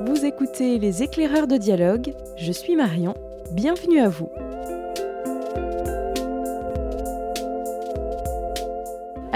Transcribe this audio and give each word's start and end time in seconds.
Vous 0.00 0.26
écoutez 0.26 0.78
Les 0.78 1.02
éclaireurs 1.02 1.46
de 1.46 1.56
dialogue, 1.56 2.12
je 2.36 2.52
suis 2.52 2.76
Marion, 2.76 3.14
bienvenue 3.52 3.98
à 3.98 4.08
vous. 4.10 4.30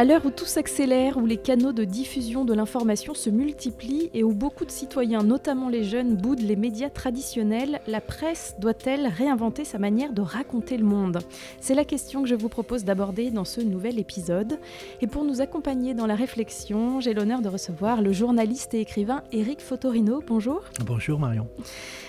À 0.01 0.07
l'heure 0.07 0.25
où 0.25 0.31
tout 0.31 0.47
s'accélère, 0.47 1.19
où 1.19 1.27
les 1.27 1.37
canaux 1.37 1.75
de 1.75 1.85
diffusion 1.85 2.47
de 2.47 2.55
l'information 2.55 3.13
se 3.13 3.29
multiplient 3.29 4.09
et 4.15 4.25
où 4.25 4.33
beaucoup 4.33 4.65
de 4.65 4.71
citoyens, 4.71 5.23
notamment 5.23 5.69
les 5.69 5.85
jeunes, 5.85 6.17
boudent 6.17 6.41
les 6.41 6.57
médias 6.57 6.89
traditionnels, 6.89 7.83
la 7.87 8.01
presse 8.01 8.55
doit-elle 8.59 9.09
réinventer 9.09 9.67
sa 9.67 9.79
manière 9.79 10.15
de 10.15 10.23
raconter 10.23 10.79
le 10.79 10.87
monde? 10.87 11.19
C'est 11.61 11.75
la 11.75 11.85
question 11.85 12.23
que 12.23 12.31
je 12.31 12.35
vous 12.35 12.49
propose 12.49 12.85
d'aborder 12.85 13.31
dans 13.31 13.45
ce 13.45 13.61
nouvel 13.61 13.99
épisode. 13.99 14.59
Et 15.03 15.07
pour 15.07 15.23
nous 15.23 15.43
accompagner 15.43 15.93
dans 15.93 16.07
la 16.07 16.15
réflexion, 16.15 17.01
j'ai 17.01 17.13
l'honneur 17.13 17.43
de 17.43 17.51
recevoir 17.51 18.01
le 18.01 18.15
journaliste 18.15 18.73
et 18.73 18.81
écrivain 18.81 19.23
Éric 19.33 19.61
Fotorino. 19.61 20.23
Bonjour. 20.27 20.63
Bonjour 20.83 21.19
Marion. 21.19 21.47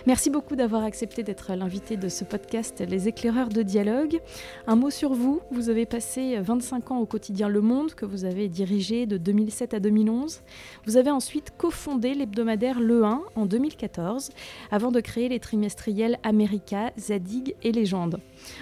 Merci 0.08 0.30
beaucoup 0.30 0.55
d'avoir 0.55 0.85
accepté 0.85 1.23
d'être 1.23 1.52
l'invité 1.55 1.97
de 1.97 2.08
ce 2.08 2.23
podcast 2.23 2.81
Les 2.88 3.09
éclaireurs 3.09 3.49
de 3.49 3.63
dialogue. 3.63 4.21
Un 4.66 4.77
mot 4.77 4.91
sur 4.91 5.13
vous, 5.13 5.41
vous 5.52 5.67
avez 5.67 5.85
passé 5.85 6.39
25 6.39 6.91
ans 6.91 6.99
au 6.99 7.05
quotidien 7.05 7.49
Le 7.49 7.59
Monde 7.59 7.80
que 7.90 8.05
vous 8.05 8.26
avez 8.26 8.48
dirigé 8.48 9.05
de 9.05 9.17
2007 9.17 9.73
à 9.73 9.80
2011. 9.80 10.41
Vous 10.85 10.98
avez 10.98 11.12
ensuite 11.12 11.52
cofondé 11.58 12.13
l'hebdomadaire 12.13 12.80
Le 12.80 13.03
1 13.03 13.22
en 13.35 13.45
2014, 13.45 14.30
avant 14.72 14.91
de 14.91 14.99
créer 14.99 15.30
les 15.30 15.39
trimestriels 15.39 16.17
America, 16.23 16.91
Zadig 16.98 17.55
et 17.63 17.72
Légende. 17.72 18.20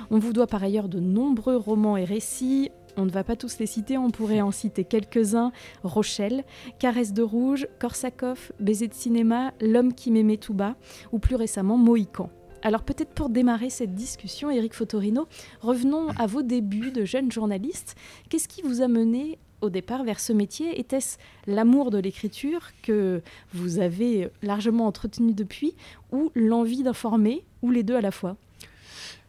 On 0.10 0.20
vous 0.20 0.34
doit 0.34 0.48
par 0.48 0.64
ailleurs 0.64 0.90
de 0.90 1.00
nombreux 1.00 1.58
romans 1.58 1.98
et 1.98 2.06
récits, 2.06 2.72
on 2.98 3.06
ne 3.06 3.12
va 3.12 3.24
pas 3.24 3.36
tous 3.36 3.60
les 3.60 3.66
citer, 3.66 3.98
on 3.98 4.10
pourrait 4.10 4.42
en 4.42 4.52
citer 4.52 4.84
quelques-uns. 4.84 5.52
Rochelle, 5.84 6.44
Caresse 6.80 7.14
de 7.14 7.22
rouge, 7.22 7.68
Korsakov, 7.80 8.52
Baiser 8.60 8.88
de 8.88 8.94
cinéma, 8.94 9.54
L'homme 9.62 9.94
qui 9.94 10.12
m'aimait 10.12 10.38
tout 10.38 10.54
bas, 10.54 10.76
ou 11.12 11.20
plus 11.20 11.36
récemment 11.36 11.78
Mohican. 11.78 12.30
Alors 12.62 12.84
peut-être 12.84 13.12
pour 13.12 13.30
démarrer 13.30 13.70
cette 13.70 13.96
discussion, 13.96 14.50
Eric 14.50 14.74
Fotorino, 14.74 15.28
revenons 15.62 16.10
à 16.18 16.28
vos 16.28 16.42
débuts 16.42 16.92
de 16.92 17.06
jeune 17.06 17.32
journaliste. 17.32 17.96
Qu'est-ce 18.30 18.50
qui 18.50 18.62
vous 18.62 18.82
a 18.82 18.88
mené 18.90 19.38
au 19.62 19.70
départ 19.70 20.04
vers 20.04 20.20
ce 20.20 20.34
métier? 20.34 20.80
Était-ce 20.80 21.18
l'amour 21.48 21.90
de 21.90 22.00
l'écriture 22.00 22.72
que 22.82 23.22
vous 23.54 23.80
avez 23.80 24.30
largement 24.42 24.88
entretenu 24.88 25.34
depuis 25.34 25.74
ou 26.12 26.32
l'envie 26.36 26.84
d'informer 26.84 27.46
ou 27.62 27.72
les 27.72 27.84
deux 27.84 27.96
à 27.96 28.02
la 28.02 28.12
fois? 28.12 28.36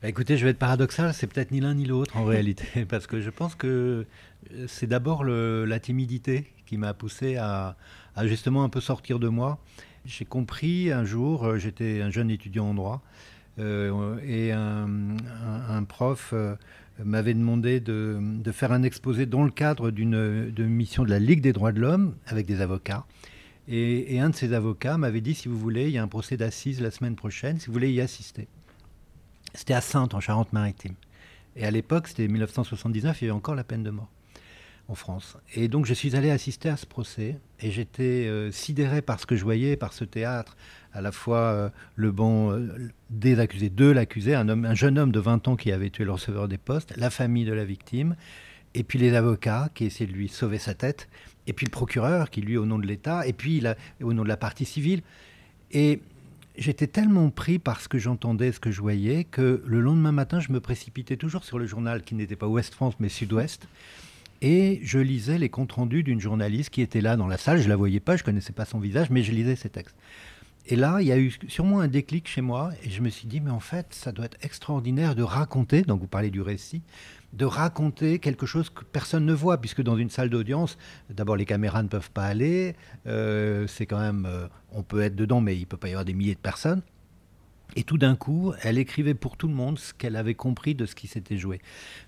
Bah, 0.02 0.08
Écoutez, 0.08 0.36
je 0.36 0.44
vais 0.44 0.50
être 0.50 0.58
paradoxal, 0.58 1.14
c'est 1.14 1.28
peut-être 1.28 1.52
ni 1.52 1.60
l'un 1.60 1.74
ni 1.74 1.84
l'autre 1.84 2.16
en 2.16 2.24
réalité, 2.24 2.84
parce 2.88 3.06
que 3.06 3.20
je 3.20 3.30
pense 3.30 3.54
que 3.54 4.06
euh, 4.54 4.64
c'est 4.66 4.88
d'abord 4.88 5.22
la 5.24 5.78
timidité 5.78 6.46
qui 6.66 6.78
m'a 6.78 6.94
poussé 6.94 7.36
à, 7.36 7.76
à, 8.16 8.26
justement 8.26 8.64
un 8.64 8.68
peu 8.68 8.80
sortir 8.80 9.18
de 9.20 9.28
moi 9.28 9.58
j'ai 10.04 10.24
compris 10.24 10.90
un 10.90 11.04
jour, 11.04 11.44
euh, 11.44 11.58
j'étais 11.58 12.00
un 12.00 12.10
jeune 12.10 12.30
étudiant 12.30 12.66
en 12.66 12.74
droit, 12.74 13.02
euh, 13.58 14.18
et 14.26 14.52
un, 14.52 15.84
prof 15.84 16.30
euh, 16.32 16.54
m'avait 17.04 17.34
demandé 17.34 17.80
de, 17.80 18.20
faire 18.52 18.72
un 18.72 18.82
exposé 18.82 19.26
dans 19.26 19.44
le 19.44 19.50
cadre 19.50 19.90
d'une 19.90 20.66
mission 20.66 21.04
de 21.04 21.10
la 21.10 21.18
Ligue 21.18 21.40
des 21.40 21.52
droits 21.52 21.72
de 21.72 21.80
l'homme 21.80 22.14
avec 22.26 22.46
des 22.46 22.60
avocats. 22.60 23.04
Et, 23.68 24.14
et, 24.14 24.20
un 24.20 24.30
de 24.30 24.34
ces 24.34 24.52
avocats 24.52 24.98
m'avait 24.98 25.20
dit, 25.20 25.34
si 25.34 25.48
vous 25.48 25.58
voulez, 25.58 25.86
il 25.88 25.92
y 25.92 25.98
a 25.98 26.02
un 26.02 26.08
procès 26.08 26.36
d'assises 26.36 26.80
la 26.80 26.90
semaine 26.90 27.14
prochaine, 27.14 27.58
si 27.58 27.66
vous 27.66 27.72
voulez 27.72 27.92
y 27.92 28.00
assister. 28.00 28.48
C'était 29.54 29.74
à 29.74 29.80
Sainte, 29.80 30.14
en 30.14 30.20
Charente-Maritime. 30.20 30.94
Et 31.56 31.64
à 31.64 31.70
l'époque, 31.70 32.08
c'était 32.08 32.26
1979, 32.26 33.20
il 33.20 33.24
y 33.26 33.28
avait 33.28 33.36
encore 33.36 33.54
la 33.54 33.64
peine 33.64 33.82
de 33.82 33.90
mort 33.90 34.08
en 34.90 34.94
France. 34.94 35.36
Et 35.54 35.68
donc 35.68 35.86
je 35.86 35.94
suis 35.94 36.16
allé 36.16 36.30
assister 36.30 36.68
à 36.68 36.76
ce 36.76 36.84
procès 36.84 37.38
et 37.60 37.70
j'étais 37.70 38.26
euh, 38.26 38.50
sidéré 38.50 39.02
par 39.02 39.20
ce 39.20 39.26
que 39.26 39.36
je 39.36 39.44
voyais, 39.44 39.76
par 39.76 39.92
ce 39.92 40.04
théâtre, 40.04 40.56
à 40.92 41.00
la 41.00 41.12
fois 41.12 41.38
euh, 41.38 41.70
le 41.94 42.10
banc 42.10 42.50
euh, 42.50 42.90
des 43.08 43.38
accusés, 43.38 43.70
de 43.70 43.86
l'accusé, 43.86 44.34
un, 44.34 44.74
jeune 44.74 44.98
homme 44.98 45.12
de 45.12 45.20
20 45.20 45.46
ans 45.48 45.56
qui 45.56 45.70
avait 45.70 45.90
tué 45.90 46.04
le 46.04 46.12
receveur 46.12 46.48
des 46.48 46.58
postes, 46.58 46.92
la 46.96 47.10
famille 47.10 47.44
de 47.44 47.52
la 47.52 47.64
victime, 47.64 48.16
et 48.74 48.82
puis 48.82 48.98
les 48.98 49.14
avocats 49.14 49.70
qui 49.74 49.84
essaient 49.84 50.06
de 50.06 50.12
lui 50.12 50.28
sauver 50.28 50.58
sa 50.58 50.74
tête, 50.74 51.08
et 51.46 51.52
puis 51.52 51.66
le 51.66 51.70
procureur 51.70 52.30
qui 52.30 52.40
lui 52.40 52.56
au 52.56 52.66
nom 52.66 52.78
de 52.78 52.86
l'État, 52.86 53.26
et 53.26 53.32
puis 53.32 53.62
au 54.02 54.12
nom 54.12 54.24
de 54.24 54.28
la 54.28 54.36
partie 54.36 54.64
civile. 54.64 55.02
Et 55.70 56.00
j'étais 56.56 56.86
tellement 56.88 57.30
pris 57.30 57.58
par 57.58 57.80
ce 57.80 57.88
que 57.88 57.98
j'entendais, 57.98 58.52
ce 58.52 58.60
que 58.60 58.70
je 58.70 58.80
voyais, 58.80 59.24
que 59.24 59.62
le 59.64 59.80
lendemain 59.80 60.12
matin, 60.12 60.40
je 60.40 60.52
me 60.52 60.60
précipitais 60.60 61.16
toujours 61.16 61.44
sur 61.44 61.58
le 61.58 61.66
journal 61.66 62.02
qui 62.02 62.14
n'était 62.14 62.36
pas 62.36 62.46
Ouest 62.46 62.74
France 62.74 62.94
mais 62.98 63.08
Sud-Ouest. 63.08 63.68
Et 64.42 64.80
je 64.82 64.98
lisais 64.98 65.38
les 65.38 65.50
comptes 65.50 65.72
rendus 65.72 66.02
d'une 66.02 66.20
journaliste 66.20 66.70
qui 66.70 66.80
était 66.80 67.00
là 67.00 67.16
dans 67.16 67.26
la 67.26 67.36
salle. 67.36 67.58
Je 67.58 67.64
ne 67.64 67.68
la 67.68 67.76
voyais 67.76 68.00
pas, 68.00 68.16
je 68.16 68.24
connaissais 68.24 68.52
pas 68.52 68.64
son 68.64 68.78
visage, 68.78 69.10
mais 69.10 69.22
je 69.22 69.32
lisais 69.32 69.56
ses 69.56 69.68
textes. 69.68 69.96
Et 70.66 70.76
là, 70.76 70.98
il 71.00 71.06
y 71.06 71.12
a 71.12 71.18
eu 71.18 71.32
sûrement 71.48 71.80
un 71.80 71.88
déclic 71.88 72.28
chez 72.28 72.42
moi, 72.42 72.70
et 72.84 72.90
je 72.90 73.02
me 73.02 73.08
suis 73.08 73.26
dit, 73.26 73.40
mais 73.40 73.50
en 73.50 73.60
fait, 73.60 73.86
ça 73.90 74.12
doit 74.12 74.26
être 74.26 74.36
extraordinaire 74.42 75.14
de 75.14 75.22
raconter, 75.22 75.82
donc 75.82 76.00
vous 76.00 76.06
parlez 76.06 76.30
du 76.30 76.42
récit, 76.42 76.82
de 77.32 77.44
raconter 77.44 78.18
quelque 78.18 78.46
chose 78.46 78.70
que 78.70 78.84
personne 78.84 79.24
ne 79.24 79.32
voit, 79.32 79.58
puisque 79.58 79.82
dans 79.82 79.96
une 79.96 80.10
salle 80.10 80.28
d'audience, 80.28 80.76
d'abord 81.08 81.36
les 81.36 81.46
caméras 81.46 81.82
ne 81.82 81.88
peuvent 81.88 82.10
pas 82.10 82.24
aller, 82.24 82.76
euh, 83.06 83.66
c'est 83.66 83.86
quand 83.86 83.98
même, 83.98 84.26
euh, 84.26 84.46
on 84.70 84.82
peut 84.82 85.00
être 85.00 85.16
dedans, 85.16 85.40
mais 85.40 85.56
il 85.56 85.66
peut 85.66 85.76
pas 85.76 85.88
y 85.88 85.92
avoir 85.92 86.04
des 86.04 86.14
milliers 86.14 86.34
de 86.34 86.40
personnes. 86.40 86.82
Et 87.76 87.84
tout 87.84 87.98
d'un 87.98 88.16
coup, 88.16 88.52
elle 88.62 88.78
écrivait 88.78 89.14
pour 89.14 89.36
tout 89.36 89.46
le 89.46 89.54
monde 89.54 89.78
ce 89.78 89.94
qu'elle 89.94 90.16
avait 90.16 90.34
compris 90.34 90.74
de 90.74 90.86
ce 90.86 90.94
qui 90.94 91.06
s'était 91.06 91.36
joué. 91.36 91.60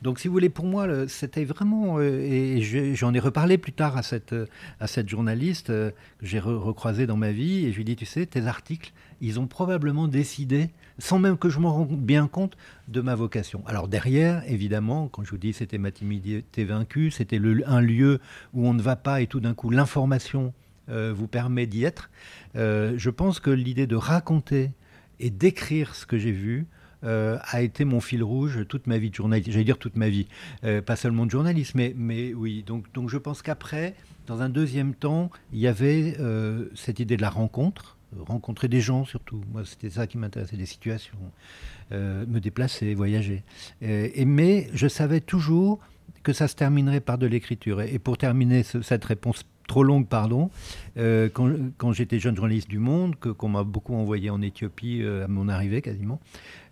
Donc, 0.03 0.19
si 0.19 0.29
vous 0.29 0.35
voulez, 0.35 0.49
pour 0.49 0.65
moi, 0.65 1.07
c'était 1.09 1.45
vraiment. 1.45 1.99
Euh, 1.99 2.21
et 2.21 2.95
j'en 2.95 3.15
ai 3.15 3.21
reparlé 3.21 3.59
plus 3.59 3.73
tard 3.73 3.97
à 3.97 4.03
cette, 4.03 4.35
à 4.81 4.87
cette 4.87 5.09
journaliste 5.09 5.71
euh, 5.71 5.91
que 6.19 6.27
j'ai 6.27 6.41
recroisée 6.41 7.07
dans 7.07 7.17
ma 7.17 7.33
vie. 7.33 7.67
Et 7.67 7.71
je 7.71 7.77
lui 7.77 7.83
ai 7.83 7.85
dit 7.85 7.97
Tu 7.97 8.07
sais, 8.07 8.27
tes 8.27 8.47
articles, 8.47 8.93
ils 9.21 9.39
ont 9.39 9.47
probablement 9.47 10.09
décidé, 10.09 10.71
sans 10.99 11.19
même 11.19 11.39
que 11.39 11.49
je 11.49 11.61
m'en 11.61 11.73
rende 11.73 11.97
bien 11.97 12.27
compte, 12.27 12.57
de 12.89 13.01
ma 13.01 13.15
vocation. 13.15 13.63
Alors, 13.67 13.87
derrière, 13.87 14.43
évidemment, 14.51 15.09
quand 15.09 15.23
je 15.25 15.31
vous 15.31 15.39
dis 15.39 15.53
c'était 15.53 15.79
ma 15.79 15.93
timidité 15.93 16.65
vaincue, 16.65 17.11
c'était 17.11 17.41
un 17.67 17.81
lieu 17.81 18.21
où 18.53 18.67
on 18.67 18.75
ne 18.75 18.83
va 18.83 18.97
pas 18.97 19.21
et 19.21 19.29
tout 19.29 19.41
d'un 19.41 19.55
coup, 19.55 19.71
l'information 19.71 20.53
euh, 20.89 21.13
vous 21.15 21.29
permet 21.29 21.67
d'y 21.67 21.85
être. 21.85 22.11
je 22.55 23.11
pense 23.11 23.39
que 23.39 23.51
l'idée 23.51 23.87
de 23.87 23.95
raconter 23.97 24.73
et 25.21 25.31
d'écrire 25.31 25.95
ce 25.95 26.07
que 26.07 26.19
j'ai 26.19 26.33
vu 26.33 26.67
euh, 27.05 27.37
a 27.43 27.63
été 27.63 27.85
mon 27.85 28.01
fil 28.01 28.23
rouge 28.23 28.65
toute 28.69 28.87
ma 28.87 28.97
vie 28.97 29.11
de 29.11 29.15
journaliste. 29.15 29.51
J'allais 29.51 29.65
dire 29.65 29.79
toute 29.79 29.97
ma 29.97 30.09
vie, 30.09 30.29
euh, 30.63 30.81
pas 30.81 30.95
seulement 30.95 31.27
de 31.27 31.33
journaliste, 31.33 31.75
mais, 31.75 31.95
mais 31.97 32.33
oui. 32.33 32.63
Donc, 32.65 32.93
donc 32.93 33.09
je 33.11 33.19
pense 33.19 33.43
qu'après, 33.43 33.97
dans 34.29 34.41
un 34.41 34.49
deuxième 34.49 34.95
temps, 34.95 35.31
il 35.53 35.59
y 35.59 35.67
avait 35.67 36.15
euh, 36.21 36.67
cette 36.77 37.01
idée 37.01 37.17
de 37.17 37.23
la 37.23 37.31
rencontre, 37.31 37.97
rencontrer 38.17 38.69
des 38.69 38.81
gens 38.81 39.05
surtout. 39.05 39.43
Moi, 39.53 39.63
c'était 39.65 39.91
ça 39.91 40.07
qui 40.07 40.17
m'intéressait, 40.17 40.57
des 40.57 40.67
situations, 40.67 41.19
me 41.91 42.39
déplacer, 42.39 42.95
voyager. 42.95 43.43
Et, 43.81 44.25
mais 44.25 44.69
je 44.73 44.87
savais 44.87 45.21
toujours 45.21 45.81
que 46.23 46.33
ça 46.33 46.47
se 46.47 46.55
terminerait 46.55 47.01
par 47.01 47.19
de 47.19 47.27
l'écriture. 47.27 47.81
Et, 47.83 47.99
pour 47.99 48.17
terminer 48.17 48.63
cette 48.63 49.05
réponse 49.05 49.45
trop 49.73 49.85
longue, 49.85 50.07
pardon. 50.07 50.51
Euh, 50.99 51.31
quand, 51.79 51.93
j'étais 51.93 52.19
jeune 52.19 52.37
journaliste 52.37 52.69
du 52.69 52.79
Monde, 52.79 53.17
que, 53.19 53.31
qu'on 53.31 53.49
m'a 53.49 53.65
beaucoup 53.65 53.95
envoyé 53.95 54.29
en 54.29 54.43
Éthiopie 54.43 55.01
euh, 55.01 55.25
à 55.25 55.29
mon 55.29 55.49
arrivée 55.49 55.81
quasiment, 55.81 56.21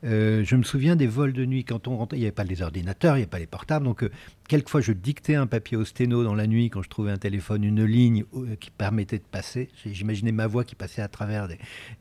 euh, 0.04 0.44
je 0.44 0.54
me 0.54 0.62
souviens 0.62 0.96
des 0.96 1.06
vols 1.06 1.32
de 1.32 1.46
nuit 1.46 1.64
quand 1.64 1.88
on 1.88 1.96
rentrait. 1.96 2.18
Il 2.18 2.20
n'y 2.20 2.26
avait 2.26 2.32
pas 2.32 2.44
les 2.44 2.60
ordinateurs, 2.60 3.14
il 3.16 3.20
n'y 3.20 3.22
avait 3.22 3.30
pas 3.30 3.38
les 3.38 3.46
portables. 3.46 3.86
Donc, 3.86 4.06
quelquefois, 4.48 4.82
je 4.82 4.92
dictais 4.92 5.34
un 5.34 5.46
papier 5.46 5.78
au 5.78 5.86
sténo 5.86 6.22
dans 6.24 6.34
la 6.34 6.46
nuit 6.46 6.68
quand 6.68 6.82
je 6.82 6.90
trouvais 6.90 7.10
un 7.10 7.16
téléphone, 7.16 7.64
une 7.64 7.84
ligne 7.84 8.24
qui 8.60 8.70
permettait 8.70 9.16
de 9.16 9.24
passer. 9.24 9.70
J'imaginais 9.86 10.32
ma 10.32 10.46
voix 10.46 10.64
qui 10.64 10.74
passait 10.74 11.00
à 11.00 11.08
travers 11.08 11.48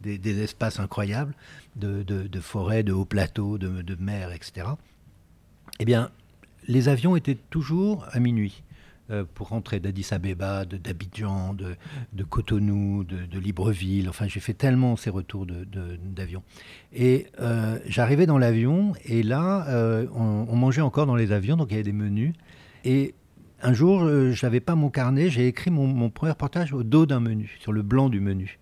des, 0.02 0.44
espaces 0.44 0.82
incroyables 0.82 1.34
de, 1.78 2.40
forêts, 2.42 2.84
de 2.84 2.92
hauts 2.92 3.06
plateaux, 3.06 3.58
de, 3.58 3.82
de 3.84 3.96
mer, 4.04 4.34
etc. 4.34 4.68
Eh 5.80 5.86
bien, 5.86 6.12
les 6.68 6.90
avions 6.90 7.16
étaient 7.16 7.38
toujours 7.50 8.06
à 8.12 8.20
minuit. 8.20 8.64
Euh, 9.12 9.24
pour 9.34 9.48
rentrer 9.48 9.80
d'Addis 9.80 10.08
Abeba, 10.12 10.66
d'Abidjan, 10.66 11.56
de, 11.56 11.76
de, 12.14 12.24
Cotonou, 12.24 13.04
de, 13.04 13.40
Libreville. 13.40 14.08
Enfin, 14.08 14.28
j'ai 14.28 14.40
fait 14.40 14.54
tellement 14.54 14.96
ces 14.98 15.10
retours 15.10 15.48
d'avion. 15.48 16.44
Et 16.94 17.26
euh, 17.40 17.80
j'arrivais 17.88 18.28
dans 18.28 18.38
l'avion, 18.38 18.94
et 19.06 19.24
là, 19.24 19.66
euh, 19.70 20.06
on, 20.14 20.56
mangeait 20.56 20.82
encore 20.82 21.08
dans 21.08 21.16
les 21.16 21.32
avions, 21.32 21.58
donc 21.58 21.70
il 21.72 21.72
y 21.72 21.76
avait 21.76 21.84
des 21.84 21.92
menus. 21.92 22.34
Et 22.86 23.16
un 23.64 23.74
jour, 23.74 24.08
je 24.08 24.46
n'avais 24.46 24.60
pas 24.60 24.76
mon 24.76 24.92
carnet, 24.92 25.30
j'ai 25.32 25.48
écrit 25.48 25.72
mon, 25.72 25.88
mon, 25.88 26.12
premier 26.12 26.34
reportage 26.34 26.72
au 26.72 26.84
dos 26.84 27.08
d'un 27.08 27.20
menu, 27.20 27.58
sur 27.60 27.72
le 27.72 27.82
blanc 27.82 28.10
du 28.10 28.20
menu. 28.20 28.60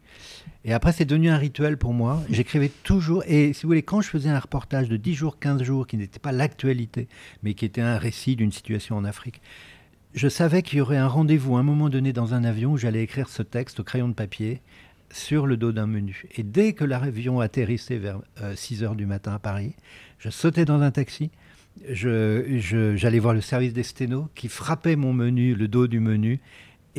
Et 0.64 0.72
après, 0.72 0.94
c'est 0.94 1.06
devenu 1.06 1.30
un 1.30 1.38
rituel 1.38 1.78
pour 1.78 1.94
moi. 1.94 2.24
J'écrivais 2.30 2.72
toujours. 2.84 3.24
Et 3.28 3.52
si 3.54 3.64
vous 3.64 3.70
voulez, 3.70 3.84
quand 3.84 4.02
je 4.02 4.10
faisais 4.10 4.30
un 4.30 4.40
reportage 4.40 4.88
de 4.88 4.98
10 4.98 5.14
jours, 5.14 5.40
15 5.40 5.64
jours, 5.64 5.88
qui 5.88 5.98
n'était 5.98 6.20
pas 6.20 6.32
l'actualité, 6.32 7.10
mais 7.44 7.54
qui 7.54 7.66
était 7.66 7.82
un 7.82 7.98
récit 7.98 8.36
d'une 8.36 8.52
situation 8.52 8.96
en 8.96 9.06
Afrique, 9.06 9.42
je 10.14 10.28
savais 10.28 10.62
qu'il 10.62 10.80
y 10.80 10.82
aurait 10.82 10.98
un 10.98 11.08
rendez-vous 11.08 11.58
à 11.58 11.60
un 11.60 11.64
moment 11.64 11.90
donné 11.90 12.14
dans 12.14 12.34
un 12.34 12.44
avion 12.44 12.72
où 12.72 12.78
j'allais 12.78 13.04
écrire 13.04 13.30
ce 13.30 13.44
texte 13.44 13.80
au 13.80 13.84
crayon 13.84 14.08
de 14.08 14.14
papier 14.14 14.62
sur 15.12 15.48
le 15.48 15.58
dos 15.58 15.72
d'un 15.72 15.88
menu. 15.88 16.26
Et 16.36 16.44
dès 16.44 16.74
que 16.74 16.84
l'avion 16.84 17.40
atterrissait 17.40 17.98
vers 17.98 18.20
6 18.56 18.82
euh, 18.82 18.86
heures 18.86 18.96
du 18.96 19.06
matin 19.06 19.34
à 19.34 19.40
Paris, 19.40 19.74
je 20.20 20.30
sautais 20.30 20.66
dans 20.66 20.82
un 20.82 20.92
taxi, 20.92 21.32
j'allais 21.86 23.20
voir 23.20 23.34
le 23.34 23.42
service 23.42 23.74
des 23.74 23.84
sténos 23.84 24.28
qui 24.36 24.50
frappait 24.50 24.96
mon 24.96 25.14
menu, 25.14 25.56
le 25.56 25.68
dos 25.68 25.88
du 25.88 26.00
menu, 26.00 26.40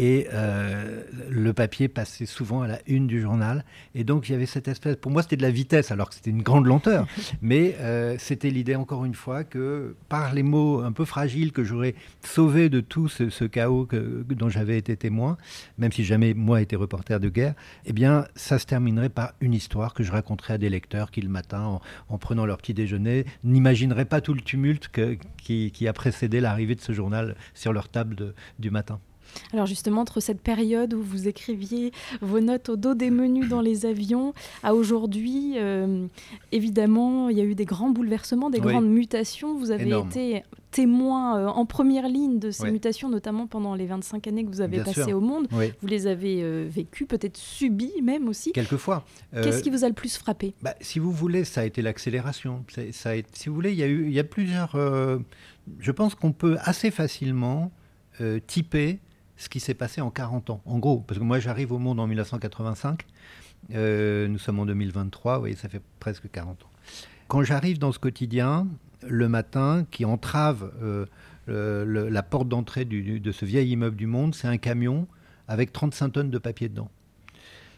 Et 0.00 0.28
euh, 0.32 1.02
le 1.28 1.52
papier 1.52 1.88
passait 1.88 2.24
souvent 2.24 2.62
à 2.62 2.68
la 2.68 2.78
une 2.86 3.08
du 3.08 3.20
journal. 3.20 3.64
Et 3.96 4.04
donc, 4.04 4.28
il 4.28 4.32
y 4.32 4.34
avait 4.36 4.46
cette 4.46 4.68
espèce. 4.68 4.94
Pour 4.94 5.10
moi, 5.10 5.22
c'était 5.22 5.36
de 5.36 5.42
la 5.42 5.50
vitesse, 5.50 5.90
alors 5.90 6.08
que 6.08 6.14
c'était 6.14 6.30
une 6.30 6.44
grande 6.44 6.66
lenteur. 6.66 7.08
Mais 7.42 7.74
euh, 7.80 8.14
c'était 8.16 8.50
l'idée, 8.50 8.76
encore 8.76 9.04
une 9.04 9.16
fois, 9.16 9.42
que 9.42 9.96
par 10.08 10.34
les 10.34 10.44
mots 10.44 10.82
un 10.82 10.92
peu 10.92 11.04
fragiles 11.04 11.50
que 11.50 11.64
j'aurais 11.64 11.96
sauvés 12.24 12.68
de 12.68 12.78
tout 12.78 13.08
ce, 13.08 13.44
chaos 13.46 13.86
que, 13.86 14.24
dont 14.28 14.48
j'avais 14.48 14.78
été 14.78 14.96
témoin, 14.96 15.36
même 15.78 15.90
si 15.90 16.04
jamais 16.04 16.32
moi 16.32 16.60
été 16.60 16.76
reporter 16.76 17.18
de 17.18 17.28
guerre, 17.28 17.54
eh 17.84 17.92
bien, 17.92 18.24
ça 18.36 18.60
se 18.60 18.66
terminerait 18.66 19.08
par 19.08 19.32
une 19.40 19.52
histoire 19.52 19.94
que 19.94 20.04
je 20.04 20.12
raconterais 20.12 20.54
à 20.54 20.58
des 20.58 20.70
lecteurs 20.70 21.10
qui, 21.10 21.22
le 21.22 21.28
matin, 21.28 21.80
en, 22.08 22.18
prenant 22.18 22.46
leur 22.46 22.58
petit 22.58 22.72
déjeuner, 22.72 23.24
n'imagineraient 23.42 24.04
pas 24.04 24.20
tout 24.20 24.34
le 24.34 24.42
tumulte 24.42 24.90
qui, 25.42 25.88
a 25.88 25.92
précédé 25.92 26.40
l'arrivée 26.40 26.76
de 26.76 26.80
ce 26.80 26.92
journal 26.92 27.34
sur 27.54 27.72
leur 27.72 27.88
table 27.88 28.34
du 28.60 28.70
matin. 28.70 29.00
Alors 29.52 29.66
justement, 29.66 30.02
entre 30.02 30.20
cette 30.20 30.40
période 30.40 30.94
où 30.94 31.02
vous 31.02 31.28
écriviez 31.28 31.92
vos 32.20 32.40
notes 32.40 32.68
au 32.68 32.76
dos 32.76 32.94
des 32.94 33.10
menus 33.10 33.48
dans 33.48 33.60
les 33.60 33.86
avions 33.86 34.34
à 34.62 34.74
aujourd'hui, 34.74 35.54
euh, 35.56 36.06
évidemment, 36.52 37.28
il 37.28 37.38
y 37.38 37.40
a 37.40 37.44
eu 37.44 37.54
des 37.54 37.64
grands 37.64 37.90
bouleversements, 37.90 38.50
des 38.50 38.60
grandes 38.60 38.88
mutations. 38.88 39.56
Vous 39.56 39.70
avez 39.70 39.90
été 39.90 40.42
témoin 40.70 41.38
euh, 41.38 41.46
en 41.46 41.64
première 41.64 42.08
ligne 42.08 42.38
de 42.38 42.50
ces 42.50 42.70
mutations, 42.70 43.08
notamment 43.08 43.46
pendant 43.46 43.74
les 43.74 43.86
25 43.86 44.26
années 44.26 44.44
que 44.44 44.50
vous 44.50 44.60
avez 44.60 44.82
passées 44.82 45.12
au 45.12 45.20
monde. 45.20 45.48
Vous 45.50 45.86
les 45.86 46.06
avez 46.06 46.42
euh, 46.42 46.66
vécues, 46.68 47.06
peut-être 47.06 47.36
subies 47.36 48.02
même 48.02 48.28
aussi. 48.28 48.52
Quelquefois. 48.52 49.04
Qu'est-ce 49.32 49.62
qui 49.62 49.70
vous 49.70 49.84
a 49.84 49.88
le 49.88 49.94
plus 49.94 50.16
frappé? 50.16 50.54
bah, 50.62 50.74
Si 50.80 50.98
vous 50.98 51.12
voulez, 51.12 51.44
ça 51.44 51.62
a 51.62 51.64
été 51.64 51.82
l'accélération. 51.82 52.64
Si 52.92 53.48
vous 53.48 53.54
voulez, 53.54 53.72
il 53.72 53.78
y 53.78 53.82
a, 53.82 53.86
eu, 53.86 54.06
il 54.06 54.12
y 54.12 54.20
a 54.20 54.24
plusieurs... 54.24 54.72
je 54.76 55.90
pense 55.90 56.14
qu'on 56.14 56.32
peut 56.32 56.56
assez 56.60 56.90
facilement 56.90 57.70
typer 58.46 58.98
ce 59.38 59.48
qui 59.48 59.60
s'est 59.60 59.74
passé 59.74 60.02
en 60.02 60.10
40 60.10 60.50
ans. 60.50 60.60
En 60.66 60.78
gros, 60.78 61.00
parce 61.00 61.18
que 61.18 61.24
moi 61.24 61.38
j'arrive 61.38 61.72
au 61.72 61.78
monde 61.78 61.98
en 62.00 62.06
1985, 62.06 63.06
euh, 63.74 64.28
nous 64.28 64.38
sommes 64.38 64.58
en 64.58 64.66
2023, 64.66 65.34
vous 65.34 65.40
voyez, 65.40 65.56
ça 65.56 65.68
fait 65.68 65.80
presque 66.00 66.30
40 66.30 66.64
ans. 66.64 66.70
Quand 67.28 67.42
j'arrive 67.42 67.78
dans 67.78 67.92
ce 67.92 67.98
quotidien, 67.98 68.66
le 69.06 69.28
matin, 69.28 69.86
qui 69.90 70.04
entrave 70.04 70.72
euh, 70.82 71.06
la 72.10 72.22
porte 72.22 72.48
d'entrée 72.48 72.84
de 72.84 73.32
ce 73.32 73.44
vieil 73.44 73.70
immeuble 73.70 73.96
du 73.96 74.06
monde, 74.06 74.34
c'est 74.34 74.48
un 74.48 74.58
camion 74.58 75.06
avec 75.46 75.72
35 75.72 76.08
tonnes 76.10 76.30
de 76.30 76.38
papier 76.38 76.68
dedans. 76.68 76.90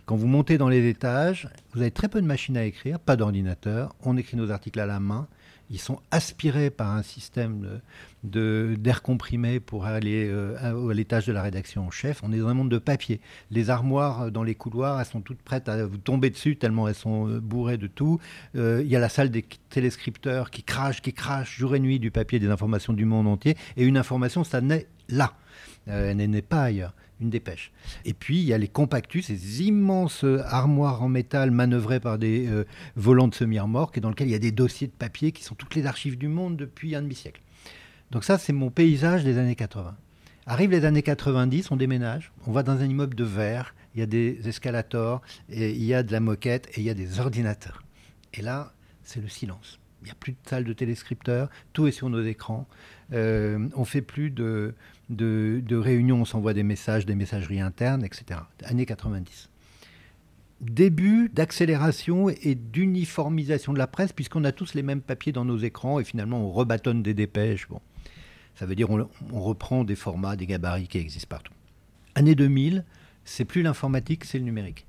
Quand 0.06 0.16
vous 0.16 0.26
montez 0.26 0.58
dans 0.58 0.68
les 0.68 0.88
étages, 0.88 1.48
vous 1.72 1.82
avez 1.82 1.92
très 1.92 2.08
peu 2.08 2.20
de 2.20 2.26
machines 2.26 2.56
à 2.56 2.64
écrire, 2.64 2.98
pas 2.98 3.16
d'ordinateur, 3.16 3.94
on 4.02 4.16
écrit 4.16 4.36
nos 4.36 4.50
articles 4.50 4.80
à 4.80 4.86
la 4.86 4.98
main, 4.98 5.28
ils 5.70 5.78
sont 5.78 6.00
aspirés 6.10 6.70
par 6.70 6.90
un 6.90 7.02
système 7.02 7.80
d'air 8.22 9.02
comprimé 9.02 9.60
pour 9.60 9.86
aller 9.86 10.28
euh, 10.28 10.90
à 10.90 10.94
l'étage 10.94 11.26
de 11.26 11.32
la 11.32 11.42
rédaction 11.42 11.86
en 11.86 11.90
chef. 11.90 12.20
On 12.22 12.32
est 12.32 12.38
dans 12.38 12.48
un 12.48 12.54
monde 12.54 12.70
de 12.70 12.78
papier. 12.78 13.20
Les 13.50 13.70
armoires 13.70 14.22
euh, 14.22 14.30
dans 14.30 14.42
les 14.42 14.54
couloirs, 14.54 15.00
elles 15.00 15.06
sont 15.06 15.20
toutes 15.20 15.42
prêtes 15.42 15.68
à 15.68 15.86
vous 15.86 15.96
tomber 15.96 16.30
dessus 16.30 16.56
tellement 16.56 16.88
elles 16.88 16.94
sont 16.94 17.28
euh, 17.28 17.40
bourrées 17.40 17.78
de 17.78 17.86
tout. 17.86 18.18
Il 18.54 18.86
y 18.86 18.96
a 18.96 19.00
la 19.00 19.08
salle 19.08 19.30
des 19.30 19.44
téléscripteurs 19.68 20.50
qui 20.50 20.62
crachent, 20.62 21.02
qui 21.02 21.12
crachent 21.12 21.56
jour 21.58 21.74
et 21.74 21.80
nuit 21.80 21.98
du 21.98 22.10
papier, 22.10 22.38
des 22.38 22.48
informations 22.48 22.92
du 22.92 23.04
monde 23.04 23.26
entier. 23.26 23.56
Et 23.76 23.84
une 23.84 23.96
information, 23.96 24.44
ça 24.44 24.60
naît 24.60 24.86
là. 25.08 25.34
elle 25.86 26.16
n'est 26.16 26.42
pas 26.42 26.62
ailleurs 26.62 26.94
une 27.20 27.30
dépêche. 27.30 27.70
Et 28.04 28.14
puis, 28.14 28.38
il 28.38 28.44
y 28.44 28.52
a 28.52 28.58
les 28.58 28.68
compactus, 28.68 29.26
ces 29.26 29.62
immenses 29.62 30.24
armoires 30.44 31.02
en 31.02 31.08
métal 31.08 31.50
manœuvrées 31.50 32.00
par 32.00 32.18
des 32.18 32.46
euh, 32.48 32.64
volants 32.96 33.28
de 33.28 33.34
semi-remorques, 33.34 33.98
et 33.98 34.00
dans 34.00 34.08
lesquelles 34.08 34.28
il 34.28 34.32
y 34.32 34.36
a 34.36 34.40
des 34.40 34.52
dossiers 34.52 34.86
de 34.86 34.92
papier 34.92 35.32
qui 35.32 35.44
sont 35.44 35.54
toutes 35.54 35.74
les 35.74 35.86
archives 35.86 36.18
du 36.18 36.28
monde 36.28 36.56
depuis 36.56 36.94
un 36.94 37.02
demi-siècle. 37.02 37.42
Donc 38.10 38.24
ça, 38.24 38.38
c'est 38.38 38.52
mon 38.52 38.70
paysage 38.70 39.24
des 39.24 39.38
années 39.38 39.54
80. 39.54 39.96
Arrivent 40.46 40.70
les 40.70 40.84
années 40.84 41.02
90, 41.02 41.70
on 41.70 41.76
déménage, 41.76 42.32
on 42.46 42.52
va 42.52 42.62
dans 42.62 42.80
un 42.80 42.84
immeuble 42.84 43.14
de 43.14 43.24
verre, 43.24 43.74
il 43.94 44.00
y 44.00 44.02
a 44.02 44.06
des 44.06 44.48
escalators, 44.48 45.20
et 45.48 45.70
il 45.70 45.84
y 45.84 45.94
a 45.94 46.02
de 46.02 46.10
la 46.10 46.20
moquette, 46.20 46.68
et 46.74 46.80
il 46.80 46.84
y 46.84 46.90
a 46.90 46.94
des 46.94 47.20
ordinateurs. 47.20 47.82
Et 48.34 48.42
là, 48.42 48.72
c'est 49.04 49.20
le 49.20 49.28
silence. 49.28 49.78
Il 50.02 50.06
n'y 50.06 50.10
a 50.10 50.14
plus 50.14 50.32
de 50.32 50.38
salle 50.48 50.64
de 50.64 50.72
téléscripteurs, 50.72 51.50
tout 51.72 51.86
est 51.86 51.92
sur 51.92 52.08
nos 52.08 52.24
écrans. 52.24 52.66
Euh, 53.12 53.68
on 53.76 53.84
fait 53.84 54.02
plus 54.02 54.30
de, 54.30 54.74
de, 55.10 55.76
réunions, 55.76 56.22
on 56.22 56.24
s'envoie 56.24 56.54
des 56.54 56.62
messages, 56.62 57.06
des 57.06 57.14
messageries 57.14 57.60
internes, 57.60 58.04
etc. 58.04 58.40
Années 58.64 58.86
90 58.86 59.48
début 60.60 61.30
d'accélération 61.30 62.28
et 62.28 62.54
d'uniformisation 62.54 63.72
de 63.72 63.78
la 63.78 63.86
presse, 63.86 64.12
puisqu'on 64.12 64.44
a 64.44 64.52
tous 64.52 64.74
les 64.74 64.82
mêmes 64.82 65.00
papiers 65.00 65.32
dans 65.32 65.46
nos 65.46 65.56
écrans 65.56 66.00
et 66.00 66.04
finalement 66.04 66.44
on 66.44 66.50
rebâtonne 66.50 67.02
des 67.02 67.14
dépêches. 67.14 67.66
Bon. 67.66 67.80
Ça 68.54 68.66
veut 68.66 68.74
dire 68.74 68.90
on, 68.90 69.08
reprend 69.40 69.84
des 69.84 69.96
formats, 69.96 70.36
des 70.36 70.46
gabarits 70.46 70.88
qui 70.88 70.98
existent 70.98 71.28
partout. 71.28 71.52
Année 72.14 72.34
2000, 72.34 72.84
c'est 73.24 73.44
plus 73.44 73.62
l'informatique, 73.62 74.24
c'est 74.24 74.38
le 74.38 74.44
numérique. 74.44 74.86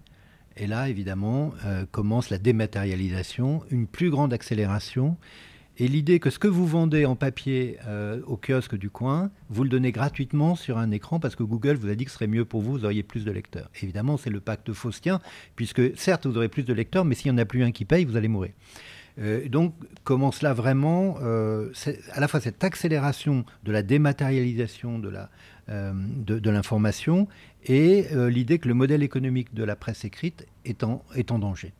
Et 0.57 0.67
là, 0.67 0.89
évidemment, 0.89 1.53
euh, 1.65 1.85
commence 1.89 2.29
la 2.29 2.37
dématérialisation, 2.37 3.63
une 3.69 3.87
plus 3.87 4.09
grande 4.09 4.33
accélération 4.33 5.17
et 5.77 5.87
l'idée 5.87 6.19
que 6.19 6.29
ce 6.29 6.37
que 6.37 6.47
vous 6.47 6.67
vendez 6.67 7.05
en 7.05 7.15
papier 7.15 7.77
euh, 7.87 8.21
au 8.27 8.37
kiosque 8.37 8.75
du 8.75 8.89
coin, 8.89 9.31
vous 9.49 9.63
le 9.63 9.69
donnez 9.69 9.91
gratuitement 9.91 10.55
sur 10.55 10.77
un 10.77 10.91
écran 10.91 11.19
parce 11.19 11.35
que 11.35 11.43
Google 11.43 11.75
vous 11.75 11.89
a 11.89 11.95
dit 11.95 12.05
que 12.05 12.11
ce 12.11 12.17
serait 12.17 12.27
mieux 12.27 12.45
pour 12.45 12.61
vous, 12.61 12.73
vous 12.73 12.85
auriez 12.85 13.03
plus 13.03 13.23
de 13.23 13.31
lecteurs. 13.31 13.69
Évidemment, 13.81 14.17
c'est 14.17 14.29
le 14.29 14.41
pacte 14.41 14.73
faustien, 14.73 15.21
puisque 15.55 15.97
certes, 15.97 16.27
vous 16.27 16.37
aurez 16.37 16.49
plus 16.49 16.63
de 16.63 16.73
lecteurs, 16.73 17.05
mais 17.05 17.15
s'il 17.15 17.31
n'y 17.31 17.39
en 17.39 17.41
a 17.41 17.45
plus 17.45 17.63
un 17.63 17.71
qui 17.71 17.85
paye, 17.85 18.05
vous 18.05 18.15
allez 18.17 18.27
mourir. 18.27 18.51
Euh, 19.21 19.47
donc 19.47 19.73
commence 20.03 20.41
là 20.41 20.53
vraiment 20.53 21.17
euh, 21.21 21.71
à 22.13 22.19
la 22.19 22.27
fois 22.27 22.39
cette 22.39 22.63
accélération 22.63 23.45
de 23.63 23.71
la 23.71 23.83
dématérialisation 23.83 24.99
de 24.99 25.09
la, 25.09 25.29
de, 25.67 26.49
l'information 26.49 27.27
et 27.65 28.07
l'idée 28.29 28.59
que 28.59 28.67
le 28.67 28.73
modèle 28.73 29.03
économique 29.03 29.53
de 29.53 29.63
la 29.63 29.75
presse 29.75 30.03
écrite 30.03 30.45
est 30.65 30.83
en, 30.83 31.03
est 31.15 31.31
en 31.31 31.39
danger. 31.39 31.71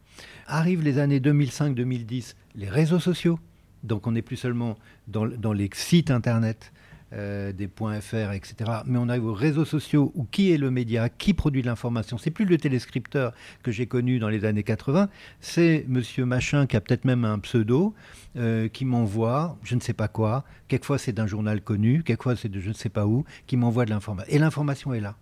Arrivent 0.48 0.84
les 0.84 1.00
années 1.00 1.20
2005-2010, 1.20 2.36
les 2.56 2.70
réseaux 2.70 3.00
sociaux 3.00 3.40
donc 3.84 4.08
on 4.08 4.12
n'est 4.12 4.22
plus 4.22 4.36
seulement 4.36 4.78
dans, 5.08 5.54
les 5.54 5.70
sites 5.74 6.12
internet 6.12 6.72
euh, 7.14 7.52
des 7.52 7.68
.fr, 7.68 8.32
etc. 8.32 8.72
Mais 8.86 8.98
on 8.98 9.10
arrive 9.10 9.26
aux 9.26 9.34
réseaux 9.34 9.66
sociaux 9.66 10.12
où 10.16 10.26
qui 10.26 10.52
est 10.52 10.58
le 10.58 10.72
média, 10.72 11.10
qui 11.10 11.34
produit 11.34 11.62
de 11.62 11.68
l'information. 11.68 12.18
C'est 12.18 12.32
plus 12.32 12.46
le 12.46 12.58
téléscripteur 12.58 13.34
que 13.64 13.72
j'ai 13.72 13.86
connu 13.86 14.20
dans 14.20 14.30
les 14.30 14.46
années 14.46 14.64
80, 14.64 15.10
c'est 15.40 15.86
Monsieur 15.88 16.26
Machin 16.26 16.68
qui 16.68 16.78
a 16.78 16.82
peut-être 16.82 17.06
même 17.06 17.26
un 17.26 17.40
pseudo 17.40 17.94
euh, 18.38 18.68
qui 18.68 18.86
m'envoie, 18.86 19.58
je 19.64 19.76
ne 19.76 19.80
sais 19.80 19.94
pas 19.94 20.08
quoi. 20.08 20.46
Quelquefois 20.68 20.98
c'est 20.98 21.12
d'un 21.12 21.28
journal 21.28 21.62
connu, 21.62 22.04
quelquefois 22.04 22.36
c'est 22.36 22.50
de 22.50 22.60
je 22.60 22.70
ne 22.70 22.74
sais 22.74 22.90
pas 22.90 23.06
où, 23.06 23.26
qui 23.48 23.58
m'envoie 23.58 23.86
de 23.86 23.90
l'information. 23.90 24.34
Et 24.34 24.40
l'information 24.40 24.94
est 24.94 25.02
là. 25.02 25.16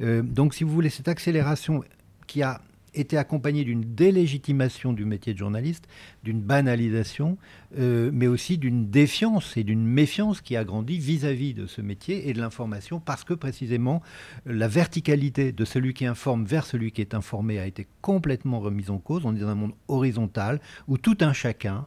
Euh, 0.00 0.22
donc 0.22 0.54
si 0.54 0.64
vous 0.64 0.72
voulez 0.72 0.90
cette 0.90 1.08
accélération 1.08 1.84
qui 2.26 2.42
a 2.42 2.60
était 3.00 3.16
accompagné 3.16 3.64
d'une 3.64 3.94
délégitimation 3.94 4.92
du 4.92 5.04
métier 5.04 5.32
de 5.32 5.38
journaliste, 5.38 5.86
d'une 6.22 6.40
banalisation, 6.40 7.38
euh, 7.78 8.10
mais 8.12 8.26
aussi 8.26 8.58
d'une 8.58 8.90
défiance 8.90 9.56
et 9.56 9.64
d'une 9.64 9.84
méfiance 9.84 10.40
qui 10.40 10.56
a 10.56 10.64
grandi 10.64 10.98
vis-à-vis 10.98 11.54
de 11.54 11.66
ce 11.66 11.80
métier 11.80 12.28
et 12.28 12.32
de 12.32 12.40
l'information, 12.40 13.00
parce 13.00 13.24
que 13.24 13.34
précisément 13.34 14.02
la 14.46 14.68
verticalité 14.68 15.52
de 15.52 15.64
celui 15.64 15.94
qui 15.94 16.06
informe 16.06 16.44
vers 16.44 16.66
celui 16.66 16.92
qui 16.92 17.00
est 17.00 17.14
informé 17.14 17.58
a 17.58 17.66
été 17.66 17.86
complètement 18.00 18.60
remise 18.60 18.90
en 18.90 18.98
cause. 18.98 19.24
On 19.24 19.34
est 19.34 19.40
dans 19.40 19.48
un 19.48 19.54
monde 19.54 19.74
horizontal 19.88 20.60
où 20.86 20.98
tout 20.98 21.18
un 21.20 21.32
chacun 21.32 21.86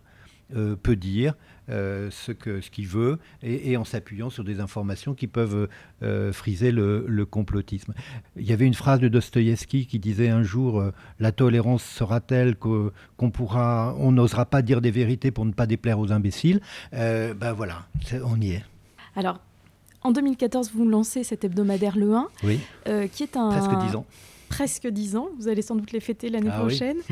euh, 0.55 0.75
peut 0.75 0.97
dire 0.97 1.35
euh, 1.69 2.09
ce 2.11 2.31
qu'il 2.31 2.85
ce 2.85 2.91
veut 2.91 3.19
et, 3.43 3.77
en 3.77 3.85
s'appuyant 3.85 4.29
sur 4.29 4.43
des 4.43 4.59
informations 4.59 5.13
qui 5.13 5.27
peuvent 5.27 5.69
euh, 6.01 6.33
friser 6.33 6.71
le, 6.71 7.25
complotisme. 7.29 7.93
Il 8.35 8.45
y 8.47 8.51
avait 8.51 8.65
une 8.65 8.73
phrase 8.73 8.99
de 8.99 9.07
Dostoïevski 9.07 9.85
qui 9.85 9.99
disait 9.99 10.29
un 10.29 10.43
jour 10.43 10.83
La 11.19 11.31
tolérance 11.31 11.83
sera 11.83 12.19
telle 12.19 12.55
qu'on 12.55 13.31
pourra, 13.31 13.95
on 13.99 14.11
n'osera 14.11 14.45
pas 14.45 14.61
dire 14.61 14.81
des 14.81 14.91
vérités 14.91 15.31
pour 15.31 15.45
ne 15.45 15.51
pas 15.51 15.67
déplaire 15.67 15.99
aux 15.99 16.11
imbéciles? 16.11 16.61
ben 16.91 17.53
voilà, 17.55 17.85
on 18.25 18.39
y 18.41 18.51
est. 18.51 18.65
Alors, 19.15 19.39
en 20.03 20.11
2014, 20.11 20.71
vous 20.73 20.87
lancez 20.87 21.23
cet 21.23 21.43
hebdomadaire 21.43 21.95
Le 21.95 22.13
1, 22.13 22.27
oui. 22.43 22.59
qui 23.11 23.23
est 23.23 23.37
un. 23.37 23.49
Presque 23.49 23.85
dix 23.85 23.95
ans 23.95 24.05
presque 24.51 24.85
10 24.85 25.15
ans. 25.15 25.29
Vous 25.39 25.47
allez 25.47 25.61
sans 25.61 25.75
doute 25.75 25.93
les 25.93 26.01
fêter 26.01 26.29
l'année 26.29 26.49
ah 26.51 26.59
prochaine. 26.59 26.97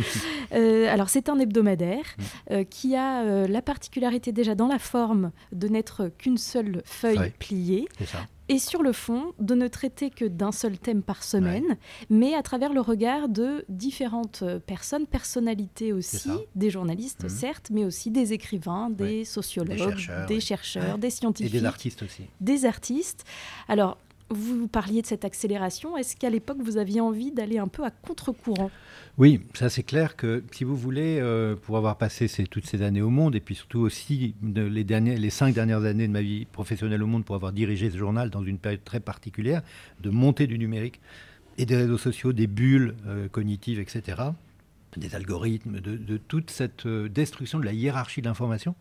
Euh, 0.51 0.91
alors, 0.91 1.09
c'est 1.09 1.29
un 1.29 1.37
hebdomadaire 1.37 2.05
mm. 2.17 2.23
euh, 2.51 2.63
qui 2.63 2.95
a 2.95 3.21
euh, 3.21 3.47
la 3.47 3.61
particularité 3.61 4.31
déjà 4.31 4.55
dans 4.55 4.67
la 4.67 4.79
forme 4.79 5.31
de 5.51 5.67
n'être 5.67 6.09
qu'une 6.17 6.39
seule 6.39 6.81
feuille 6.85 7.31
pliée. 7.37 7.87
Et 8.47 8.57
sur 8.57 8.81
le 8.81 8.91
fond, 8.91 9.33
de 9.37 9.53
ne 9.53 9.67
traiter 9.67 10.09
que 10.09 10.25
d'un 10.25 10.51
seul 10.51 10.79
thème 10.79 11.03
par 11.03 11.23
semaine, 11.23 11.77
mais 12.09 12.33
à 12.33 12.41
travers 12.41 12.73
le 12.73 12.81
regard 12.81 13.29
de 13.29 13.63
différentes 13.69 14.43
personnes, 14.65 15.05
personnalités 15.05 15.93
aussi, 15.93 16.31
des 16.55 16.71
journalistes 16.71 17.25
mm. 17.25 17.29
certes, 17.29 17.67
mais 17.71 17.85
aussi 17.85 18.09
des 18.09 18.33
écrivains, 18.33 18.89
des 18.89 19.25
sociologues, 19.25 19.77
des 19.77 19.77
chercheurs, 19.77 20.25
des, 20.25 20.39
chercheurs, 20.39 20.97
des 20.97 21.09
scientifiques. 21.11 21.53
Et 21.53 21.59
des 21.59 21.65
artistes 21.65 22.01
aussi. 22.01 22.23
Des 22.41 22.65
artistes. 22.65 23.23
Alors, 23.67 23.99
Vous 24.29 24.67
parliez 24.67 25.01
de 25.01 25.07
cette 25.07 25.25
accélération. 25.25 25.97
Est-ce 25.97 26.15
qu'à 26.15 26.29
l'époque, 26.29 26.59
vous 26.61 26.77
aviez 26.77 27.01
envie 27.01 27.31
d'aller 27.31 27.57
un 27.57 27.67
peu 27.67 27.83
à 27.83 27.89
contre-courant? 27.89 28.69
Oui, 29.17 29.41
ça 29.55 29.69
c'est 29.69 29.83
clair 29.83 30.15
que 30.15 30.43
si 30.51 30.63
vous 30.63 30.75
voulez, 30.75 31.19
euh, 31.19 31.55
pour 31.55 31.77
avoir 31.77 31.97
passé 31.97 32.27
toutes 32.49 32.67
ces 32.67 32.83
années 32.83 33.01
au 33.01 33.09
monde, 33.09 33.35
et 33.35 33.39
puis 33.39 33.55
surtout 33.55 33.79
aussi 33.79 34.35
les, 34.43 35.29
cinq 35.29 35.55
dernières 35.55 35.83
années 35.83 36.07
de 36.07 36.13
ma 36.13 36.21
vie 36.21 36.45
professionnelle 36.45 37.01
au 37.01 37.07
monde, 37.07 37.25
pour 37.25 37.35
avoir 37.35 37.51
dirigé 37.51 37.89
ce 37.89 37.97
journal 37.97 38.29
dans 38.29 38.43
une 38.43 38.59
période 38.59 38.83
très 38.83 38.99
particulière, 38.99 39.61
de 39.99 40.09
montée 40.09 40.47
du 40.47 40.59
numérique 40.59 41.01
et 41.57 41.65
des 41.65 41.75
réseaux 41.75 41.97
sociaux, 41.97 42.31
des 42.31 42.47
bulles 42.47 42.95
euh, 43.07 43.27
cognitives, 43.27 43.79
etc., 43.79 44.21
des 44.97 45.15
algorithmes, 45.15 45.79
de, 45.79 46.17
toute 46.17 46.49
cette 46.49 46.85
euh, 46.85 47.09
destruction 47.09 47.59
de 47.59 47.65
la 47.65 47.73
hiérarchie 47.73 48.21
de 48.21 48.27
l'information 48.27 48.75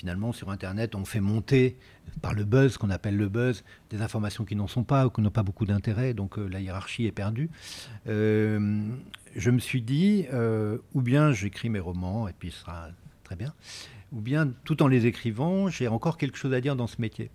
finalement, 0.00 0.32
sur 0.32 0.48
Internet, 0.48 0.94
on 0.94 1.04
fait 1.04 1.20
monter 1.20 1.76
par 2.22 2.32
le 2.32 2.44
buzz, 2.44 2.78
qu'on 2.78 2.88
appelle 2.88 3.18
le 3.18 3.28
buzz, 3.28 3.64
des 3.90 4.00
informations 4.00 4.46
qui 4.46 4.56
n'en 4.56 4.66
sont 4.66 4.82
pas 4.82 5.06
ou 5.06 5.10
qui 5.10 5.20
n'ont 5.20 5.30
pas 5.30 5.42
beaucoup 5.42 5.66
d'intérêt, 5.66 6.14
donc 6.14 6.38
euh, 6.38 6.48
la 6.48 6.58
hiérarchie 6.58 7.04
est 7.04 7.12
perdue. 7.12 7.50
Euh, 8.06 8.80
je 9.36 9.50
me 9.50 9.58
suis 9.58 9.82
dit, 9.82 10.24
euh, 10.32 10.78
ou 10.94 11.02
bien 11.02 11.32
j'écris 11.32 11.68
mes 11.68 11.80
romans, 11.80 12.28
et 12.28 12.32
puis 12.32 12.50
ce 12.50 12.60
sera 12.60 12.88
très 13.24 13.36
bien, 13.36 13.52
ou 14.12 14.22
bien 14.22 14.50
tout 14.64 14.82
en 14.82 14.88
les 14.88 15.04
écrivant, 15.04 15.68
j'ai 15.68 15.86
encore 15.86 16.16
quelque 16.16 16.38
chose 16.38 16.54
à 16.54 16.62
dire 16.62 16.76
dans 16.76 16.86
ce 16.86 16.98
métier. 16.98 17.30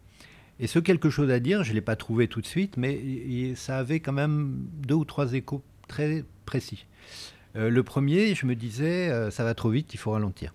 Et 0.60 0.66
ce 0.66 0.80
quelque 0.80 1.12
chose 1.12 1.30
à 1.30 1.40
dire, 1.40 1.64
je 1.64 1.70
ne 1.70 1.76
l'ai 1.76 1.82
pas 1.82 1.96
trouvé 1.96 2.28
tout 2.28 2.42
de 2.42 2.48
suite, 2.48 2.78
mais 2.78 3.54
ça 3.54 3.78
avait 3.78 4.00
quand 4.00 4.14
même 4.14 4.66
deux 4.88 4.96
ou 4.96 5.06
trois 5.06 5.34
échos 5.34 5.62
très 5.88 6.24
précis. 6.46 6.88
le 7.54 7.84
premier, 7.84 8.34
je 8.34 8.48
me 8.48 8.56
disais, 8.56 9.30
ça 9.30 9.44
va 9.44 9.54
trop 9.54 9.70
vite, 9.70 9.94
il 9.94 9.98
faut 9.98 10.12
ralentir. 10.12 10.54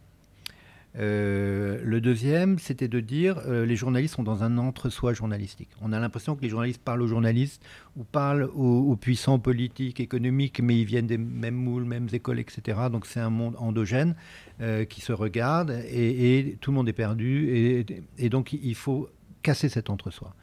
Euh, 0.99 1.80
le 1.85 2.00
deuxième, 2.00 2.59
c'était 2.59 2.88
de 2.88 2.99
dire 2.99 3.40
euh, 3.47 3.64
les 3.64 3.76
journalistes 3.76 4.16
sont 4.16 4.23
dans 4.23 4.42
un 4.42 4.59
entre-soi 4.59 5.12
journalistique. 5.12 5.68
On 5.80 5.92
a 5.92 6.00
l'impression 6.00 6.35
que 6.35 6.42
les 6.42 6.49
journalistes 6.49 6.82
parlent 6.82 7.02
aux 7.02 7.06
journalistes 7.06 7.62
ou 7.97 8.02
parlent 8.02 8.50
aux, 8.54 8.97
puissants 8.97 9.38
politiques, 9.38 10.00
économiques, 10.00 10.61
mais 10.61 10.80
ils 10.80 10.85
viennent 10.85 11.06
des 11.06 11.18
mêmes 11.18 11.54
moules, 11.54 11.85
mêmes 11.85 12.09
écoles, 12.12 12.40
etc. 12.40 12.78
Donc 12.90 13.06
c'est 13.06 13.20
un 13.20 13.30
monde 13.30 13.54
endogène 13.59 14.16
euh, 14.61 14.85
qui 14.85 15.00
se 15.00 15.12
regarde 15.12 15.70
et, 15.92 16.59
tout 16.61 16.73
le 16.73 16.76
monde 16.76 16.88
est 16.88 16.94
perdu. 16.94 17.50
Et, 17.56 17.87
et 18.18 18.28
donc 18.28 18.52
il 18.52 18.75
faut 18.75 19.09
casser 19.42 19.68
cet 19.68 19.90
entre-soi. 19.90 20.35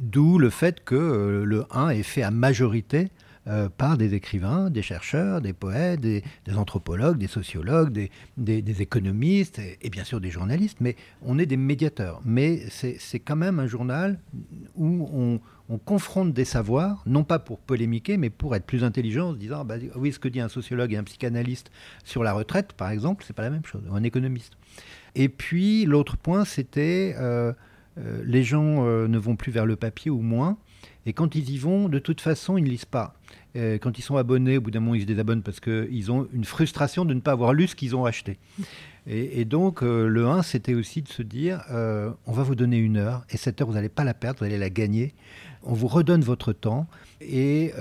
D'où 0.00 0.38
le 0.38 0.50
fait 0.50 0.82
que 0.82 1.42
le 1.46 1.64
1 1.70 1.90
est 1.90 2.02
fait 2.02 2.22
à 2.22 2.32
majorité 2.32 3.10
euh, 3.48 3.68
par 3.68 3.98
des 3.98 4.14
écrivains, 4.14 4.70
des 4.70 4.82
chercheurs, 4.82 5.40
des 5.40 5.52
poètes, 5.52 5.98
des, 5.98 6.22
anthropologues, 6.54 7.18
des 7.18 7.26
sociologues, 7.26 8.08
des, 8.36 8.82
économistes 8.82 9.60
et, 9.80 9.90
bien 9.90 10.04
sûr 10.04 10.20
des 10.20 10.30
journalistes, 10.30 10.78
mais 10.80 10.94
on 11.22 11.40
est 11.40 11.46
des 11.46 11.56
médiateurs. 11.56 12.20
Mais 12.24 12.62
c'est 12.68 13.18
quand 13.18 13.34
même 13.34 13.58
un 13.58 13.66
journal 13.66 14.20
où 14.76 15.08
on, 15.12 15.40
confronte 15.84 16.32
des 16.32 16.44
savoirs, 16.44 17.02
non 17.06 17.24
pas 17.24 17.40
pour 17.40 17.58
polémiquer, 17.58 18.16
mais 18.16 18.30
pour 18.30 18.54
être 18.54 18.64
plus 18.64 18.84
intelligent 18.84 19.30
en 19.30 19.32
se 19.32 19.38
disant 19.38 19.64
bah, 19.64 19.74
oui, 19.96 20.12
ce 20.12 20.20
que 20.20 20.28
dit 20.28 20.38
un 20.38 20.50
sociologue 20.50 20.92
et 20.92 20.96
un 20.96 21.02
psychanalyste 21.02 21.72
sur 22.04 22.22
la 22.22 22.34
retraite, 22.34 22.74
par 22.74 22.90
exemple, 22.90 23.24
c'est 23.26 23.32
pas 23.34 23.42
la 23.42 23.50
même 23.50 23.64
chose, 23.64 23.82
ou 23.90 23.94
un 23.96 24.04
économiste. 24.04 24.52
Et 25.16 25.28
puis 25.28 25.84
l'autre 25.84 26.16
point, 26.16 26.44
c'était 26.44 27.16
euh, 27.18 27.52
euh, 27.98 28.22
les 28.24 28.44
gens 28.44 28.84
ne 28.84 29.18
vont 29.18 29.34
plus 29.34 29.50
vers 29.50 29.66
le 29.66 29.74
papier 29.74 30.12
ou 30.12 30.20
moins. 30.20 30.58
Et 31.06 31.12
quand 31.12 31.34
ils 31.34 31.50
y 31.50 31.58
vont, 31.58 31.88
de 31.88 31.98
toute 31.98 32.20
façon, 32.20 32.56
ils 32.56 32.64
ne 32.64 32.68
lisent 32.68 32.84
pas. 32.84 33.14
Euh, 33.54 33.78
quand 33.78 33.98
ils 33.98 34.02
sont 34.02 34.16
abonnés, 34.16 34.56
au 34.56 34.60
bout 34.60 34.70
d'un 34.70 34.80
moment, 34.80 34.94
ils 34.94 35.02
se 35.02 35.06
désabonnent 35.06 35.42
parce 35.42 35.60
qu'ils 35.60 36.10
ont 36.10 36.26
une 36.32 36.44
frustration 36.44 37.04
de 37.04 37.14
ne 37.14 37.20
pas 37.20 37.32
avoir 37.32 37.52
lu 37.52 37.66
ce 37.66 37.76
qu'ils 37.76 37.94
ont 37.94 38.04
acheté. 38.04 38.38
Et, 39.06 39.44
donc, 39.44 39.82
euh, 39.82 40.06
le 40.06 40.28
1, 40.28 40.42
c'était 40.42 40.74
aussi 40.74 41.02
de 41.02 41.08
se 41.08 41.22
dire, 41.22 41.64
euh, 41.72 42.10
on 42.26 42.32
va 42.32 42.44
vous 42.44 42.54
donner 42.54 42.78
une 42.78 42.96
heure, 42.96 43.24
et 43.30 43.36
cette 43.36 43.60
heure, 43.60 43.66
vous 43.66 43.74
n'allez 43.74 43.88
pas 43.88 44.04
la 44.04 44.14
perdre, 44.14 44.38
vous 44.38 44.44
allez 44.44 44.58
la 44.58 44.70
gagner. 44.70 45.12
On 45.64 45.74
vous 45.74 45.88
redonne 45.88 46.22
votre 46.22 46.52
temps, 46.52 46.86
et 47.20 47.72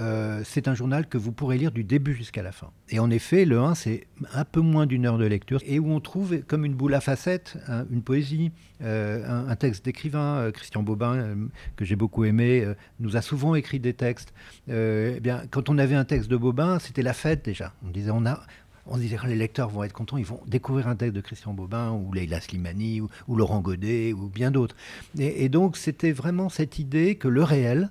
c'est 0.43 0.67
un 0.67 0.75
journal 0.75 1.07
que 1.07 1.17
vous 1.17 1.31
pourrez 1.31 1.57
lire 1.57 1.71
du 1.71 1.83
début 1.83 2.13
jusqu'à 2.13 2.43
la 2.43 2.51
fin. 2.51 2.71
Et 2.89 2.99
en 2.99 3.09
effet, 3.09 3.45
le 3.45 3.59
1, 3.59 3.75
c'est 3.75 4.07
un 4.33 4.45
peu 4.45 4.61
moins 4.61 4.85
d'une 4.85 5.05
heure 5.05 5.17
de 5.17 5.25
lecture, 5.25 5.59
et 5.65 5.79
où 5.79 5.91
on 5.91 5.99
trouve 5.99 6.41
comme 6.43 6.65
une 6.65 6.75
boule 6.75 6.93
à 6.93 7.01
facettes, 7.01 7.57
hein, 7.67 7.85
une 7.91 8.03
poésie, 8.03 8.51
un, 8.81 9.55
texte 9.55 9.85
d'écrivain, 9.85 10.51
Christian 10.53 10.83
Bobin, 10.83 11.35
que 11.75 11.85
j'ai 11.85 11.95
beaucoup 11.95 12.23
aimé, 12.25 12.65
nous 12.99 13.17
a 13.17 13.21
souvent 13.21 13.55
écrit 13.55 13.79
des 13.79 13.93
textes. 13.93 14.33
eh 14.67 15.19
bien, 15.21 15.43
quand 15.49 15.69
on 15.69 15.77
avait 15.77 15.95
un 15.95 16.05
texte 16.05 16.29
de 16.29 16.37
Bobin, 16.37 16.79
c'était 16.79 17.03
la 17.03 17.13
fête 17.13 17.43
déjà. 17.43 17.73
On 17.85 17.89
disait, 17.89 18.11
on 18.11 18.25
a, 18.25 18.41
on 18.87 18.97
disait 18.97 19.17
les 19.27 19.35
lecteurs 19.35 19.69
vont 19.69 19.83
être 19.83 19.93
contents, 19.93 20.17
ils 20.17 20.25
vont 20.25 20.41
découvrir 20.47 20.87
un 20.87 20.95
texte 20.95 21.15
de 21.15 21.21
Christian 21.21 21.53
Bobin 21.53 21.91
ou 21.91 22.13
Leila 22.13 22.41
Slimani 22.41 23.01
ou, 23.01 23.35
Laurent 23.35 23.61
Godet 23.61 24.13
ou 24.13 24.27
bien 24.27 24.51
d'autres. 24.51 24.75
Et, 25.17 25.49
donc 25.49 25.77
c'était 25.77 26.11
vraiment 26.11 26.49
cette 26.49 26.79
idée 26.79 27.15
que 27.15 27.27
le 27.27 27.43
réel, 27.43 27.89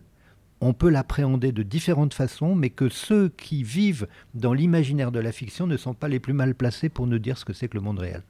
on 0.61 0.73
peut 0.73 0.91
l'appréhender 0.91 1.53
de 1.53 1.63
différentes 1.63 2.15
façons, 2.15 2.55
mais 2.55 2.71
que 2.71 2.89
ceux 2.89 3.31
qui 3.31 3.63
vivent 3.63 4.09
dans 4.35 4.53
l'imaginaire 4.53 5.13
de 5.13 5.21
la 5.21 5.33
fiction 5.33 5.67
ne 5.67 5.77
sont 5.77 5.95
pas 5.95 6.09
les 6.09 6.21
plus 6.21 6.35
mal 6.35 6.55
placés 6.55 6.89
pour 6.89 7.07
nous 7.07 7.19
dire 7.19 7.39
ce 7.39 7.45
que 7.45 7.53
c'est 7.53 7.69
que 7.69 7.77
le 7.77 7.83
monde 7.83 7.99
réel. 7.99 8.23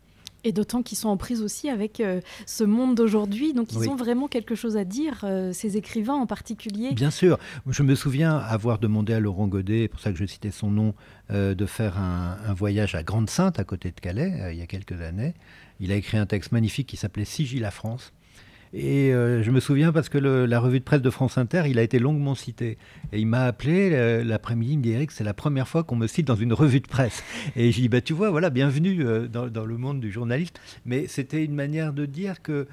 Et 0.44 0.52
d'autant 0.52 0.82
qu'ils 0.82 0.99
sont 0.99 1.09
en 1.09 1.16
prise 1.16 1.42
aussi 1.42 1.68
avec 1.68 2.00
euh, 2.00 2.20
ce 2.47 2.64
monde 2.64 2.94
d'aujourd'hui, 2.94 3.52
donc 3.52 3.73
ils 3.73 3.88
ont 3.88 3.97
vraiment 3.97 4.28
quelque 4.28 4.54
chose 4.54 4.76
à 4.76 4.85
dire, 4.85 5.20
euh, 5.25 5.52
ces 5.52 5.76
écrivains 5.76 6.14
en 6.14 6.26
particulier. 6.26 6.92
Bien 6.92 7.11
sûr, 7.11 7.38
je 7.68 7.82
me 7.82 7.94
souviens 7.94 8.37
avoir 8.37 8.78
demandé 8.78 9.12
à 9.12 9.20
Laurent 9.20 9.49
Godet, 9.49 9.88
pour 9.88 10.00
ça 10.00 10.12
que 10.12 10.18
je 10.18 10.25
citais 10.25 10.50
son 10.50 10.70
nom, 10.70 10.94
euh, 11.30 11.54
de 11.54 11.66
faire 11.66 11.99
un, 11.99 12.38
un, 12.47 12.54
voyage 12.54 12.94
à 12.94 13.02
Grande-Sainte, 13.02 13.59
à 13.59 13.64
côté 13.64 13.90
de 13.90 14.00
Calais, 14.00 14.50
il 14.52 14.59
y 14.59 14.62
a 14.62 14.66
quelques 14.66 15.00
années. 15.00 15.35
Il 15.78 15.92
a 15.92 15.97
écrit 15.97 16.18
un 16.18 16.26
texte 16.26 16.52
magnifique 16.52 16.87
qui 16.87 16.97
s'appelait 16.97 17.25
Sigil 17.25 17.61
la 17.61 17.70
France. 17.70 18.12
Et 18.73 19.12
euh, 19.12 19.43
je 19.43 19.50
me 19.50 19.59
souviens 19.59 19.93
parce 19.93 20.09
que 20.09 20.19
la 20.19 20.61
revue 20.61 20.79
de 20.79 20.85
presse 20.85 21.03
de 21.03 21.11
France 21.11 21.39
Inter, 21.39 21.65
il 21.67 21.79
a 21.79 21.83
été 21.83 21.99
longuement 21.99 22.37
cité. 22.37 22.79
Et 23.12 23.19
il 23.19 23.27
m'a 23.27 23.45
appelé 23.45 23.91
euh, 23.93 24.23
l'après-midi, 24.23 24.75
il 24.75 24.79
me 24.79 24.83
dit 24.83 24.91
Eric, 24.93 25.11
c'est 25.11 25.25
la 25.25 25.35
première 25.35 25.67
fois 25.67 25.83
qu'on 25.83 25.97
me 25.97 26.07
cite 26.07 26.27
dans 26.27 26.37
une 26.37 26.53
revue 26.53 26.81
de 26.81 26.87
presse. 26.87 27.25
Et 27.57 27.73
j'ai 27.73 27.83
dit 27.83 27.89
bah, 27.89 28.00
Tu 28.00 28.12
vois, 28.12 28.31
voilà, 28.31 28.49
bienvenue 28.49 29.05
euh, 29.05 29.27
dans, 29.27 29.49
dans, 29.49 29.65
le 29.65 29.77
monde 29.77 30.00
du 30.00 30.12
journaliste. 30.12 30.61
Mais 30.87 31.09
c'était 31.09 31.45
une 31.45 31.55
manière 31.55 31.93
de 31.93 32.07
dire 32.07 32.43
que 32.43 32.69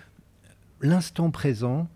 l'instant 0.81 1.31
présent, 1.31 1.89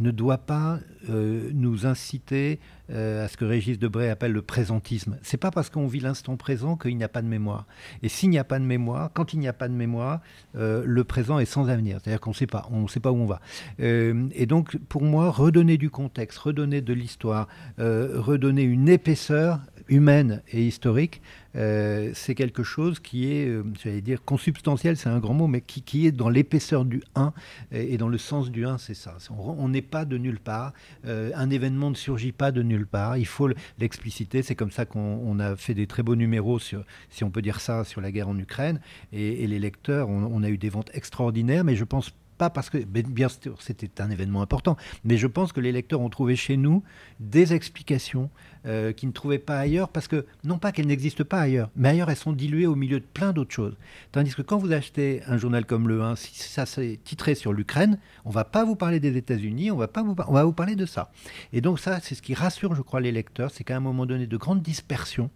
ne 0.00 0.12
doit 0.12 0.38
pas 0.38 0.78
nous 1.08 1.84
inciter 1.84 2.60
euh, 2.90 3.24
à 3.24 3.28
ce 3.28 3.36
que 3.36 3.44
Régis 3.44 3.78
Debray 3.78 4.08
appelle 4.08 4.32
le 4.32 4.42
présentisme. 4.42 5.18
C'est 5.22 5.36
pas 5.36 5.50
parce 5.50 5.70
qu'on 5.70 5.86
vit 5.86 6.00
l'instant 6.00 6.36
présent 6.36 6.76
qu'il 6.76 6.96
n'y 6.96 7.04
a 7.04 7.08
pas 7.08 7.22
de 7.22 7.28
mémoire. 7.28 7.66
Et 8.02 8.08
s'il 8.08 8.30
n'y 8.30 8.38
a 8.38 8.44
pas 8.44 8.58
de 8.58 8.64
mémoire, 8.64 9.10
quand 9.12 9.32
il 9.32 9.38
n'y 9.38 9.48
a 9.48 9.52
pas 9.52 9.68
de 9.68 9.74
mémoire, 9.74 10.20
euh, 10.56 10.82
le 10.84 11.04
présent 11.04 11.38
est 11.38 11.44
sans 11.44 11.68
avenir. 11.68 12.00
C'est-à-dire 12.02 12.20
qu'on 12.20 12.30
ne 12.30 12.36
sait 12.36 12.46
pas, 12.46 12.66
on 12.70 12.88
sait 12.88 13.00
pas 13.00 13.12
où 13.12 13.16
on 13.16 13.26
va. 13.26 13.40
et 13.78 14.46
donc, 14.46 14.76
pour 14.88 15.02
moi, 15.02 15.30
redonner 15.30 15.76
du 15.76 15.90
contexte, 15.90 16.38
redonner 16.38 16.80
de 16.80 16.92
l'histoire, 16.92 17.48
redonner 17.78 18.62
une 18.62 18.88
épaisseur 18.88 19.60
humaine 19.88 20.42
et 20.52 20.66
historique, 20.66 21.22
euh, 21.56 22.10
c'est 22.14 22.34
quelque 22.34 22.62
chose 22.62 23.00
qui 23.00 23.32
est, 23.32 23.46
euh, 23.46 23.64
j'allais 23.82 24.00
dire, 24.00 24.22
consubstantiel, 24.24 24.96
c'est 24.96 25.08
un 25.08 25.18
grand 25.18 25.34
mot, 25.34 25.46
mais 25.46 25.60
qui, 25.60 26.06
est 26.06 26.12
dans 26.12 26.28
l'épaisseur 26.28 26.84
du 26.84 27.02
1 27.14 27.32
et, 27.72 27.96
dans 27.96 28.08
le 28.08 28.18
sens 28.18 28.50
du 28.50 28.66
1, 28.66 28.78
c'est 28.78 28.94
ça. 28.94 29.16
On 29.30 29.68
n'est 29.68 29.82
pas 29.82 30.04
de 30.04 30.18
nulle 30.18 30.38
part. 30.38 30.72
Euh, 31.06 31.30
un 31.34 31.50
événement 31.50 31.90
ne 31.90 31.94
surgit 31.94 32.32
pas 32.32 32.52
de 32.52 32.62
nulle 32.62 32.77
part. 32.77 32.77
Il 33.16 33.26
faut 33.26 33.48
l'expliciter. 33.78 34.42
C'est 34.42 34.54
comme 34.54 34.70
ça 34.70 34.86
qu'on 34.86 35.38
a 35.38 35.56
fait 35.56 35.74
des 35.74 35.86
très 35.86 36.02
beaux 36.02 36.16
numéros, 36.16 36.58
si 36.58 37.24
on 37.24 37.30
peut 37.30 37.42
dire 37.42 37.60
ça, 37.60 37.84
sur 37.84 38.00
la 38.00 38.12
guerre 38.12 38.28
en 38.28 38.38
Ukraine. 38.38 38.80
Et, 39.12 39.46
les 39.46 39.58
lecteurs, 39.58 40.08
on, 40.08 40.42
a 40.42 40.48
eu 40.48 40.58
des 40.58 40.68
ventes 40.68 40.90
extraordinaires, 40.94 41.64
mais 41.64 41.76
je 41.76 41.84
pense 41.84 42.12
pas 42.38 42.50
parce 42.50 42.70
que, 42.70 42.78
bien 42.78 43.28
sûr, 43.28 43.60
c'était 43.60 44.00
un 44.00 44.10
événement 44.10 44.40
important, 44.40 44.76
mais 45.04 45.18
je 45.18 45.26
pense 45.26 45.52
que 45.52 45.60
les 45.60 45.72
lecteurs 45.72 46.00
ont 46.00 46.08
trouvé 46.08 46.36
chez 46.36 46.56
nous 46.56 46.82
des 47.20 47.52
explications 47.52 48.30
euh, 48.66 48.92
qu'ils 48.92 49.08
ne 49.08 49.12
trouvaient 49.12 49.38
pas 49.38 49.58
ailleurs, 49.58 49.88
parce 49.88 50.08
que, 50.08 50.24
non 50.44 50.58
pas 50.58 50.72
qu'elles 50.72 50.86
n'existent 50.86 51.24
pas 51.24 51.40
ailleurs, 51.40 51.70
mais 51.76 51.90
ailleurs 51.90 52.10
elles 52.10 52.16
sont 52.16 52.32
diluées 52.32 52.66
au 52.66 52.74
milieu 52.74 53.00
de 53.00 53.04
plein 53.04 53.32
d'autres 53.32 53.52
choses. 53.52 53.76
Tandis 54.12 54.34
que 54.34 54.42
quand 54.42 54.58
vous 54.58 54.72
achetez 54.72 55.22
un 55.26 55.36
journal 55.36 55.66
comme 55.66 55.88
Le 55.88 56.02
1, 56.02 56.16
si 56.16 56.34
ça 56.34 56.64
s'est 56.64 56.98
titré 57.02 57.34
sur 57.34 57.52
l'Ukraine, 57.52 57.98
on 58.24 58.30
va 58.30 58.44
pas 58.44 58.64
vous 58.64 58.76
parler 58.76 59.00
des 59.00 59.16
États-Unis, 59.16 59.70
on 59.70 59.76
va 59.76 59.88
pas 59.88 60.02
vous, 60.02 60.14
on 60.26 60.32
va 60.32 60.44
vous 60.44 60.52
parler 60.52 60.76
de 60.76 60.86
ça. 60.86 61.10
Et 61.52 61.60
donc 61.60 61.80
ça, 61.80 61.98
c'est 62.00 62.14
ce 62.14 62.22
qui 62.22 62.34
rassure, 62.34 62.74
je 62.74 62.82
crois, 62.82 63.00
les 63.00 63.12
lecteurs, 63.12 63.50
c'est 63.50 63.64
qu'à 63.64 63.76
un 63.76 63.80
moment 63.80 64.06
donné 64.06 64.26
de 64.26 64.36
grande 64.36 64.62
dispersion, 64.62 65.30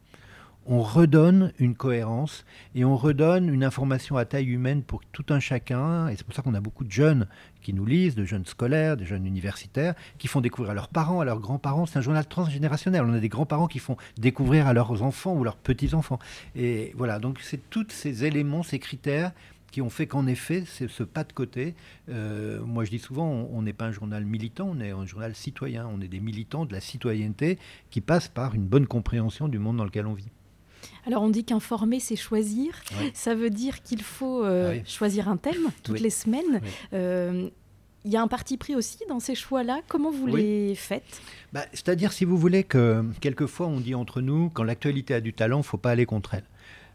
on 0.67 0.83
redonne 0.83 1.53
une 1.59 1.75
cohérence 1.75 2.45
et 2.75 2.85
on 2.85 2.97
redonne 2.97 3.53
une 3.53 3.65
information 3.65 4.17
à 4.17 4.25
taille 4.25 4.49
humaine 4.49 4.83
pour 4.83 5.01
tout 5.13 5.25
un 5.31 5.41
chacun. 5.41 6.09
Et 6.09 6.17
c'est 6.17 6.25
pour 6.25 6.35
ça 6.35 6.43
qu'on 6.43 6.55
a 6.55 6.61
beaucoup 6.61 6.85
de 6.85 6.93
jeunes 6.93 7.27
qui 7.63 7.73
nous 7.75 7.85
lisent, 7.85 8.15
de 8.15 8.25
jeunes 8.25 8.47
scolaires, 8.47 8.97
de 8.97 9.05
jeunes 9.05 9.27
universitaires, 9.27 9.95
qui 10.19 10.29
font 10.29 10.41
découvrir 10.41 10.73
à 10.73 10.75
leurs 10.75 10.89
parents, 10.89 11.21
à 11.21 11.25
leurs 11.25 11.41
grands-parents. 11.41 11.87
C'est 11.87 11.99
un 11.99 12.03
journal 12.03 12.27
transgénérationnel. 12.27 13.03
On 13.05 13.13
a 13.13 13.21
des 13.21 13.29
grands-parents 13.29 13.67
qui 13.67 13.79
font 13.79 13.97
découvrir 14.19 14.67
à 14.67 14.73
leurs 14.73 15.03
enfants 15.03 15.35
ou 15.35 15.45
leurs 15.45 15.57
petits-enfants. 15.57 16.19
Et 16.55 16.93
voilà, 16.97 17.19
donc 17.19 17.41
c'est 17.41 17.71
tous 17.71 17.87
ces 17.89 18.25
éléments, 18.25 18.63
ces 18.63 18.79
critères 18.79 19.33
qui 19.73 19.81
ont 19.81 19.91
fait 19.91 20.07
qu'en 20.07 20.27
effet, 20.27 20.65
c'est 20.67 20.87
ce 20.87 21.03
pas 21.03 21.25
de 21.25 21.33
côté. 21.33 21.75
Euh, 22.11 22.61
moi, 22.63 22.85
je 22.85 22.91
dis 22.91 22.99
souvent, 22.99 23.27
on 23.27 23.63
n'est 23.63 23.73
pas 23.73 23.87
un 23.87 23.93
journal 23.93 24.25
militant, 24.25 24.69
on 24.71 24.81
est 24.81 24.91
un 24.91 25.07
journal 25.07 25.35
citoyen. 25.35 25.89
On 25.93 26.01
est 26.03 26.09
des 26.09 26.21
militants 26.21 26.67
de 26.67 26.73
la 26.73 26.81
citoyenneté 26.81 27.59
qui 27.91 28.03
passent 28.03 28.29
par 28.29 28.55
une 28.55 28.67
bonne 28.67 28.87
compréhension 28.87 29.49
du 29.49 29.59
monde 29.59 29.79
dans 29.79 29.85
lequel 29.85 30.07
on 30.07 30.13
vit. 30.13 30.29
Alors 31.07 31.23
on 31.23 31.29
dit 31.29 31.45
qu'informer, 31.45 32.01
c'est 32.01 32.17
choisir. 32.17 32.83
Ça 33.15 33.35
veut 33.35 33.51
dire 33.51 33.83
qu'il 33.83 34.03
faut 34.03 34.45
euh, 34.45 34.79
ah 34.81 34.89
choisir 34.89 35.29
un 35.29 35.37
thème 35.37 35.71
toutes 35.83 36.01
les 36.01 36.11
semaines. 36.11 36.61
Euh, 36.93 37.49
il 38.05 38.11
y 38.11 38.17
a 38.17 38.23
un 38.23 38.29
parti 38.29 38.57
pris 38.57 38.75
aussi 38.75 38.99
dans 39.09 39.21
ces 39.21 39.35
choix-là. 39.35 39.81
Comment 39.89 40.11
vous 40.11 40.27
les 40.27 40.75
faites? 40.75 41.05
Bah, 41.53 41.65
C'est-à-dire, 41.73 42.13
si 42.13 42.25
vous 42.25 42.37
voulez, 42.37 42.65
que 42.65 43.05
quelquefois 43.21 43.69
on 43.69 43.79
dit 43.79 43.95
entre 43.95 44.21
nous, 44.21 44.51
quand 44.51 44.65
l'actualité 44.65 45.15
a 45.15 45.21
du 45.21 45.33
talent, 45.33 45.59
il 45.59 45.61
ne 45.61 45.67
faut 45.67 45.79
pas 45.79 45.91
aller 45.91 46.07
contre 46.07 46.35
elle. 46.35 46.45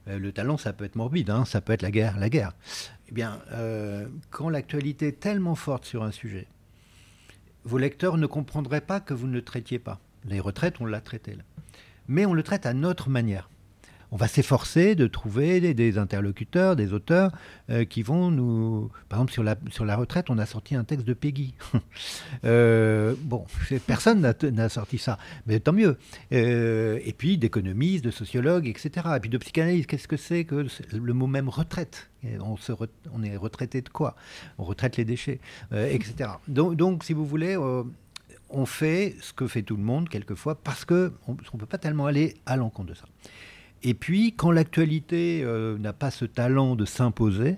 Euh, 0.10 0.20
le 0.20 0.32
talent, 0.32 0.58
ça 0.58 0.74
peut 0.74 0.86
être 0.86 0.96
morbide, 0.96 1.30
hein, 1.30 1.46
ça 1.46 1.62
peut 1.62 1.74
être 1.74 1.82
la 1.82 1.92
guerre. 1.92 2.18
La 2.18 2.30
guerre. 2.30 2.54
Eh 3.10 3.14
bien, 3.14 3.40
euh, 3.52 4.08
quand 4.32 4.50
l'actualité 4.50 5.08
est 5.08 5.20
tellement 5.20 5.56
forte 5.56 5.86
sur 5.86 6.04
un 6.04 6.12
sujet, 6.12 6.48
vos 7.64 7.78
lecteurs 7.78 8.18
ne 8.18 8.28
comprendraient 8.28 8.82
pas 8.82 9.00
que 9.00 9.14
vous 9.14 9.28
ne 9.28 9.34
le 9.34 9.44
traitiez 9.44 9.80
pas. 9.80 10.00
Les 10.26 10.40
retraites, 10.40 10.82
on 10.82 10.86
l'a 10.86 11.02
traité 11.02 11.36
là. 11.36 11.44
Mais 12.08 12.26
on 12.26 12.34
le 12.34 12.44
traite 12.44 12.66
à 12.66 12.74
notre 12.74 13.10
manière 13.10 13.50
on 14.12 14.16
va 14.16 14.28
s'efforcer 14.28 14.96
de 14.96 15.08
trouver 15.08 15.74
des, 15.74 15.98
interlocuteurs, 15.98 16.76
des 16.76 16.94
auteurs 16.94 17.32
euh, 17.70 17.86
qui 17.86 18.04
vont 18.04 18.32
nous... 18.32 18.90
Par 19.10 19.20
exemple, 19.20 19.34
sur 19.72 19.86
la, 19.86 19.96
retraite, 19.96 20.30
on 20.30 20.38
a 20.38 20.46
sorti 20.46 20.76
un 20.76 20.84
texte 20.84 21.08
de 21.08 21.14
Peggy. 21.14 21.54
Euh, 22.46 23.16
bon, 23.22 23.46
personne 23.88 24.22
n'a 24.22 24.70
sorti 24.70 24.98
ça, 24.98 25.18
mais 25.48 25.60
tant 25.60 25.74
mieux. 25.74 25.98
Euh, 26.32 27.00
et 27.04 27.14
puis 27.14 27.38
d'économistes, 27.38 28.04
de 28.04 28.12
sociologues, 28.12 28.68
etc. 28.68 29.08
Et 29.16 29.20
puis 29.20 29.30
de 29.30 29.38
psychanalyse, 29.38 29.86
qu'est-ce 29.86 30.08
que 30.08 30.18
c'est 30.18 30.46
que 30.46 30.66
le 30.94 31.14
mot 31.14 31.28
même 31.28 31.50
retraite? 31.50 32.10
On, 32.40 32.56
on 33.14 33.24
est 33.24 33.36
retraité 33.36 33.82
de 33.82 33.90
quoi? 33.90 34.16
On 34.58 34.64
retraite 34.64 34.98
les 34.98 35.06
déchets, 35.06 35.40
etc. 35.72 36.32
Donc, 36.48 36.76
donc, 36.76 37.04
si 37.04 37.14
vous 37.14 37.26
voulez 37.26 37.58
on 38.50 38.66
fait 38.66 39.16
ce 39.22 39.34
que 39.34 39.48
fait 39.48 39.64
tout 39.64 39.76
le 39.76 39.84
monde 39.84 40.10
quelquefois 40.10 40.56
parce 40.56 40.86
qu'on 40.86 41.12
ne 41.28 41.60
peut 41.60 41.66
pas 41.66 41.78
tellement 41.78 42.06
aller 42.06 42.36
à 42.46 42.56
l'encontre 42.56 42.90
de 42.90 42.94
ça. 42.94 43.06
Et 43.84 43.94
puis, 43.94 44.34
quand 44.34 44.52
l'actualité 44.52 45.42
euh, 45.44 45.78
n'a 45.78 45.94
pas 45.94 46.12
ce 46.12 46.26
talent 46.26 46.76
de 46.76 46.86
s'imposer, 46.86 47.58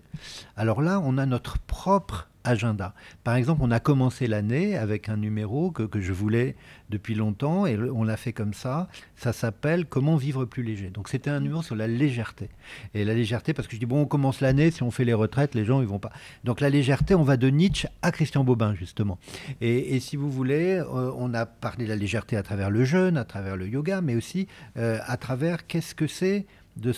alors 0.56 0.82
là, 0.82 1.02
on 1.04 1.18
a 1.18 1.26
notre 1.26 1.60
propre 1.60 2.30
agenda. 2.50 2.94
Par 3.24 3.36
exemple, 3.36 3.62
on 3.64 3.72
a 3.72 3.80
commencé 3.80 4.28
l'année 4.28 4.78
avec 4.78 5.10
un 5.10 5.18
numéro 5.18 5.72
que, 5.72 6.00
je 6.00 6.14
voulais 6.14 6.56
depuis 6.90 7.16
longtemps 7.16 7.66
et 7.66 7.78
on 7.78 8.04
l'a 8.04 8.18
fait 8.18 8.34
comme 8.34 8.54
ça. 8.54 8.88
Ça 9.16 9.34
s'appelle 9.34 9.86
Comment 9.86 10.16
vivre 10.16 10.46
plus 10.46 10.64
léger. 10.64 10.90
Donc 10.90 11.10
c'était 11.10 11.30
un 11.30 11.40
numéro 11.40 11.62
sur 11.62 11.76
la 11.76 11.88
légèreté. 11.88 12.50
Et 12.94 13.06
la 13.06 13.14
légèreté, 13.14 13.54
parce 13.54 13.68
que 13.68 13.76
je 13.76 13.80
dis, 13.80 13.86
bon, 13.86 14.02
on 14.02 14.06
commence 14.06 14.42
l'année, 14.42 14.72
si 14.72 14.84
on 14.84 14.92
fait 14.92 15.06
les 15.06 15.14
retraites, 15.14 15.56
les 15.56 15.66
gens, 15.66 15.82
ils 15.82 15.88
vont 15.88 16.00
pas. 16.00 16.12
Donc 16.44 16.62
la 16.62 16.70
légèreté, 16.70 17.16
on 17.16 17.24
va 17.24 17.38
de 17.38 17.50
Nietzsche 17.50 17.88
à 18.02 18.12
Christian 18.12 18.44
Bobin, 18.44 18.74
justement. 18.76 19.20
Et, 19.62 20.00
si 20.00 20.16
vous 20.16 20.32
voulez, 20.32 20.78
euh, 20.80 21.12
on 21.18 21.34
a 21.34 21.46
parlé 21.46 21.86
de 21.86 21.90
la 21.90 21.96
légèreté 21.96 22.38
à 22.38 22.44
travers 22.44 22.70
le 22.70 22.84
jeûne, 22.86 23.18
à 23.18 23.26
travers 23.26 23.58
le 23.58 23.68
yoga, 23.68 24.02
mais 24.02 24.16
aussi 24.16 24.48
euh, 24.78 25.00
à 25.06 25.18
travers 25.18 25.68
qu'est-ce 25.68 25.94
que 25.94 26.08
c'est 26.08 26.46
de, 26.78 26.94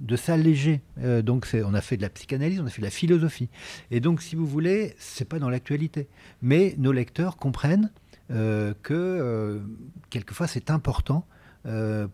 de 0.00 0.16
s'alléger. 0.16 0.80
Euh, 1.02 1.22
donc 1.22 1.46
on 1.54 1.74
a 1.74 1.80
fait 1.80 1.96
de 1.96 2.02
la 2.02 2.08
psychanalyse, 2.08 2.60
on 2.60 2.66
a 2.66 2.70
fait 2.70 2.80
de 2.80 2.86
la 2.86 2.90
philosophie. 2.90 3.48
Et 3.90 4.00
donc, 4.00 4.22
si 4.22 4.36
vous 4.36 4.46
voulez, 4.46 4.94
c'est 4.98 5.28
pas 5.28 5.38
dans 5.38 5.50
l'actualité. 5.50 6.08
Mais 6.42 6.74
nos 6.78 6.92
lecteurs 6.92 7.36
comprennent 7.36 7.90
euh, 8.30 8.74
que 8.82 8.94
euh, 8.94 9.60
quelquefois 10.10 10.46
c'est 10.46 10.70
important 10.70 11.26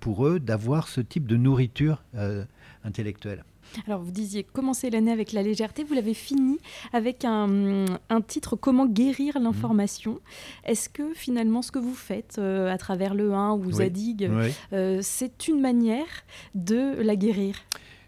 pour 0.00 0.26
eux 0.26 0.40
d'avoir 0.40 0.88
ce 0.88 1.00
type 1.00 1.28
de 1.28 1.36
nourriture 1.36 2.02
intellectuelle. 2.82 3.44
Alors, 3.86 4.00
vous 4.00 4.10
disiez 4.10 4.44
commencer 4.44 4.90
l'année 4.90 5.12
avec 5.12 5.32
la 5.32 5.42
légèreté. 5.42 5.84
Vous 5.84 5.94
l'avez 5.94 6.14
fini 6.14 6.58
avec 6.92 7.24
un, 7.24 7.86
titre 8.26 8.56
Comment 8.56 8.86
guérir 8.86 9.38
l'information. 9.38 10.12
Mmh. 10.12 10.70
Est-ce 10.70 10.88
que 10.88 11.14
finalement, 11.14 11.62
ce 11.62 11.72
que 11.72 11.78
vous 11.78 11.94
faites 11.94 12.36
euh, 12.38 12.72
à 12.72 12.78
travers 12.78 13.14
le 13.14 13.32
1 13.32 13.52
ou 13.52 13.72
Zadig, 13.72 14.30
euh, 14.72 14.98
c'est 15.02 15.48
une 15.48 15.60
manière 15.60 16.06
de 16.54 17.00
la 17.02 17.16
guérir? 17.16 17.56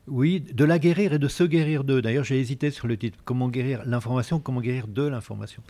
Oui, 0.09 0.41
de 0.41 0.65
la 0.65 0.79
guérir 0.79 1.15
et 1.15 1.19
de 1.19 1.27
se 1.27 1.43
guérir 1.43 1.83
d'eux. 1.83 2.01
D'ailleurs, 2.01 2.23
j'ai 2.23 2.39
hésité 2.39 2.71
sur 2.71 2.87
le 2.87 2.97
titre. 2.97 3.19
Comment 3.25 3.49
guérir 3.49 3.83
l'information, 3.85 4.39
comment 4.39 4.61
guérir 4.61 4.87
de 4.87 5.03
l'information. 5.03 5.63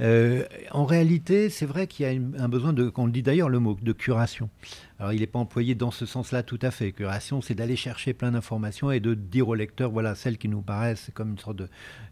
Euh, 0.00 0.44
en 0.72 0.84
réalité, 0.84 1.50
c'est 1.50 1.66
vrai 1.66 1.86
qu'il 1.86 2.04
y 2.04 2.08
a 2.08 2.42
un 2.42 2.48
besoin 2.48 2.72
de, 2.72 2.88
qu'on 2.88 3.06
dit 3.06 3.22
d'ailleurs 3.22 3.48
le 3.48 3.60
mot, 3.60 3.76
de 3.80 3.92
curation. 3.92 4.50
Alors, 4.98 5.12
il 5.12 5.20
n'est 5.20 5.26
pas 5.26 5.38
employé 5.38 5.74
dans 5.74 5.90
ce 5.90 6.06
sens-là 6.06 6.42
tout 6.42 6.58
à 6.62 6.70
fait. 6.70 6.92
Curation, 6.92 7.42
c'est 7.42 7.54
d'aller 7.54 7.76
chercher 7.76 8.14
plein 8.14 8.32
d'informations 8.32 8.90
et 8.90 9.00
de 9.00 9.14
dire 9.14 9.48
au 9.48 9.54
lecteur, 9.54 9.90
voilà, 9.90 10.14
celles 10.14 10.38
qui 10.38 10.48
nous 10.48 10.62
paraissent 10.62 11.10
comme 11.12 11.32
une 11.32 11.38
sorte 11.38 11.56
de, 11.56 11.68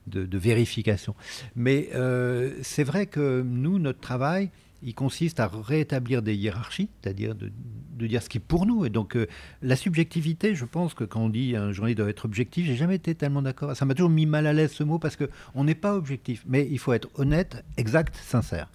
de, 0.06 0.38
vérification. 0.38 1.14
Mais 1.56 1.88
euh, 1.94 2.52
c'est 2.62 2.84
vrai 2.84 3.06
que 3.06 3.42
nous, 3.42 3.78
notre 3.78 4.00
travail, 4.00 4.50
il 4.82 4.94
consiste 4.94 5.40
à 5.40 5.48
rétablir 5.48 6.20
des 6.20 6.35
hiérarchies, 6.35 6.90
c'est-à-dire 7.00 7.35
de, 7.35 7.50
dire 8.06 8.22
ce 8.22 8.28
qui 8.28 8.37
est 8.37 8.40
pour 8.40 8.66
nous. 8.66 8.85
Et 8.85 8.90
donc, 8.90 9.16
euh, 9.16 9.26
la 9.62 9.76
subjectivité, 9.76 10.54
je 10.54 10.66
pense 10.66 10.92
que 10.92 11.04
quand 11.04 11.20
on 11.20 11.28
dit 11.30 11.56
un 11.56 11.72
journée 11.72 11.94
doit 11.94 12.11
être 12.11 12.26
objectif, 12.26 12.66
j'ai 12.66 12.76
jamais 12.76 12.96
été 12.96 13.14
tellement 13.14 13.40
d'accord. 13.40 13.74
Ça 13.74 13.87
m'a 13.87 13.94
toujours 13.94 14.11
mis 14.11 14.26
mal 14.26 14.46
à 14.46 14.52
l'aise 14.52 14.72
ce 14.72 14.85
mot 14.85 14.98
parce 14.98 15.16
qu'on 15.16 15.64
n'est 15.64 15.74
pas 15.74 15.94
objectif, 15.94 16.44
mais 16.46 16.68
il 16.70 16.78
faut 16.78 16.92
être 16.92 17.09
honnête, 17.14 17.64
exact, 17.78 18.14
sincère. 18.16 18.68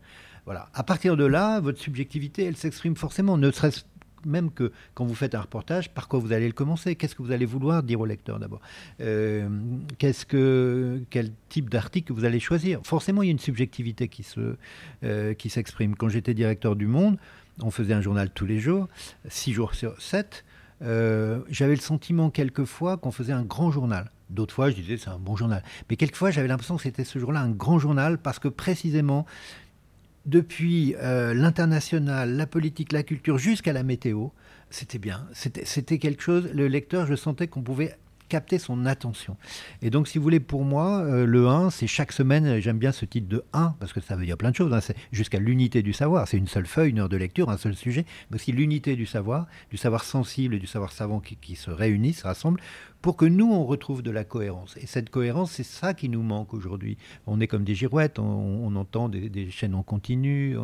Voilà. 0.45 0.67
À 0.73 0.81
partir 0.81 1.15
de 1.15 1.25
là, 1.25 1.59
votre 1.59 1.79
subjectivité, 1.79 2.43
elle 2.43 2.57
s'exprime 2.57 2.95
forcément, 2.95 3.37
ne 3.37 3.51
serait-ce 3.51 3.81
même 4.25 4.51
que 4.51 4.71
quand 4.93 5.05
vous 5.05 5.15
faites 5.15 5.35
un 5.35 5.41
reportage, 5.41 5.89
par 5.89 6.07
quoi 6.07 6.19
vous 6.19 6.31
allez 6.31 6.47
le 6.47 6.53
commencer? 6.53 6.95
Qu'est-ce 6.95 7.15
que 7.15 7.21
vous 7.21 7.31
allez 7.31 7.45
vouloir 7.45 7.83
dire 7.83 7.99
au 7.99 8.05
lecteur 8.05 8.39
d'abord? 8.39 8.61
Euh, 9.01 9.47
Qu'est-ce 9.97 10.25
que 10.25 11.01
quel 11.09 11.31
type 11.49 11.69
d'article 11.69 12.13
vous 12.13 12.25
allez 12.25 12.39
choisir? 12.39 12.79
Forcément, 12.83 13.23
il 13.23 13.27
y 13.27 13.29
a 13.29 13.31
une 13.31 13.39
subjectivité 13.39 14.07
qui 14.07 14.23
se 14.23 14.55
euh, 15.03 15.33
s'exprime. 15.47 15.95
Quand 15.95 16.09
j'étais 16.09 16.33
directeur 16.33 16.75
du 16.75 16.87
Monde, 16.87 17.17
on 17.61 17.71
faisait 17.71 17.93
un 17.93 18.01
journal 18.01 18.29
tous 18.29 18.45
les 18.45 18.59
jours, 18.59 18.87
six 19.27 19.53
jours 19.53 19.75
sur 19.75 19.99
sept. 20.01 20.45
Euh, 20.81 21.41
j'avais 21.49 21.75
le 21.75 21.81
sentiment 21.81 22.29
quelquefois 22.29 22.97
qu'on 22.97 23.11
faisait 23.11 23.33
un 23.33 23.43
grand 23.43 23.71
journal. 23.71 24.11
D'autres 24.29 24.53
fois, 24.53 24.69
je 24.69 24.75
disais 24.75 24.97
c'est 24.97 25.09
un 25.09 25.17
bon 25.17 25.35
journal. 25.35 25.63
Mais 25.89 25.95
quelquefois, 25.95 26.31
j'avais 26.31 26.47
l'impression 26.47 26.77
que 26.77 26.83
c'était 26.83 27.03
ce 27.03 27.19
jour-là 27.19 27.41
un 27.41 27.49
grand 27.49 27.79
journal 27.79 28.17
parce 28.17 28.39
que 28.39 28.47
précisément, 28.47 29.25
depuis 30.29 30.95
euh, 31.01 31.33
l'international, 31.33 32.35
la 32.35 32.47
politique, 32.47 32.91
la 32.91 33.03
culture, 33.03 33.37
jusqu'à 33.37 33.73
la 33.73 33.83
météo, 33.83 34.27
c'était 34.69 34.99
bien. 34.99 35.27
C'était 35.33 35.97
quelque 35.97 36.21
chose, 36.21 36.49
le 36.53 36.67
lecteur, 36.67 37.07
je 37.07 37.15
sentais 37.15 37.47
qu'on 37.47 37.61
pouvait 37.61 37.97
capter 38.29 38.59
son 38.59 38.85
attention. 38.85 39.35
Et 39.81 39.89
donc, 39.89 40.07
si 40.07 40.19
vous 40.19 40.23
voulez, 40.23 40.39
pour 40.39 40.63
moi, 40.63 40.99
euh, 40.99 41.25
le 41.25 41.47
1, 41.47 41.71
c'est 41.71 41.87
chaque 41.87 42.11
semaine, 42.11 42.59
j'aime 42.59 42.77
bien 42.77 42.91
ce 42.91 43.05
titre 43.05 43.27
de 43.27 43.43
1, 43.53 43.75
parce 43.79 43.91
que 43.91 43.99
ça 43.99 44.15
veut 44.15 44.25
dire 44.25 44.37
plein 44.37 44.51
de 44.51 44.55
choses, 44.55 44.71
hein, 44.71 44.93
jusqu'à 45.11 45.39
l'unité 45.39 45.81
du 45.81 45.93
savoir. 45.93 46.27
C'est 46.27 46.37
une 46.37 46.47
seule 46.47 46.67
feuille, 46.67 46.91
une 46.91 46.99
heure 46.99 47.09
de 47.09 47.17
lecture, 47.17 47.49
un 47.49 47.57
seul 47.57 47.75
sujet, 47.75 48.05
mais 48.29 48.35
aussi 48.35 48.51
l'unité 48.51 48.95
du 48.95 49.07
savoir, 49.07 49.47
du 49.71 49.77
savoir 49.77 50.03
sensible 50.03 50.53
et 50.53 50.59
du 50.59 50.67
savoir 50.67 50.91
savant 50.91 51.19
qui, 51.19 51.35
qui 51.35 51.55
se 51.55 51.71
réunissent, 51.71 52.19
se 52.19 52.27
rassemblent, 52.27 52.61
pour 53.01 53.15
que 53.15 53.25
nous, 53.25 53.51
on 53.51 53.65
retrouve 53.65 54.01
de 54.01 54.11
la 54.11 54.23
cohérence. 54.23 54.75
Et 54.77 54.85
cette 54.85 55.09
cohérence, 55.09 55.51
c'est 55.51 55.63
ça 55.63 55.93
qui 55.93 56.09
nous 56.09 56.21
manque 56.21 56.53
aujourd'hui. 56.53 56.97
On 57.27 57.39
est 57.39 57.47
comme 57.47 57.63
des 57.63 57.75
girouettes, 57.75 58.19
on, 58.19 58.75
entend 58.75 59.09
des, 59.09 59.49
chaînes 59.51 59.75
en 59.75 59.83
continu, 59.83 60.57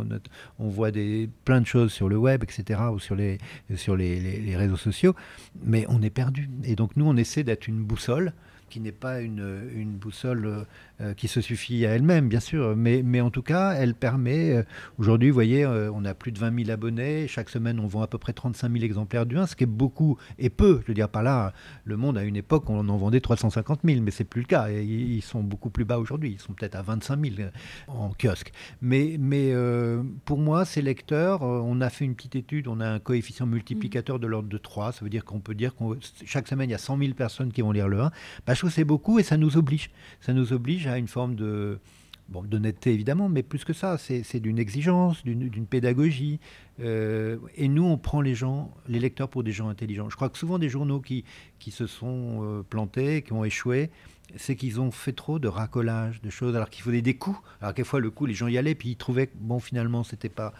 on, 0.59 0.67
voit 0.69 0.91
des, 0.91 1.29
plein 1.45 1.61
de 1.61 1.65
choses 1.65 1.91
sur 1.91 2.09
le 2.09 2.17
web, 2.17 2.43
etc., 2.43 2.81
ou 2.91 2.99
sur, 2.99 3.15
les, 3.15 3.37
sur 3.75 3.95
les 3.95 4.55
réseaux 4.55 4.77
sociaux, 4.77 5.15
mais 5.63 5.85
on 5.89 6.01
est 6.01 6.09
perdu. 6.09 6.49
Et 6.63 6.75
donc 6.75 6.95
nous, 6.95 7.05
on 7.05 7.15
essaie 7.15 7.43
d'être 7.43 7.67
une 7.67 7.83
boussole 7.83 8.33
qui 8.69 8.79
n'est 8.79 8.91
pas 8.91 9.21
une, 9.21 9.95
boussole 9.99 10.65
euh, 11.01 11.13
qui 11.13 11.27
se 11.27 11.41
suffit 11.41 11.85
à 11.85 11.91
elle-même, 11.91 12.27
bien 12.27 12.39
sûr, 12.39 12.75
mais, 12.75 13.01
mais 13.03 13.21
en 13.21 13.29
tout 13.29 13.41
cas, 13.41 13.73
elle 13.73 13.95
permet, 13.95 14.53
euh, 14.53 14.63
aujourd'hui, 14.97 15.29
vous 15.29 15.33
voyez, 15.33 15.63
euh, 15.63 15.91
on 15.93 16.05
a 16.05 16.13
plus 16.13 16.31
de 16.31 16.39
20 16.39 16.65
000 16.65 16.71
abonnés, 16.71 17.27
chaque 17.27 17.49
semaine, 17.49 17.79
on 17.79 17.87
vend 17.87 18.01
à 18.01 18.07
peu 18.07 18.17
près 18.17 18.33
35 18.33 18.71
000 18.71 18.83
exemplaires 18.83 19.25
du 19.25 19.37
1, 19.37 19.47
ce 19.47 19.55
qui 19.55 19.63
est 19.63 19.67
beaucoup 19.67 20.17
et 20.39 20.49
peu, 20.49 20.79
je 20.83 20.87
veux 20.87 20.93
dire, 20.93 21.09
par 21.09 21.23
là, 21.23 21.53
le 21.85 21.97
monde, 21.97 22.17
à 22.17 22.23
une 22.23 22.35
époque, 22.35 22.69
on 22.69 22.87
en 22.89 22.97
vendait 22.97 23.21
350 23.21 23.81
000, 23.83 24.01
mais 24.01 24.11
c'est 24.11 24.23
plus 24.23 24.41
le 24.41 24.47
cas, 24.47 24.69
ils 24.69 25.21
sont 25.21 25.43
beaucoup 25.43 25.69
plus 25.69 25.85
bas 25.85 25.99
aujourd'hui, 25.99 26.31
ils 26.33 26.39
sont 26.39 26.53
peut-être 26.53 26.75
à 26.75 26.81
25 26.81 27.19
000 27.19 27.49
en 27.87 28.11
kiosque. 28.11 28.51
Mais, 28.81 29.17
mais 29.19 29.53
pour 30.25 30.39
moi, 30.39 30.65
ces 30.65 30.81
lecteurs, 30.81 31.41
on 31.43 31.81
a 31.81 31.89
fait 31.89 32.05
une 32.05 32.15
petite 32.15 32.35
étude, 32.35 32.67
on 32.67 32.79
a 32.79 32.87
un 32.87 32.99
coefficient 32.99 33.45
multiplicateur 33.45 34.19
de 34.19 34.27
l'ordre 34.27 34.49
de 34.49 34.57
3, 34.57 34.91
ça 34.93 35.03
veut 35.03 35.09
dire 35.09 35.25
qu'on 35.25 35.39
peut 35.39 35.55
dire 35.55 35.75
que 35.75 35.83
chaque 36.25 36.47
semaine, 36.47 36.69
il 36.69 36.73
y 36.73 36.75
a 36.75 36.79
100 36.79 36.97
000 36.97 37.13
personnes 37.13 37.51
qui 37.51 37.61
vont 37.61 37.71
lire 37.71 37.87
le 37.87 38.01
1. 38.01 38.11
Bah, 38.45 38.54
que 38.61 38.69
c'est 38.69 38.83
beaucoup 38.83 39.19
et 39.19 39.23
ça 39.23 39.37
nous 39.37 39.57
oblige. 39.57 39.89
Ça 40.21 40.33
nous 40.33 40.53
oblige 40.53 40.87
à 40.87 40.97
une 40.97 41.07
forme 41.07 41.35
de, 41.35 41.79
bon, 42.29 42.43
d'honnêteté 42.43 42.93
évidemment, 42.93 43.29
mais 43.29 43.43
plus 43.43 43.63
que 43.63 43.73
ça, 43.73 43.97
c'est 43.97 44.39
d'une 44.39 44.59
exigence, 44.59 45.23
d'une 45.23 45.65
pédagogie. 45.65 46.39
Euh, 46.81 47.37
et 47.55 47.67
nous, 47.67 47.83
on 47.83 47.97
prend 47.97 48.21
les 48.21 48.35
gens, 48.35 48.71
les 48.87 48.99
lecteurs 48.99 49.29
pour 49.29 49.43
des 49.43 49.51
gens 49.51 49.69
intelligents. 49.69 50.09
Je 50.09 50.15
crois 50.15 50.29
que 50.29 50.37
souvent 50.37 50.59
des 50.59 50.69
journaux 50.69 50.99
qui, 50.99 51.23
qui 51.59 51.71
se 51.71 51.87
sont 51.87 52.39
euh, 52.41 52.63
plantés, 52.63 53.21
qui 53.21 53.33
ont 53.33 53.45
échoué, 53.45 53.89
c'est 54.37 54.55
qu'ils 54.55 54.79
ont 54.79 54.91
fait 54.91 55.13
trop 55.13 55.39
de 55.39 55.47
racolage, 55.47 56.21
de 56.21 56.29
choses, 56.29 56.55
alors 56.55 56.69
qu'il 56.69 56.83
fallait 56.83 57.01
des 57.01 57.15
coups. 57.15 57.39
Alors 57.61 57.73
quelquefois, 57.73 57.99
le 57.99 58.11
coup, 58.11 58.25
les 58.25 58.33
gens 58.33 58.47
y 58.47 58.57
allaient, 58.57 58.75
puis 58.75 58.89
ils 58.89 58.95
trouvaient 58.95 59.27
que, 59.27 59.35
bon, 59.39 59.59
finalement, 59.59 60.03
c'était 60.03 60.29
pas. 60.29 60.53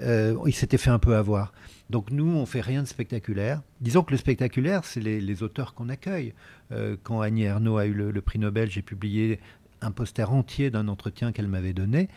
Euh, 0.00 0.36
ils 0.46 0.54
s'étaient 0.54 0.78
fait 0.78 0.90
un 0.90 0.98
peu 0.98 1.16
avoir. 1.16 1.52
Donc 1.90 2.10
nous, 2.10 2.26
on 2.26 2.46
fait 2.46 2.60
rien 2.60 2.82
de 2.82 2.88
spectaculaire. 2.88 3.62
Disons 3.80 4.02
que 4.02 4.12
le 4.12 4.16
spectaculaire, 4.16 4.84
c'est 4.84 5.00
les, 5.00 5.42
auteurs 5.42 5.74
qu'on 5.74 5.88
accueille. 5.88 6.34
Euh, 6.72 6.96
quand 7.02 7.20
Annie 7.20 7.44
Ernaux 7.44 7.78
a 7.78 7.86
eu 7.86 7.92
le, 7.92 8.20
prix 8.20 8.38
Nobel, 8.38 8.70
j'ai 8.70 8.82
publié 8.82 9.40
un 9.80 9.90
poster 9.90 10.30
entier 10.30 10.70
d'un 10.70 10.88
entretien 10.88 11.32
qu'elle 11.32 11.48
m'avait 11.48 11.72
donné. 11.72 12.08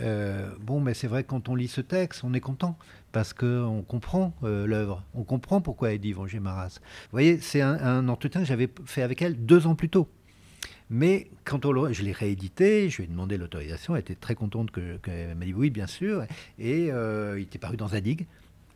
Euh, 0.00 0.50
bon, 0.60 0.80
mais 0.80 0.92
c'est 0.92 1.08
vrai 1.08 1.24
quand 1.24 1.48
on 1.48 1.54
lit 1.54 1.68
ce 1.68 1.80
texte, 1.80 2.22
on 2.22 2.34
est 2.34 2.40
content 2.40 2.76
parce 3.10 3.32
qu'on 3.32 3.82
comprend 3.88 4.34
l'œuvre, 4.42 5.02
on 5.14 5.24
comprend 5.24 5.62
pourquoi 5.62 5.92
elle 5.94 5.98
dit 5.98 6.14
Maras. 6.40 6.78
Vous 6.78 7.10
voyez, 7.10 7.40
c'est 7.40 7.62
un 7.62 8.06
entretien 8.08 8.42
que 8.42 8.46
j'avais 8.46 8.68
fait 8.84 9.02
avec 9.02 9.22
elle 9.22 9.46
deux 9.46 9.66
ans 9.66 9.74
plus 9.74 9.88
tôt. 9.88 10.08
Mais 10.90 11.28
quand 11.44 11.66
on 11.66 11.92
je 11.92 12.02
l'ai 12.02 12.12
réédité, 12.12 12.88
je 12.88 12.98
lui 12.98 13.04
ai 13.04 13.06
demandé 13.06 13.36
l'autorisation, 13.36 13.94
elle 13.94 14.00
était 14.00 14.14
très 14.14 14.34
contente 14.34 14.70
que, 14.70 14.98
m'a 15.34 15.44
dit 15.44 15.52
oui, 15.54 15.70
bien 15.70 15.86
sûr, 15.86 16.24
et 16.58 16.90
euh, 16.90 17.38
il 17.38 17.42
était 17.42 17.58
paru 17.58 17.76
dans 17.76 17.88
Zadig. 17.88 18.26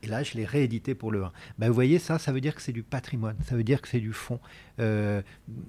Et 0.05 0.09
là, 0.09 0.25
je 0.25 0.35
l'ai 0.35 0.45
réédité 0.45 0.97
pour 0.97 1.13
le 1.13 1.23
1. 1.23 1.33
Ben, 1.59 1.69
vous 1.69 1.75
voyez, 1.75 2.01
ça, 2.01 2.19
ça 2.19 2.33
veut 2.33 2.41
dire 2.41 2.57
que 2.57 2.61
c'est 2.61 2.73
du 2.73 2.83
patrimoine, 2.83 3.37
ça 3.47 3.55
veut 3.55 3.63
dire 3.63 3.81
que 3.81 3.87
c'est 3.87 4.01
du 4.01 4.13
fond. 4.13 4.41
Euh, 4.81 5.23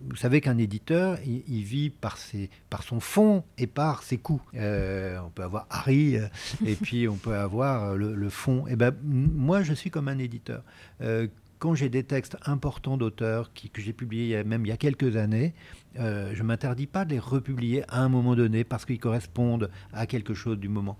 vous 0.09 0.15
savez 0.15 0.41
qu'un 0.41 0.57
éditeur, 0.57 1.19
il, 1.23 1.63
vit 1.63 1.91
par, 1.91 2.17
ses, 2.17 2.49
par 2.71 2.81
son 2.81 2.99
fond 2.99 3.43
et 3.59 3.67
par 3.67 4.01
ses 4.01 4.17
coûts. 4.17 4.41
Euh, 4.55 5.19
on 5.23 5.29
peut 5.29 5.43
avoir 5.43 5.67
Harry, 5.69 6.15
et 6.65 6.75
puis 6.75 7.07
on 7.07 7.15
peut 7.15 7.35
avoir 7.35 7.95
le, 7.95 8.29
fond. 8.29 8.65
Et 8.65 8.75
ben, 8.75 8.91
moi, 9.03 9.61
je 9.61 9.73
suis 9.73 9.91
comme 9.91 10.07
un 10.07 10.17
éditeur. 10.17 10.63
quand 11.59 11.75
j'ai 11.75 11.89
des 11.89 12.03
textes 12.03 12.35
importants 12.43 12.97
d'auteurs 12.97 13.51
que 13.53 13.81
j'ai 13.81 13.93
publiés 13.93 14.43
même 14.43 14.65
il 14.65 14.69
y 14.69 14.71
a 14.71 14.77
quelques 14.77 15.15
années, 15.15 15.53
je 15.95 16.37
ne 16.37 16.43
m'interdis 16.43 16.87
pas 16.87 17.05
de 17.05 17.11
les 17.11 17.19
republier 17.19 17.83
à 17.87 18.01
un 18.01 18.09
moment 18.09 18.35
donné 18.35 18.63
parce 18.63 18.85
qu'ils 18.85 18.99
correspondent 18.99 19.69
à 19.91 20.07
quelque 20.07 20.33
chose 20.33 20.57
du 20.57 20.69
moment. 20.69 20.97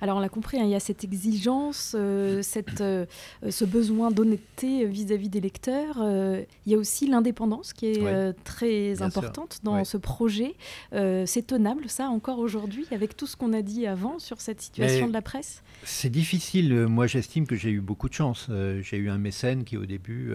Alors 0.00 0.16
on 0.16 0.20
l'a 0.20 0.28
compris, 0.28 0.58
hein, 0.58 0.64
il 0.64 0.70
y 0.70 0.74
a 0.74 0.80
cette 0.80 1.04
exigence, 1.04 1.94
euh, 1.98 2.42
euh, 2.80 3.06
ce 3.48 3.64
besoin 3.64 4.10
d'honnêteté 4.10 4.86
vis-à-vis 4.86 5.28
des 5.28 5.40
lecteurs. 5.40 5.98
Euh, 6.00 6.42
il 6.66 6.72
y 6.72 6.74
a 6.74 6.78
aussi 6.78 7.06
l'indépendance 7.06 7.72
qui 7.72 7.86
est 7.86 8.32
très 8.44 9.02
importante 9.02 9.60
dans 9.62 9.84
ce 9.84 9.96
projet. 9.96 10.54
c'est 10.92 11.46
tenable 11.46 11.88
ça 11.88 12.08
encore 12.08 12.38
aujourd'hui 12.38 12.86
avec 12.90 13.16
tout 13.16 13.26
ce 13.26 13.36
qu'on 13.36 13.52
a 13.52 13.62
dit 13.62 13.86
avant 13.86 14.18
sur 14.18 14.40
cette 14.40 14.60
situation 14.60 15.08
de 15.08 15.12
la 15.12 15.22
presse? 15.22 15.62
C'est 15.84 16.10
difficile. 16.10 16.86
Moi 16.86 17.06
j'estime 17.06 17.46
que 17.46 17.56
j'ai 17.56 17.70
eu 17.70 17.80
beaucoup 17.80 18.08
de 18.08 18.14
chance. 18.14 18.48
j'ai 18.80 18.96
eu 18.96 19.10
un 19.10 19.18
mécène 19.18 19.64
qui 19.64 19.76
au 19.76 19.86
début 19.86 20.32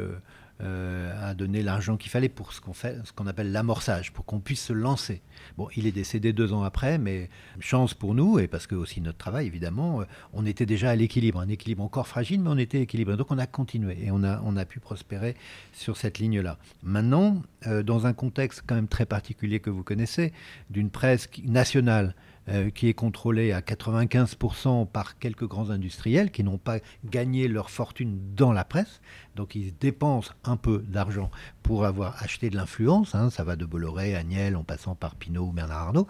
euh, 0.64 1.30
a 1.30 1.34
donné 1.34 1.62
l'argent 1.62 1.98
qu'il 1.98 2.10
fallait 2.12 2.30
pour 2.30 2.54
ce 2.54 2.62
qu'on 2.62 2.74
fait, 2.74 2.98
ce 3.06 3.12
qu'on 3.12 3.28
appelle 3.28 3.52
l'amorçage, 3.52 4.14
pour 4.14 4.26
qu'on 4.26 4.40
puisse 4.40 4.64
se 4.64 4.74
lancer. 4.74 5.22
Bon, 5.58 5.68
il 5.76 5.86
est 5.88 5.92
décédé 5.92 6.32
deux 6.32 6.54
ans 6.54 6.64
après, 6.64 6.98
mais 6.98 7.30
chance 7.60 7.94
pour 7.94 8.14
nous 8.14 8.40
et 8.40 8.48
parce 8.48 8.68
que 8.68 8.76
aussi 8.76 9.02
notre 9.02 9.18
travail, 9.18 9.48
évidemment, 9.48 10.02
euh, 10.02 10.06
on 10.32 10.46
était 10.46 10.66
déjà 10.66 10.92
à 10.92 10.96
l'équilibre, 10.96 11.40
un 11.40 11.50
équilibre 11.50 11.84
encore 11.84 12.08
fragile, 12.08 12.42
mais 12.42 12.50
on 12.50 12.58
était 12.58 12.82
équilibré. 12.82 13.18
Donc 13.18 13.32
on 13.32 13.38
a 13.38 13.48
continué 13.48 13.98
et 14.06 14.12
on 14.12 14.24
a 14.24 14.42
on 14.46 14.56
a 14.56 14.66
pu 14.66 14.80
prospérer 14.80 15.36
sur 15.74 15.98
cette 15.98 16.20
ligne-là. 16.20 16.58
Maintenant, 16.82 17.42
euh, 17.68 17.84
dans 17.84 18.08
un 18.08 18.14
contexte 18.14 18.64
quand 18.66 18.76
même 18.76 18.88
très 18.88 19.06
particulier 19.06 19.60
que 19.60 19.70
vous 19.70 19.84
connaissez, 19.84 20.34
d'une 20.70 20.90
presse 20.90 21.30
nationale 21.46 22.16
euh, 22.50 22.70
qui 22.72 22.90
est 22.90 22.94
contrôlé 22.94 23.54
à 23.54 23.62
95% 23.62 24.86
par 24.86 25.18
quelques 25.18 25.48
grands 25.48 25.70
industriels 25.70 26.30
qui 26.30 26.44
n'ont 26.44 26.58
pas 26.58 26.80
gagné 27.06 27.48
leur 27.48 27.70
fortune 27.70 28.20
dans 28.36 28.52
la 28.52 28.66
presse. 28.66 29.00
Donc 29.38 29.56
ils 29.56 29.74
dépensent 29.80 30.34
un 30.44 30.58
peu 30.58 30.84
d'argent 30.86 31.32
pour 31.64 31.86
avoir 31.86 32.22
acheté 32.22 32.50
de 32.50 32.58
l'influence. 32.58 33.16
Hein. 33.16 33.30
ça 33.30 33.46
va 33.46 33.56
de 33.56 33.64
Bolloré, 33.64 34.18
Agnel, 34.18 34.58
en 34.58 34.66
passant 34.66 34.94
par 34.94 35.16
Pinault 35.16 35.46
ou 35.46 35.52
Bernard 35.54 35.84
Arnault, 35.84 36.08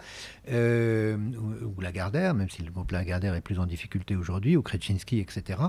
euh, 0.49 1.17
ou, 1.77 1.79
Lagardère, 1.81 2.33
même 2.33 2.49
si 2.49 2.63
le 2.63 2.71
groupe 2.71 2.89
Lagardère 2.89 3.35
est 3.35 3.41
plus 3.41 3.59
en 3.59 3.67
difficulté 3.67 4.15
aujourd'hui, 4.15 4.57
ou 4.57 4.63
Kretinsky, 4.63 5.19
etc. 5.19 5.59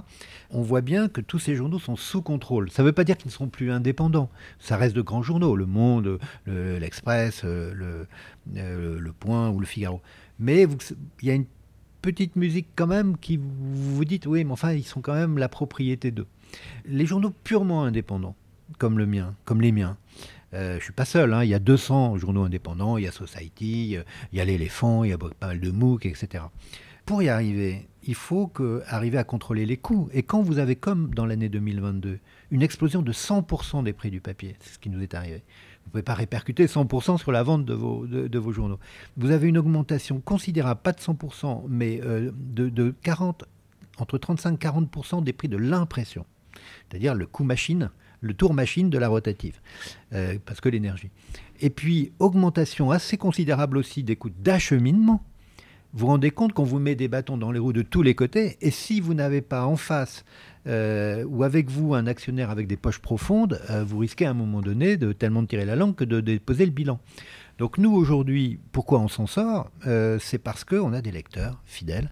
On 0.50 0.62
voit 0.62 0.80
bien 0.80 1.08
que 1.08 1.20
tous 1.20 1.38
ces 1.38 1.56
journaux 1.56 1.78
sont 1.78 1.96
sous 1.96 2.22
contrôle. 2.22 2.70
Ça 2.70 2.82
ne 2.82 2.88
veut 2.88 2.94
pas 2.94 3.04
dire 3.04 3.18
qu'ils 3.18 3.28
ne 3.28 3.32
sont 3.32 3.48
plus 3.48 3.70
indépendants. 3.70 4.30
Ça 4.58 4.78
reste 4.78 4.96
de 4.96 5.02
grands 5.02 5.22
journaux, 5.22 5.56
Le 5.56 5.66
Monde, 5.66 6.18
l'Express, 6.46 7.44
le, 7.44 8.08
le, 8.54 8.98
le 8.98 9.12
Point 9.12 9.50
ou 9.50 9.60
le 9.60 9.66
Figaro. 9.66 10.00
Mais 10.38 10.66
il 11.22 11.28
y 11.28 11.30
a 11.30 11.34
une 11.34 11.46
petite 12.02 12.36
musique 12.36 12.68
quand 12.76 12.86
même 12.86 13.16
qui 13.16 13.36
vous, 13.36 13.94
vous 13.96 14.04
dites, 14.04 14.26
oui, 14.26 14.44
mais 14.44 14.52
enfin, 14.52 14.72
ils 14.72 14.84
sont 14.84 15.00
quand 15.00 15.14
même 15.14 15.38
la 15.38 15.48
propriété 15.48 16.10
d'eux. 16.10 16.26
Les 16.84 17.06
journaux 17.06 17.32
purement 17.44 17.84
indépendants, 17.84 18.36
comme 18.78 18.98
le 18.98 19.06
mien, 19.06 19.34
comme 19.44 19.60
les 19.60 19.72
miens, 19.72 19.96
euh, 20.54 20.78
je 20.78 20.84
suis 20.84 20.92
pas 20.92 21.04
seul, 21.04 21.32
hein, 21.32 21.42
il 21.42 21.50
y 21.50 21.54
a 21.54 21.58
200 21.58 22.16
journaux 22.18 22.44
indépendants, 22.44 22.96
il 22.96 23.04
y 23.04 23.08
a 23.08 23.12
Society, 23.12 23.96
euh, 23.96 24.02
il 24.32 24.38
y 24.38 24.40
a 24.40 24.44
l'éléphant, 24.44 25.02
il 25.02 25.10
y 25.10 25.12
a 25.12 25.18
pas 25.18 25.48
mal 25.48 25.60
de 25.60 25.70
MOOC, 25.70 26.06
etc. 26.06 26.44
Pour 27.06 27.22
y 27.22 27.28
arriver, 27.28 27.86
il 28.04 28.14
faut 28.14 28.50
arriver 28.86 29.18
à 29.18 29.24
contrôler 29.24 29.66
les 29.66 29.76
coûts. 29.76 30.08
Et 30.12 30.22
quand 30.22 30.42
vous 30.42 30.58
avez, 30.58 30.76
comme 30.76 31.12
dans 31.14 31.26
l'année 31.26 31.48
2022, 31.48 32.18
une 32.50 32.62
explosion 32.62 33.02
de 33.02 33.12
100% 33.12 33.82
des 33.82 33.92
prix 33.92 34.10
du 34.10 34.20
papier, 34.20 34.56
c'est 34.60 34.74
ce 34.74 34.78
qui 34.78 34.90
nous 34.90 35.02
est 35.02 35.14
arrivé, 35.14 35.42
vous 35.84 35.88
ne 35.88 35.92
pouvez 35.92 36.02
pas 36.02 36.14
répercuter 36.14 36.66
100% 36.66 37.18
sur 37.18 37.30
la 37.30 37.42
vente 37.42 37.64
de 37.64 37.74
vos, 37.74 38.06
de, 38.06 38.38
vos, 38.38 38.52
journaux. 38.52 38.78
Vous 39.16 39.30
avez 39.30 39.48
une 39.48 39.58
augmentation 39.58 40.20
considérable, 40.20 40.80
pas 40.82 40.92
de 40.92 41.00
100%, 41.00 41.64
mais 41.68 42.00
euh, 42.02 42.30
de, 42.34 42.94
40, 43.02 43.44
entre 43.98 44.18
35 44.18 44.54
et 44.54 44.66
40% 44.66 45.22
des 45.22 45.32
prix 45.32 45.48
de 45.48 45.56
l'impression. 45.56 46.24
C'est-à-dire 46.88 47.14
le 47.14 47.26
coût 47.26 47.44
machine, 47.44 47.90
le 48.22 48.34
tour 48.34 48.54
machine 48.54 48.88
de 48.90 48.98
la 48.98 49.08
rotative, 49.08 49.60
euh, 50.14 50.38
parce 50.44 50.60
que 50.60 50.68
l'énergie. 50.68 51.10
Et 51.60 51.70
puis, 51.70 52.12
augmentation 52.18 52.90
assez 52.90 53.16
considérable 53.16 53.76
aussi 53.76 54.02
des 54.02 54.16
coûts 54.16 54.30
d'acheminement. 54.30 55.22
Vous 55.96 56.08
rendez 56.08 56.32
compte 56.32 56.52
qu'on 56.52 56.64
vous 56.64 56.80
met 56.80 56.96
des 56.96 57.06
bâtons 57.06 57.36
dans 57.36 57.52
les 57.52 57.60
roues 57.60 57.72
de 57.72 57.82
tous 57.82 58.02
les 58.02 58.16
côtés, 58.16 58.56
et 58.60 58.72
si 58.72 59.00
vous 59.00 59.14
n'avez 59.14 59.42
pas 59.42 59.64
en 59.64 59.76
face 59.76 60.24
euh, 60.66 61.24
ou 61.28 61.44
avec 61.44 61.70
vous 61.70 61.94
un 61.94 62.08
actionnaire 62.08 62.50
avec 62.50 62.66
des 62.66 62.76
poches 62.76 62.98
profondes, 62.98 63.60
euh, 63.70 63.84
vous 63.84 63.98
risquez 63.98 64.26
à 64.26 64.30
un 64.30 64.34
moment 64.34 64.60
donné 64.60 64.96
de 64.96 65.12
tellement 65.12 65.46
tirer 65.46 65.64
la 65.64 65.76
langue 65.76 65.94
que 65.94 66.02
de 66.02 66.18
déposer 66.18 66.66
le 66.66 66.72
bilan. 66.72 66.98
Donc 67.58 67.78
nous 67.78 67.92
aujourd'hui, 67.92 68.58
pourquoi 68.72 68.98
on 68.98 69.06
s'en 69.06 69.28
sort 69.28 69.70
euh, 69.86 70.18
C'est 70.20 70.38
parce 70.38 70.64
qu'on 70.64 70.92
a 70.92 71.00
des 71.00 71.12
lecteurs 71.12 71.62
fidèles 71.64 72.10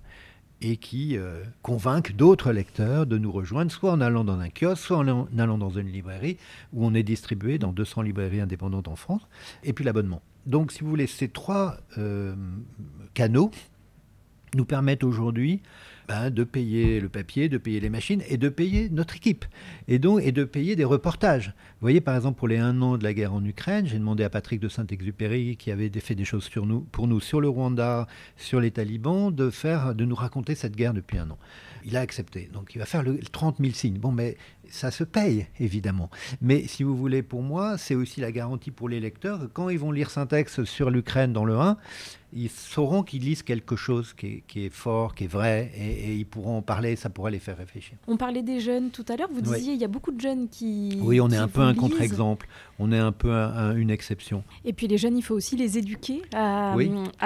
et 0.61 0.77
qui 0.77 1.19
convainquent 1.63 2.15
d'autres 2.15 2.53
lecteurs 2.53 3.05
de 3.05 3.19
nous 3.19 3.33
rejoindre, 3.33 3.73
soit 3.73 3.91
en 3.91 4.01
allant 4.01 4.23
dans 4.23 4.39
un 4.39 4.49
kiosque, 4.49 4.85
soit 4.85 4.99
en 4.99 5.27
allant 5.37 5.59
dans 5.59 5.71
une 5.71 5.89
librairie, 5.89 6.37
où 6.73 6.87
on 6.87 6.95
est 6.95 7.03
distribué 7.03 7.59
dans 7.59 7.73
200 7.73 8.03
librairies 8.03 8.41
indépendantes 8.41 8.87
en 8.87 8.95
France, 8.95 9.23
et 9.65 9.73
puis 9.73 9.85
l'abonnement. 9.85 10.23
Donc 10.47 10.71
si 10.71 10.85
vous 10.85 10.89
voulez, 10.89 11.09
ces 11.09 11.27
trois 11.27 11.79
canaux 13.15 13.51
nous 14.55 14.65
permettent 14.65 15.05
aujourd'hui 15.05 15.63
ben, 16.09 16.31
de 16.31 16.45
payer 16.45 17.01
le 17.01 17.09
papier, 17.09 17.49
de 17.49 17.59
payer 17.59 17.81
les 17.81 17.89
machines 17.89 18.23
et 18.29 18.37
de 18.37 18.49
payer 18.49 18.89
notre 18.91 19.17
équipe. 19.17 19.45
Et 19.89 19.99
donc, 19.99 20.21
et 20.23 20.33
de 20.33 20.45
payer 20.45 20.75
des 20.77 20.85
reportages. 20.85 21.49
Vous 21.49 21.83
voyez, 21.87 22.01
par 22.01 22.17
exemple, 22.17 22.39
pour 22.39 22.49
les 22.49 22.59
un 22.59 22.83
an 22.83 22.99
de 22.99 23.05
la 23.05 23.15
guerre 23.15 23.33
en 23.33 23.45
Ukraine, 23.45 23.87
j'ai 23.87 23.99
demandé 23.99 24.25
à 24.25 24.31
Patrick 24.31 24.61
de 24.61 24.69
Saint-Exupéry, 24.69 25.57
qui 25.57 25.71
avait 25.71 25.91
fait 25.91 26.15
des 26.15 26.25
choses 26.25 26.45
sur 26.45 26.67
nous, 26.67 26.81
pour 26.81 27.07
nous 27.07 27.21
sur 27.21 27.41
le 27.41 27.49
Rwanda, 27.49 28.07
sur 28.37 28.61
les 28.61 28.71
talibans, 28.71 29.31
de, 29.35 29.51
faire, 29.51 29.95
de 29.95 30.05
nous 30.05 30.15
raconter 30.15 30.55
cette 30.55 30.77
guerre 30.77 30.95
depuis 30.95 31.19
un 31.19 31.31
an. 31.31 31.39
Il 31.85 31.97
a 31.97 32.01
accepté. 32.01 32.49
Donc 32.53 32.75
il 32.75 32.79
va 32.79 32.85
faire 32.85 33.03
le 33.03 33.19
30 33.19 33.59
000 33.59 33.73
signes. 33.73 33.99
Bon, 33.99 34.13
mais 34.13 34.37
ça 34.69 34.91
se 34.91 35.05
paye, 35.05 35.47
évidemment. 35.61 36.11
Mais 36.41 36.67
si 36.67 36.83
vous 36.83 36.97
voulez, 36.97 37.23
pour 37.23 37.43
moi, 37.43 37.79
c'est 37.79 37.95
aussi 37.95 38.21
la 38.21 38.33
garantie 38.33 38.71
pour 38.71 38.89
les 38.89 39.01
lecteurs 39.01 39.49
quand 39.53 39.69
ils 39.69 39.79
vont 39.79 39.93
lire 39.93 40.11
Syntex 40.11 40.65
sur 40.65 40.91
l'Ukraine 40.91 41.33
dans 41.33 41.45
le 41.45 41.59
1, 41.59 41.77
ils 42.33 42.51
sauront 42.51 43.03
qu'ils 43.03 43.23
lisent 43.23 43.43
quelque 43.43 43.77
chose 43.77 44.15
qui 44.15 44.43
est, 44.57 44.71
fort, 44.71 45.15
qui 45.15 45.25
est 45.25 45.29
vrai, 45.29 45.71
et, 45.77 46.15
ils 46.15 46.27
pourront 46.27 46.59
en 46.59 46.63
parler, 46.63 46.97
ça 46.97 47.11
pourra 47.11 47.31
les 47.31 47.39
faire 47.39 47.57
réfléchir. 47.57 47.97
On 48.07 48.17
parlait 48.17 48.43
des 48.43 48.61
jeunes 48.61 48.91
tout 48.91 49.05
à 49.09 49.17
l'heure, 49.17 49.29
vous 49.33 49.41
disiez 49.41 49.75
il 49.75 49.81
y 49.81 49.85
a 49.85 49.89
beaucoup 49.89 50.13
de 50.13 50.21
jeunes 50.21 50.49
qui... 50.49 50.99
Oui, 51.03 51.21
on 51.21 51.31
est 51.31 51.37
un 51.37 51.49
peu 51.49 51.61
un 51.61 51.75
contre-exemple, 51.75 52.49
on 52.79 52.93
est 52.93 52.99
un 52.99 53.13
peu 53.13 53.33
une 53.33 53.91
exception. 53.91 54.45
Et 54.65 54.73
puis 54.73 54.89
les 54.89 54.99
jeunes, 54.99 55.17
il 55.17 55.23
faut 55.23 55.35
aussi 55.35 55.57
les 55.57 55.79
éduquer 55.79 56.23
à, 56.33 56.75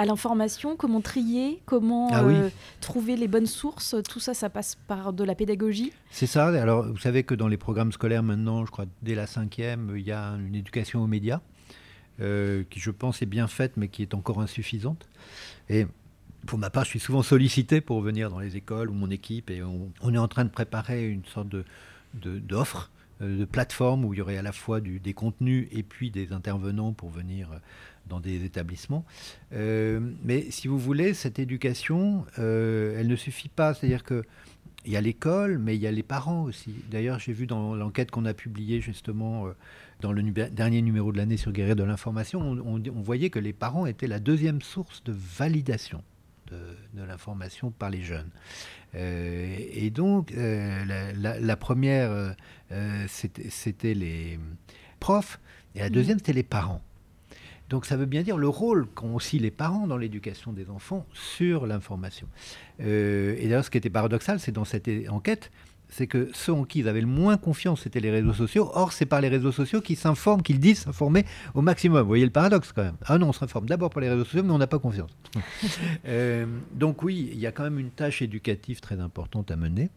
l'information, 0.05 0.75
comment 0.75 1.01
trier, 1.01 1.61
comment 1.65 2.09
ah 2.11 2.23
euh, 2.23 2.49
trouver 2.81 3.15
les 3.15 3.27
bonnes 3.27 3.45
sources, 3.45 3.95
tout 4.09 4.19
ça, 4.19 4.33
ça 4.33 4.49
passe 4.49 4.77
par 4.87 5.13
de 5.13 5.23
la 5.23 5.35
pédagogie. 5.35 5.91
C'est 6.11 6.27
ça, 6.27 6.47
alors 6.47 6.85
vous 6.85 6.97
savez 6.97 7.23
que 7.23 7.35
dans 7.35 7.47
les 7.47 7.57
programmes 7.57 7.91
scolaires 7.91 8.23
maintenant, 8.23 8.65
je 8.65 8.71
crois 8.71 8.85
dès 9.01 9.15
la 9.15 9.27
cinquième, 9.27 9.93
il 9.95 10.05
y 10.05 10.11
a 10.11 10.31
une 10.31 10.55
éducation 10.55 11.01
aux 11.03 11.07
médias. 11.07 11.41
Euh, 12.19 12.63
qui 12.71 12.79
je 12.79 12.89
pense 12.89 13.21
est 13.21 13.27
bien 13.27 13.47
faite, 13.47 13.73
mais 13.77 13.89
qui 13.89 14.01
est 14.01 14.15
encore 14.15 14.41
insuffisante. 14.41 15.07
Et 15.69 15.85
pour 16.47 16.57
ma 16.57 16.71
part, 16.71 16.83
je 16.83 16.89
suis 16.89 16.99
souvent 16.99 17.21
sollicité 17.21 17.79
pour 17.79 18.01
venir 18.01 18.31
dans 18.31 18.39
les 18.39 18.55
écoles 18.55 18.89
ou 18.89 18.93
mon 18.93 19.11
équipe, 19.11 19.51
et 19.51 19.61
on, 19.61 20.13
est 20.13 20.17
en 20.17 20.27
train 20.27 20.43
de 20.43 20.49
préparer 20.49 21.07
une 21.07 21.25
sorte 21.25 21.49
d'offre, 22.15 22.89
euh, 23.21 23.39
de, 23.39 23.45
plateforme 23.45 24.03
où 24.03 24.15
il 24.15 24.17
y 24.17 24.21
aurait 24.21 24.37
à 24.37 24.41
la 24.41 24.51
fois 24.51 24.81
des 24.81 25.13
contenus 25.13 25.67
et 25.71 25.83
puis 25.83 26.09
des 26.09 26.33
intervenants 26.33 26.91
pour 26.91 27.11
venir 27.11 27.51
euh, 27.51 27.57
dans 28.07 28.19
des 28.19 28.45
établissements. 28.45 29.05
mais 29.51 30.49
si 30.49 30.67
vous 30.67 30.79
voulez, 30.79 31.13
cette 31.13 31.37
éducation, 31.37 32.25
elle 32.37 33.07
ne 33.07 33.15
suffit 33.15 33.49
pas. 33.49 33.73
C'est-à-dire 33.73 34.03
que 34.03 34.23
il 34.85 34.93
y 34.93 34.95
a 34.95 35.01
l'école, 35.01 35.57
mais 35.57 35.75
il 35.75 35.81
y 35.81 35.87
a 35.87 35.91
les 35.91 36.03
parents 36.03 36.43
aussi. 36.43 36.73
D'ailleurs, 36.89 37.19
j'ai 37.19 37.33
vu 37.33 37.45
dans 37.45 37.75
l'enquête 37.75 38.09
qu'on 38.09 38.23
a 38.23 38.33
publiée 38.33 38.79
justement 38.79 39.47
dans 40.01 40.11
le 40.11 40.21
dernier 40.21 40.81
numéro 40.81 41.11
de 41.11 41.17
l'année 41.17 41.37
sur 41.37 41.51
Guerrier 41.51 41.75
de 41.75 41.83
l'information, 41.83 42.41
on, 42.41 43.01
voyait 43.01 43.29
que 43.29 43.39
les 43.39 43.53
parents 43.53 43.85
étaient 43.85 44.07
la 44.07 44.19
deuxième 44.19 44.61
source 44.61 45.03
de 45.03 45.11
validation 45.13 46.03
de, 46.51 47.03
l'information 47.03 47.71
par 47.71 47.89
les 47.89 48.01
jeunes. 48.01 48.29
Euh, 48.95 49.57
et 49.71 49.89
donc, 49.89 50.31
euh, 50.31 51.13
la, 51.15 51.55
première, 51.57 52.35
euh, 52.71 53.05
c'était 53.07 53.93
les 53.93 54.39
profs, 54.99 55.39
et 55.75 55.79
la 55.79 55.89
mmh. 55.89 55.93
deuxième, 55.93 56.17
c'était 56.19 56.33
les 56.33 56.43
parents. 56.43 56.81
Donc 57.69 57.85
ça 57.85 57.97
veut 57.97 58.05
bien 58.05 58.21
dire 58.21 58.37
le 58.37 58.47
rôle 58.47 58.87
qu'ont 58.87 59.13
aussi 59.13 59.39
les 59.39 59.51
parents 59.51 59.87
dans 59.87 59.97
l'éducation 59.97 60.53
des 60.53 60.69
enfants 60.69 61.05
sur 61.13 61.67
l'information. 61.67 62.27
et 62.79 63.41
d'ailleurs, 63.43 63.65
ce 63.65 63.69
qui 63.69 63.77
était 63.77 63.89
paradoxal, 63.89 64.39
c'est 64.39 64.53
dans 64.53 64.63
cette 64.63 64.89
enquête, 65.09 65.51
c'est 65.89 66.07
que 66.07 66.29
ceux 66.33 66.53
en 66.53 66.63
qui 66.63 66.79
ils 66.79 66.87
avaient 66.87 67.01
le 67.01 67.07
moins 67.07 67.37
confiance, 67.37 67.81
c'était 67.81 67.99
les 67.99 68.11
réseaux 68.11 68.33
sociaux. 68.33 68.69
Or, 68.73 68.91
c'est 68.91 69.05
par 69.05 69.21
les 69.21 69.29
réseaux 69.29 69.51
sociaux 69.51 69.81
qu'ils 69.81 69.97
s'informent, 69.97 70.41
qu'ils 70.41 70.59
disent 70.59 70.79
s'informer 70.79 71.25
au 71.53 71.61
maximum. 71.61 72.01
Vous 72.01 72.07
voyez 72.07 72.25
le 72.25 72.31
paradoxe 72.31 72.71
quand 72.73 72.83
même. 72.83 72.97
Ah 73.05 73.17
non, 73.17 73.29
on 73.29 73.33
s'informe 73.33 73.67
d'abord 73.67 73.89
par 73.89 74.01
les 74.01 74.09
réseaux 74.09 74.25
sociaux, 74.25 74.43
mais 74.43 74.51
on 74.51 74.57
n'a 74.57 74.67
pas 74.67 74.79
confiance. 74.79 75.11
Euh, 76.07 76.45
donc 76.73 77.03
oui, 77.03 77.29
il 77.33 77.39
y 77.39 77.47
a 77.47 77.51
quand 77.51 77.63
même 77.63 77.79
une 77.79 77.89
tâche 77.89 78.21
éducative 78.21 78.79
très 78.79 78.99
importante 78.99 79.51
à 79.51 79.55
mener. 79.55 79.89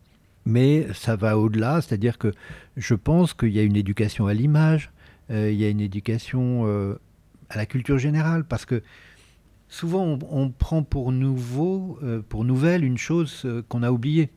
Mais 0.44 0.86
ça 0.94 1.14
va 1.16 1.38
au-delà, 1.38 1.80
c'est-à-dire 1.80 2.18
que 2.18 2.32
je 2.76 2.94
pense 2.94 3.34
qu'il 3.34 3.50
y 3.50 3.58
a 3.58 3.62
une 3.62 3.76
éducation 3.76 4.26
à 4.26 4.34
l'image, 4.34 4.90
euh, 5.30 5.50
il 5.50 5.58
y 5.58 5.64
a 5.64 5.68
une 5.68 5.80
éducation 5.80 6.66
euh, 6.66 6.98
à 7.48 7.56
la 7.56 7.66
culture 7.66 7.98
générale, 7.98 8.44
parce 8.44 8.64
que 8.64 8.82
souvent 9.68 10.18
on, 10.30 10.50
prend 10.50 10.82
pour 10.82 11.12
nouveau, 11.12 11.98
pour 12.28 12.44
nouvelle, 12.44 12.84
une 12.84 12.98
chose 12.98 13.46
qu'on 13.68 13.82
a 13.82 13.90
oubliée 13.90 14.30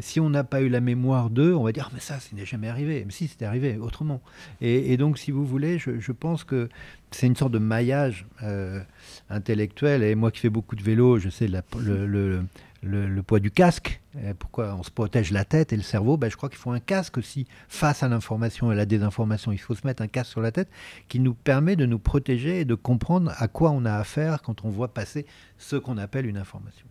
si 0.00 0.20
on 0.20 0.30
n'a 0.30 0.44
pas 0.44 0.62
eu 0.62 0.68
la 0.68 0.80
mémoire 0.80 1.28
d'eux, 1.28 1.54
on 1.54 1.64
va 1.64 1.72
dire 1.72 1.88
ah, 1.88 1.92
mais 1.94 2.00
ça, 2.00 2.18
ça 2.18 2.34
n'est 2.34 2.46
jamais 2.46 2.68
arrivé. 2.68 3.02
Mais 3.04 3.12
si, 3.12 3.28
c'était 3.28 3.44
arrivé 3.44 3.76
autrement. 3.76 4.22
Et, 4.60 4.96
donc, 4.96 5.18
si 5.18 5.30
vous 5.30 5.44
voulez, 5.44 5.78
je, 5.78 6.12
pense 6.12 6.44
que 6.44 6.68
c'est 7.10 7.26
une 7.26 7.36
sorte 7.36 7.52
de 7.52 7.58
maillage 7.58 8.26
euh, 8.42 8.80
intellectuel. 9.28 10.02
Et 10.02 10.14
moi 10.14 10.30
qui 10.30 10.40
fais 10.40 10.48
beaucoup 10.48 10.76
de 10.76 10.82
vélo, 10.82 11.18
je 11.18 11.28
sais 11.28 11.46
le, 11.46 13.22
poids 13.22 13.38
du 13.38 13.50
casque. 13.50 14.00
pourquoi 14.38 14.74
on 14.74 14.82
se 14.82 14.90
protège 14.90 15.30
la 15.30 15.44
tête 15.44 15.74
et 15.74 15.76
le 15.76 15.82
cerveau 15.82 16.16
ben, 16.16 16.30
Je 16.30 16.36
crois 16.36 16.48
qu'il 16.48 16.58
faut 16.58 16.70
un 16.70 16.80
casque 16.80 17.18
aussi 17.18 17.46
face 17.68 18.02
à 18.02 18.08
l'information 18.08 18.72
et 18.72 18.74
la 18.74 18.86
désinformation. 18.86 19.52
Il 19.52 19.58
faut 19.58 19.74
se 19.74 19.86
mettre 19.86 20.02
un 20.02 20.08
casque 20.08 20.30
sur 20.30 20.40
la 20.40 20.52
tête 20.52 20.70
qui 21.08 21.20
nous 21.20 21.34
permet 21.34 21.76
de 21.76 21.84
nous 21.84 21.98
protéger 21.98 22.60
et 22.60 22.64
de 22.64 22.74
comprendre 22.74 23.32
à 23.36 23.46
quoi 23.46 23.70
on 23.70 23.84
a 23.84 23.94
affaire 23.94 24.40
quand 24.40 24.64
on 24.64 24.70
voit 24.70 24.94
passer 24.94 25.26
ce 25.58 25.76
qu'on 25.76 25.98
appelle 25.98 26.24
une 26.24 26.38
information. 26.38 26.86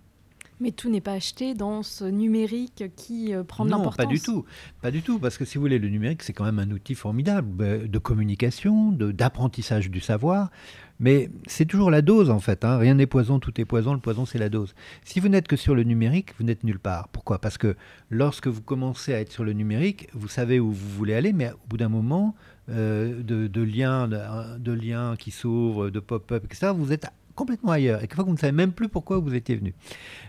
Mais 0.62 0.71
tout 0.71 0.89
n'est 0.89 1.02
pas 1.02 1.13
acheté 1.13 1.56
dans 1.56 1.82
ce 1.82 2.06
numérique 2.06 2.86
qui 2.95 3.34
euh, 3.34 3.43
prend 3.43 3.65
de 3.65 3.71
l'importance. 3.71 3.97
Non, 3.97 4.06
pas 4.06 4.13
du 4.13 4.21
tout. 4.21 4.45
Pas 4.82 4.91
du 4.91 5.02
tout, 5.02 5.17
parce 5.17 5.38
que 5.38 5.43
si 5.43 5.58
vous 5.58 5.62
voulez, 5.62 5.80
le 5.80 5.89
numérique, 5.89 6.21
c'est 6.21 6.34
quand 6.34 6.45
même 6.45 6.60
un 6.60 6.69
outil 6.69 6.93
formidable 6.93 7.47
ben, 7.52 7.88
de 7.88 8.00
communication, 8.00 8.91
d'apprentissage 8.91 9.89
du 9.89 10.00
savoir. 10.00 10.52
Mais 11.00 11.32
c'est 11.47 11.65
toujours 11.65 11.89
la 11.89 12.04
dose, 12.04 12.30
en 12.30 12.39
fait. 12.39 12.63
Hein. 12.63 12.78
Rien 12.78 12.93
n'est 12.93 13.08
poison, 13.08 13.39
tout 13.39 13.60
est 13.60 13.65
poison. 13.65 13.93
Le 13.93 14.00
poison, 14.00 14.28
c'est 14.28 14.38
la 14.38 14.50
dose. 14.50 14.76
Si 15.04 15.19
vous 15.19 15.30
n'êtes 15.30 15.47
que 15.47 15.56
sur 15.56 15.74
le 15.74 15.82
numérique, 15.82 16.36
vous 16.38 16.45
n'êtes 16.45 16.63
nulle 16.63 16.78
part. 16.78 17.08
Pourquoi? 17.08 17.39
Parce 17.39 17.58
que 17.58 17.76
lorsque 18.12 18.45
vous 18.45 18.62
commencez 18.62 19.15
à 19.15 19.19
être 19.19 19.32
sur 19.32 19.43
le 19.43 19.54
numérique, 19.54 20.10
vous 20.13 20.28
savez 20.28 20.60
où 20.60 20.71
vous 20.71 20.89
voulez 20.89 21.15
aller, 21.15 21.34
mais 21.34 21.52
au 21.52 21.67
bout 21.67 21.78
d'un 21.78 21.89
moment, 21.89 22.36
euh, 22.69 23.24
de, 23.24 23.62
liens, 23.63 24.08
de 24.08 24.71
liens 24.71 25.15
qui 25.17 25.32
s'ouvrent, 25.32 25.89
de 25.89 26.00
pop-up, 26.00 26.45
etc., 26.45 26.71
vous 26.76 26.93
êtes 26.93 27.08
complètement 27.36 27.72
ailleurs. 27.72 28.00
Et 28.00 28.08
quelquefois, 28.08 28.26
vous 28.26 28.34
ne 28.34 28.38
savez 28.38 28.52
même 28.52 28.74
plus 28.74 28.89
pourquoi 28.89 29.20
vous 29.20 29.34
étiez 29.34 29.56
venu. 29.56 29.74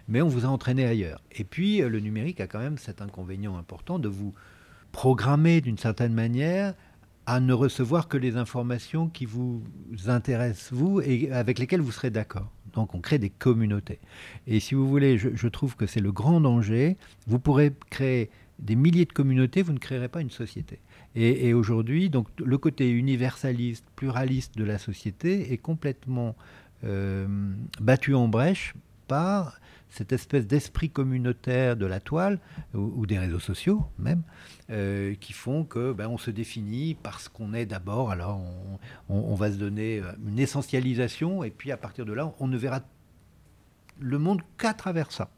Mais 0.09 0.23
on 0.23 0.29
vous 0.29 0.45
a 0.45 0.49
entraîné 0.49 0.85
ailleurs. 0.85 1.23
Et 1.33 1.45
puis, 1.45 1.83
euh, 1.83 1.88
le 1.88 2.01
numérique 2.01 2.41
a 2.41 2.47
quand 2.47 2.61
même 2.61 2.79
cet 2.79 3.03
inconvénient 3.03 3.57
important 3.57 3.99
de 3.99 4.09
vous 4.09 4.35
programmer 4.93 5.61
d'une 5.61 5.79
certaine 5.79 6.12
manière 6.12 6.75
à 7.27 7.41
ne 7.41 7.53
recevoir 7.53 8.09
que 8.09 8.17
les 8.17 8.37
informations 8.37 9.09
qui 9.09 9.27
vous 9.27 9.62
intéressent, 10.07 10.73
vous, 10.73 11.01
et 11.01 11.31
avec 11.31 11.59
lesquelles 11.59 11.81
vous 11.81 11.93
serez 11.93 12.11
d'accord. 12.11 12.51
Donc 12.73 12.95
on 12.95 13.01
crée 13.01 13.19
des 13.19 13.31
communautés. 13.31 14.01
Et 14.47 14.61
si 14.61 14.75
vous 14.75 14.88
voulez, 14.88 15.19
je, 15.19 15.49
trouve 15.49 15.77
que 15.77 15.87
c'est 15.87 16.01
le 16.01 16.11
grand 16.11 16.41
danger. 16.41 16.97
Vous 17.27 17.38
pourrez 17.38 17.73
créer 17.91 18.31
des 18.59 18.77
milliers 18.77 19.05
de 19.05 19.12
communautés, 19.12 19.62
vous 19.62 19.73
ne 19.73 19.79
créerez 19.79 20.09
pas 20.09 20.21
une 20.21 20.31
société. 20.31 20.81
Et, 21.15 21.49
et 21.49 21.55
aujourd'hui, 21.55 22.11
donc 22.11 22.29
le 22.38 22.59
côté 22.59 22.91
universaliste, 22.91 23.85
pluraliste 23.95 24.57
de 24.57 24.65
la 24.65 24.79
société 24.79 25.53
est 25.53 25.59
complètement 25.59 26.35
battu 26.83 28.14
en 28.14 28.29
brèche 28.29 28.75
par 29.09 29.61
cette 29.92 30.12
espèce 30.12 30.47
d'esprit 30.47 30.88
communautaire 30.88 31.77
de 31.77 31.85
la 31.85 32.01
toile 32.01 32.40
ou, 32.75 33.05
des 33.07 33.18
réseaux 33.18 33.38
sociaux 33.38 33.85
même, 33.99 34.23
euh, 34.71 35.14
qui 35.21 35.35
font 35.35 35.64
que 35.64 35.92
ben, 35.92 36.09
on 36.09 36.16
se 36.16 36.31
définit 36.31 36.95
parce 36.95 37.29
qu'on 37.29 37.53
est 37.53 37.66
d'abord. 37.66 38.11
Alors 38.11 38.40
on, 39.11 39.35
va 39.35 39.53
se 39.53 39.59
donner 39.59 39.99
euh, 39.99 40.12
une 40.27 40.38
essentialisation 40.38 41.45
et 41.45 41.51
puis 41.51 41.71
à 41.73 41.77
partir 41.77 42.07
de 42.07 42.12
là, 42.14 42.33
on 42.40 42.47
ne 42.47 42.57
verra 42.57 42.81
le 44.01 44.18
monde 44.18 44.40
qu'à 44.57 44.73
travers 44.73 45.12
ça. 45.12 45.29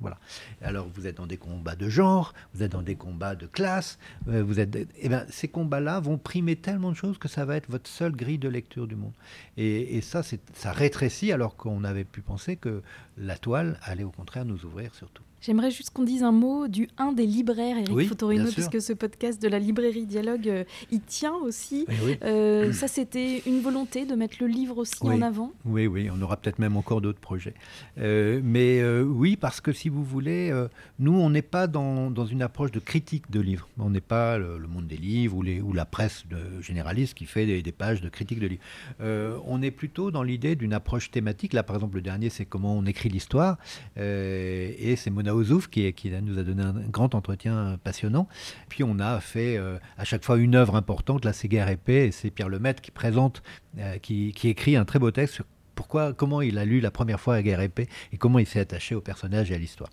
Voilà. 0.00 0.18
Alors 0.62 0.86
vous 0.94 1.06
êtes 1.06 1.16
dans 1.16 1.26
des 1.26 1.38
combats 1.38 1.76
de 1.76 1.88
genre, 1.88 2.34
vous 2.54 2.62
êtes 2.62 2.72
dans 2.72 2.82
des 2.82 2.96
combats 2.96 3.34
de 3.34 3.46
classe, 3.46 3.98
euh, 4.28 4.42
vous 4.42 4.60
êtes, 4.60 4.76
eh 4.96 5.08
ben, 5.08 5.24
ces 5.30 5.48
combats-là 5.48 6.00
vont 6.00 6.18
primer 6.18 6.56
tellement 6.56 6.90
de 6.90 6.96
choses 6.96 7.18
que 7.18 7.28
ça 7.28 7.44
va 7.44 7.56
être 7.56 7.70
votre 7.70 7.88
seule 7.88 8.14
grille 8.14 8.38
de 8.38 8.48
lecture 8.48 8.86
du 8.86 8.94
monde. 8.94 9.14
Et, 9.56 9.96
et 9.96 10.00
ça, 10.02 10.22
ça 10.22 10.72
rétrécit 10.72 11.32
alors 11.32 11.56
qu'on 11.56 11.84
avait 11.84 12.04
pu 12.04 12.20
penser 12.20 12.56
que 12.56 12.82
la 13.16 13.38
toile 13.38 13.78
allait 13.82 14.04
au 14.04 14.10
contraire 14.10 14.44
nous 14.44 14.64
ouvrir 14.64 14.94
surtout. 14.94 15.25
J'aimerais 15.46 15.70
juste 15.70 15.90
qu'on 15.90 16.02
dise 16.02 16.24
un 16.24 16.32
mot 16.32 16.66
du 16.66 16.88
un 16.98 17.12
des 17.12 17.24
libraires, 17.24 17.76
Eric 17.78 18.08
Fotorino, 18.08 18.50
puisque 18.50 18.82
ce 18.82 18.92
podcast 18.92 19.40
de 19.40 19.46
la 19.46 19.60
librairie 19.60 20.04
Dialogue 20.04 20.48
euh, 20.48 20.64
y 20.90 20.98
tient 20.98 21.34
aussi. 21.34 21.86
Euh, 22.24 22.72
ça, 22.72 22.88
c'était 22.88 23.44
une 23.46 23.60
volonté 23.60 24.06
de 24.06 24.16
mettre 24.16 24.38
le 24.40 24.48
livre 24.48 24.78
aussi 24.78 24.96
en 25.02 25.22
avant 25.22 25.52
Oui, 25.64 25.86
oui, 25.86 26.08
on 26.12 26.20
aura 26.20 26.36
peut-être 26.36 26.58
même 26.58 26.76
encore 26.76 27.00
d'autres 27.00 27.20
projets. 27.20 27.54
Euh, 27.98 28.40
mais 28.42 28.82
oui, 29.02 29.36
parce 29.36 29.60
que 29.60 29.70
si 29.70 29.88
vous 29.88 30.02
voulez, 30.02 30.52
nous, 30.98 31.14
on 31.14 31.30
n'est 31.30 31.42
pas 31.42 31.68
dans, 31.68 32.10
dans, 32.10 32.26
une 32.26 32.42
approche 32.42 32.72
de 32.72 32.80
critique 32.80 33.30
de 33.30 33.38
livres. 33.38 33.68
On 33.78 33.90
n'est 33.90 34.00
pas 34.00 34.38
le, 34.38 34.58
monde 34.66 34.88
des 34.88 34.96
livres 34.96 35.36
ou, 35.36 35.42
les, 35.42 35.60
ou 35.60 35.72
la 35.72 35.84
presse 35.84 36.24
de, 36.28 36.60
généraliste 36.60 37.14
qui 37.14 37.24
fait 37.26 37.46
des, 37.46 37.62
des, 37.62 37.72
pages 37.72 38.00
de 38.00 38.08
critique 38.08 38.40
de 38.40 38.48
livres. 38.48 38.64
on 39.46 39.62
est 39.62 39.70
plutôt 39.70 40.10
dans 40.10 40.24
l'idée 40.24 40.56
d'une 40.56 40.72
approche 40.72 41.12
thématique. 41.12 41.52
Là, 41.52 41.62
par 41.62 41.76
exemple, 41.76 41.94
le 41.94 42.02
dernier, 42.02 42.30
c'est 42.30 42.46
comment 42.46 42.76
on 42.76 42.84
écrit 42.84 43.10
l'histoire. 43.10 43.58
et 43.96 44.94
c'est 44.96 45.10
Mona 45.10 45.35
Ozouf 45.36 45.68
qui, 45.68 45.92
nous 46.22 46.38
a 46.38 46.42
donné 46.42 46.62
un 46.62 46.72
grand 46.90 47.14
entretien 47.14 47.78
passionnant. 47.82 48.28
Puis 48.68 48.84
on 48.84 48.98
a 48.98 49.20
fait 49.20 49.56
euh, 49.56 49.78
à 49.98 50.04
chaque 50.04 50.24
fois 50.24 50.36
une 50.38 50.54
œuvre 50.54 50.76
importante. 50.76 51.24
Là, 51.24 51.32
c'est 51.32 51.48
Guerre 51.48 51.68
épée 51.68 52.06
et 52.06 52.10
c'est 52.10 52.30
Pierre 52.30 52.48
Lemaitre 52.48 52.82
qui 52.82 52.90
présente, 52.90 53.42
euh, 53.78 53.98
qui, 53.98 54.32
écrit 54.44 54.76
un 54.76 54.84
très 54.84 54.98
beau 54.98 55.10
texte 55.10 55.34
sur 55.34 55.44
pourquoi, 55.74 56.12
comment 56.12 56.40
il 56.40 56.58
a 56.58 56.64
lu 56.64 56.80
la 56.80 56.90
première 56.90 57.20
fois 57.20 57.42
Guerre 57.42 57.60
épée 57.60 57.88
et 58.12 58.16
comment 58.16 58.38
il 58.38 58.46
s'est 58.46 58.60
attaché 58.60 58.94
au 58.94 59.00
personnage 59.00 59.50
et 59.50 59.54
à 59.54 59.58
l'histoire. 59.58 59.90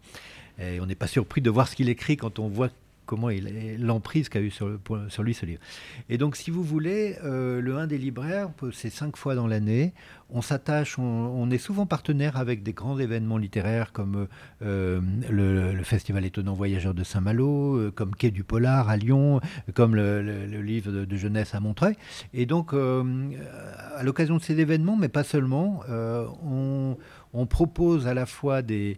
Et 0.60 0.80
on 0.80 0.86
n'est 0.86 0.96
pas 0.96 1.08
surpris 1.08 1.42
de 1.42 1.50
voir 1.50 1.68
ce 1.68 1.76
qu'il 1.76 1.90
écrit 1.90 2.16
quand 2.16 2.40
on 2.40 2.48
voit 2.48 2.70
comment 3.06 3.30
il 3.30 3.78
l'emprise 3.80 4.30
qu'a 4.30 4.40
eu 4.40 4.52
sur, 4.52 4.68
lui 4.68 5.34
ce 5.34 5.46
livre. 5.46 5.62
Et 6.10 6.18
donc, 6.18 6.36
si 6.36 6.52
vous 6.52 6.64
voulez, 6.64 7.18
euh, 7.24 7.62
le 7.62 7.78
1 7.78 7.88
des 7.88 7.98
libraires, 7.98 8.50
c'est 8.72 8.90
cinq 8.90 9.18
fois 9.18 9.36
dans 9.36 9.48
l'année. 9.48 9.94
On 10.30 10.42
s'attache, 10.42 10.98
on, 10.98 11.50
est 11.52 11.58
souvent 11.60 11.86
partenaire 11.86 12.38
avec 12.38 12.64
des 12.64 12.74
grands 12.74 12.98
événements 12.98 13.38
littéraires 13.38 13.92
comme 13.92 14.28
euh, 14.64 15.00
le, 15.30 15.84
Festival 15.84 16.26
étonnant 16.26 16.54
voyageur 16.54 16.94
de 16.94 17.04
Saint-Malo, 17.04 17.76
euh, 17.76 17.92
comme 17.92 18.16
Quai 18.16 18.32
du 18.32 18.44
Polar 18.44 18.90
à 18.90 18.98
Lyon, 18.98 19.42
comme 19.76 19.96
le, 19.96 20.22
livre 20.62 20.92
de, 20.92 21.16
jeunesse 21.16 21.54
à 21.54 21.60
Montreuil. 21.60 21.96
Et 22.34 22.46
donc, 22.46 22.74
à 22.74 24.04
l'occasion 24.04 24.38
de 24.38 24.42
ces 24.42 24.60
événements, 24.60 24.96
mais 24.96 25.10
pas 25.10 25.24
seulement, 25.24 25.82
on 25.90 27.46
propose 27.46 28.08
à 28.08 28.14
la 28.14 28.26
fois 28.26 28.62
des, 28.62 28.98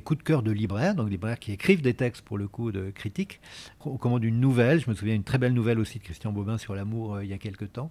coups 0.00 0.18
de 0.18 0.24
cœur 0.24 0.42
de 0.42 0.50
libraires, 0.50 0.94
donc 0.94 1.06
des 1.06 1.12
libraires 1.12 1.38
qui 1.38 1.52
écrivent 1.52 1.82
des 1.82 1.94
textes 1.94 2.22
pour 2.22 2.38
le 2.38 2.48
coup 2.48 2.72
de 2.72 2.90
critique. 2.90 3.40
On 3.84 3.96
commande 3.96 4.24
une 4.24 4.40
nouvelle, 4.40 4.80
je 4.80 4.88
me 4.88 4.94
souviens 4.94 5.14
une 5.14 5.24
très 5.24 5.38
belle 5.38 5.54
nouvelle 5.54 5.78
aussi 5.78 5.98
de 5.98 6.04
Christian 6.04 6.32
Bobin 6.32 6.58
sur 6.58 6.74
l'amour 6.74 7.16
euh, 7.16 7.24
il 7.24 7.30
y 7.30 7.32
a 7.32 7.38
quelque 7.38 7.64
temps. 7.64 7.90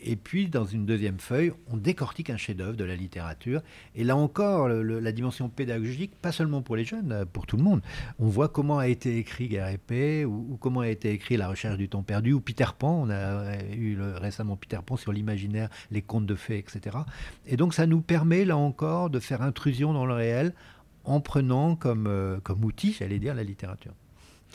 Et 0.00 0.16
puis 0.16 0.48
dans 0.48 0.64
une 0.64 0.86
deuxième 0.86 1.18
feuille, 1.18 1.52
on 1.68 1.76
décortique 1.76 2.30
un 2.30 2.36
chef-d'œuvre 2.36 2.76
de 2.76 2.84
la 2.84 2.96
littérature. 2.96 3.62
Et 3.94 4.04
là 4.04 4.16
encore, 4.16 4.68
la 4.68 5.12
dimension 5.12 5.48
pédagogique, 5.48 6.12
pas 6.20 6.32
seulement 6.32 6.62
pour 6.62 6.76
les 6.76 6.84
jeunes, 6.84 7.12
euh, 7.12 7.24
pour 7.24 7.46
tout 7.46 7.56
le 7.56 7.62
monde. 7.62 7.82
On 8.18 8.26
voit 8.26 8.48
comment 8.48 8.78
a 8.78 8.88
été 8.88 9.18
écrit 9.18 9.48
Guerre 9.48 9.68
épée, 9.68 10.24
ou, 10.24 10.56
comment 10.60 10.80
a 10.80 10.88
été 10.88 11.10
écrit 11.12 11.36
La 11.36 11.48
recherche 11.48 11.76
du 11.76 11.88
temps 11.88 12.02
perdu, 12.02 12.32
ou 12.32 12.40
Peter 12.40 12.66
Pan. 12.78 13.02
On 13.02 13.10
a 13.10 13.14
euh, 13.14 13.56
eu 13.74 13.98
récemment 14.00 14.56
Peter 14.56 14.78
Pan 14.84 14.96
sur 14.96 15.12
l'imaginaire, 15.12 15.68
les 15.90 16.02
contes 16.02 16.26
de 16.26 16.34
fées, 16.34 16.58
etc. 16.58 16.98
Et 17.46 17.56
donc 17.56 17.74
ça 17.74 17.86
nous 17.86 18.00
permet 18.00 18.44
là 18.44 18.56
encore 18.56 19.10
de 19.10 19.20
faire 19.20 19.42
intrusion 19.42 19.92
dans 19.92 20.06
le 20.06 20.14
réel 20.14 20.54
en 21.04 21.20
prenant 21.20 21.76
comme, 21.76 22.06
euh, 22.06 22.38
comme 22.42 22.64
outil, 22.64 22.94
j'allais 22.98 23.18
dire, 23.18 23.34
la 23.34 23.44
littérature. 23.44 23.92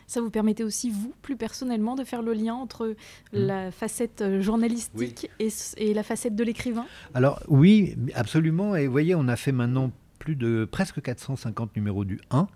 Ça 0.08 0.22
vous 0.22 0.30
permettait 0.30 0.64
aussi, 0.64 0.90
vous, 0.92 1.14
plus 1.22 1.36
personnellement, 1.36 1.96
de 1.96 2.04
faire 2.04 2.22
le 2.22 2.34
lien 2.34 2.54
entre 2.54 2.90
hmm. 2.90 2.94
la 3.34 3.72
facette 3.72 4.22
euh, 4.22 4.42
journalistique 4.42 5.30
et, 5.40 5.50
et, 5.78 5.94
la 5.94 6.04
facette 6.04 6.36
de 6.36 6.44
l'écrivain? 6.44 6.86
Alors 7.14 7.42
oui, 7.48 7.96
absolument. 8.14 8.76
Et 8.76 8.86
vous 8.86 8.92
voyez, 8.92 9.16
on 9.16 9.28
a 9.28 9.36
fait 9.36 9.52
maintenant 9.52 9.92
plus 10.26 10.36
de 10.36 10.66
presque 10.66 11.02
450 11.02 11.76
numéros 11.76 12.04
du 12.04 12.20
1. 12.32 12.48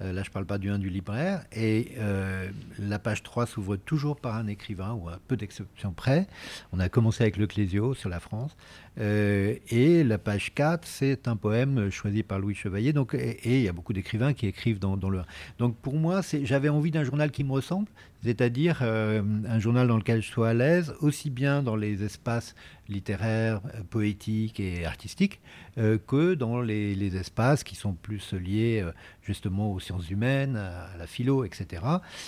Euh, 0.00 0.12
là, 0.12 0.22
je 0.22 0.30
ne 0.30 0.32
parle 0.32 0.46
pas 0.46 0.56
du 0.56 0.70
1 0.70 0.78
du 0.78 0.88
libraire. 0.88 1.44
Et 1.52 1.92
euh, 1.98 2.48
la 2.78 2.98
page 2.98 3.22
3 3.22 3.46
s'ouvre 3.46 3.76
toujours 3.76 4.16
par 4.16 4.34
un 4.34 4.46
écrivain, 4.46 4.94
ou 4.94 5.10
un 5.10 5.18
peu 5.28 5.36
d'exception 5.36 5.92
près. 5.92 6.26
On 6.72 6.80
a 6.80 6.88
commencé 6.88 7.22
avec 7.22 7.36
le 7.36 7.46
Clésio 7.46 7.92
sur 7.92 8.08
la 8.08 8.18
France. 8.18 8.56
Euh, 8.98 9.56
et 9.68 10.02
la 10.04 10.16
page 10.16 10.54
4, 10.54 10.86
c'est 10.88 11.28
un 11.28 11.36
poème 11.36 11.90
choisi 11.90 12.22
par 12.22 12.38
Louis 12.38 12.54
Chevalier. 12.54 12.94
Donc, 12.94 13.12
et 13.14 13.38
il 13.44 13.62
y 13.62 13.68
a 13.68 13.72
beaucoup 13.72 13.92
d'écrivains 13.92 14.32
qui 14.32 14.46
écrivent 14.46 14.78
dans, 14.78 14.96
le 14.96 15.18
1. 15.18 15.24
Donc 15.58 15.76
pour 15.76 15.96
moi, 15.96 16.22
j'avais 16.42 16.70
envie 16.70 16.90
d'un 16.90 17.04
journal 17.04 17.30
qui 17.30 17.44
me 17.44 17.52
ressemble, 17.52 17.88
c'est-à-dire 18.24 18.80
euh, 18.82 19.22
un 19.48 19.58
journal 19.58 19.86
dans 19.86 19.96
lequel 19.96 20.22
je 20.22 20.28
sois 20.28 20.48
à 20.50 20.54
l'aise, 20.54 20.94
aussi 21.00 21.30
bien 21.30 21.62
dans 21.62 21.76
les 21.76 22.02
espaces 22.02 22.54
littéraires, 22.88 23.60
euh, 23.74 23.82
poétiques 23.88 24.58
et 24.60 24.84
artistiques, 24.84 25.40
euh, 25.78 25.98
que 25.98 26.34
dans 26.34 26.60
les, 26.60 27.16
espaces 27.16 27.64
qui 27.64 27.74
sont 27.74 27.94
plus 27.94 28.34
liés 28.34 28.84
justement 29.22 29.72
aux 29.72 29.80
sciences 29.80 30.10
humaines, 30.10 30.56
à 30.56 30.96
la 30.98 31.06
philo, 31.06 31.44
etc. 31.44 31.82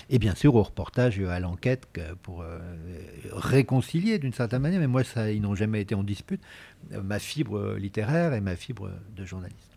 Et 0.09 0.19
bien 0.19 0.35
sûr 0.35 0.55
au 0.55 0.63
reportage 0.63 1.19
et 1.19 1.27
à 1.27 1.39
l'enquête 1.39 1.87
pour 2.23 2.45
réconcilier 3.33 4.19
d'une 4.19 4.33
certaine 4.33 4.63
manière, 4.63 4.81
mais 4.81 4.87
moi 4.87 5.05
ça, 5.05 5.31
ils 5.31 5.43
n'ont 5.43 5.55
jamais 5.55 5.83
été 5.83 5.95
en 5.95 6.03
dispute, 6.03 6.41
ma 6.91 7.19
fibre 7.19 7.75
littéraire 7.75 8.33
et 8.33 8.41
ma 8.41 8.57
fibre 8.57 8.91
de 9.15 9.25
journaliste. 9.27 9.70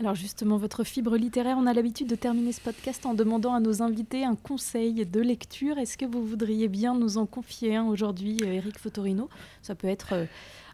Alors 0.00 0.16
justement, 0.16 0.56
votre 0.56 0.82
fibre 0.82 1.16
littéraire, 1.16 1.56
on 1.56 1.66
a 1.66 1.72
l'habitude 1.72 2.08
de 2.08 2.16
terminer 2.16 2.50
ce 2.50 2.60
podcast 2.60 3.06
en 3.06 3.14
demandant 3.14 3.54
à 3.54 3.60
nos 3.60 3.80
invités 3.80 4.24
un 4.24 4.34
conseil 4.34 5.06
de 5.06 5.20
lecture. 5.20 5.78
Est-ce 5.78 5.96
que 5.96 6.04
vous 6.04 6.26
voudriez 6.26 6.66
bien 6.66 6.98
nous 6.98 7.16
en 7.16 7.26
confier 7.26 7.76
un 7.76 7.84
aujourd'hui, 7.84 8.38
Eric 8.44 8.76
Fotorino? 8.76 9.28
Ça 9.62 9.76
peut 9.76 9.86
être 9.86 10.14
euh, 10.14 10.24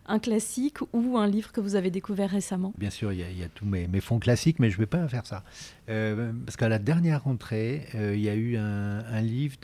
un 0.07 0.21
classique 0.21 0.79
ou 0.95 1.19
un 1.19 1.27
livre 1.27 1.53
que 1.53 1.61
vous 1.61 1.75
avez 1.75 1.91
découvert 1.91 2.31
récemment 2.31 2.73
Bien 2.79 2.89
sûr, 2.89 3.13
il 3.13 3.21
y, 3.21 3.45
a, 3.45 3.49
tous 3.49 3.67
mes, 3.67 3.89
fonds 4.01 4.21
classiques, 4.21 4.59
mais 4.59 4.71
je 4.71 4.77
ne 4.77 4.81
vais 4.81 4.87
pas 4.87 5.07
faire 5.07 5.27
ça. 5.27 5.45
Euh, 5.91 6.33
parce 6.47 6.57
qu'à 6.57 6.71
la 6.71 6.79
dernière 6.79 7.25
rentrée, 7.25 7.89
euh, 7.97 8.17
il 8.17 8.23
y 8.23 8.31
a 8.31 8.35
eu 8.35 8.57
un, 8.57 9.21
livre 9.21 9.57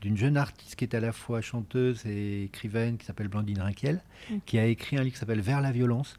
d'une 0.00 0.16
jeune 0.16 0.36
artiste 0.36 0.76
qui 0.76 0.84
est 0.84 0.94
à 0.94 1.00
la 1.00 1.10
fois 1.10 1.40
chanteuse 1.40 2.06
et 2.06 2.44
écrivaine, 2.44 2.96
qui 2.96 3.06
s'appelle 3.06 3.26
Blandine 3.26 3.60
Rinquiel, 3.60 4.04
mmh. 4.30 4.36
qui 4.46 4.56
a 4.56 4.66
écrit 4.66 4.96
un 4.98 5.02
livre 5.02 5.14
qui 5.14 5.18
s'appelle 5.18 5.40
Vers 5.40 5.60
la 5.60 5.72
violence, 5.72 6.16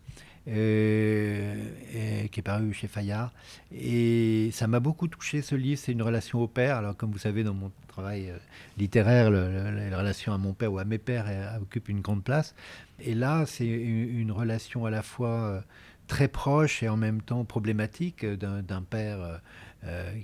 et, 0.52 2.30
qui 2.32 2.40
est 2.40 2.44
paru 2.44 2.74
chez 2.74 2.88
Fayard. 2.88 3.32
Et 3.74 4.50
ça 4.52 4.68
m'a 4.68 4.80
beaucoup 4.80 5.08
touché 5.08 5.42
ce 5.42 5.56
livre. 5.56 5.80
C'est 5.80 5.92
une 5.92 6.02
relation 6.02 6.42
au 6.42 6.48
père. 6.48 6.78
Alors, 6.78 6.96
comme 6.96 7.12
vous 7.12 7.18
savez, 7.20 7.44
dans 7.44 7.54
mon 7.54 7.72
travail 7.88 8.30
euh, 8.30 8.38
littéraire, 8.78 9.30
la 9.32 9.98
relation 9.98 10.34
à 10.34 10.38
mon 10.38 10.54
père 10.54 10.74
ou 10.74 10.80
à 10.80 10.86
mes 10.86 10.98
pères 10.98 11.26
euh, 11.28 11.60
occupe 11.62 11.90
une 11.90 12.02
grande 12.02 12.24
place. 12.24 12.56
Et 13.00 13.16
là, 13.16 13.46
c'est 13.46 13.68
une, 13.68 14.32
relation 14.32 14.86
à 14.86 14.90
la 14.90 15.02
fois 15.02 15.30
euh, 15.30 15.62
très 16.08 16.28
proche 16.28 16.84
et 16.84 16.90
en 16.90 16.98
même 16.98 17.22
temps 17.22 17.46
problématique 17.46 18.26
d'un 18.26 18.82
père 18.82 19.42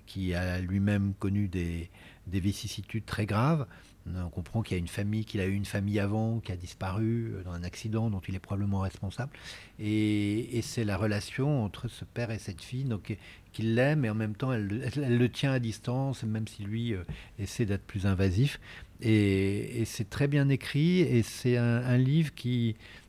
qui 0.05 0.33
a 0.33 0.59
lui-même 0.59 1.13
connu 1.17 1.47
des 1.47 1.89
vicissitudes 2.27 3.05
très 3.05 3.25
graves 3.25 3.65
on 4.07 4.29
comprend 4.29 4.61
qu'il 4.61 4.75
y 4.75 4.79
a 4.79 4.79
une 4.79 4.87
famille, 4.87 5.25
qu'il 5.25 5.41
a 5.41 5.45
eu 5.45 5.53
une 5.53 5.65
famille 5.65 5.99
avant, 5.99 6.39
qui 6.39 6.51
a 6.51 6.55
disparu 6.55 7.33
euh, 7.33 7.43
dans 7.43 7.51
un 7.51 7.63
accident 7.63 8.09
dont 8.09 8.21
il 8.27 8.35
est 8.35 8.39
probablement 8.39 8.79
responsable. 8.79 9.31
Et, 9.79 10.61
c'est 10.61 10.83
la 10.83 10.97
relation 10.97 11.63
entre 11.63 11.87
ce 11.87 12.05
père 12.05 12.31
et 12.31 12.39
cette 12.39 12.61
fille, 12.61 12.85
donc 12.85 13.15
qu'il 13.51 13.75
l'aime 13.75 14.03
et 14.03 14.09
en 14.09 14.15
même 14.15 14.35
temps 14.35 14.51
elle, 14.51 14.67
le 14.67 15.29
tient 15.29 15.51
à 15.51 15.59
distance, 15.59 16.23
même 16.23 16.47
si 16.47 16.63
lui 16.63 16.93
euh, 16.93 17.03
essaie 17.39 17.65
d'être 17.65 17.85
plus 17.85 18.05
invasif. 18.05 18.59
Et, 19.01 19.83
c'est 19.85 20.09
très 20.09 20.27
bien 20.27 20.49
écrit 20.49 21.01
et 21.01 21.23
c'est 21.23 21.57
un, 21.57 21.97
livre 21.97 22.33
qui 22.33 22.75
euh, 22.79 23.04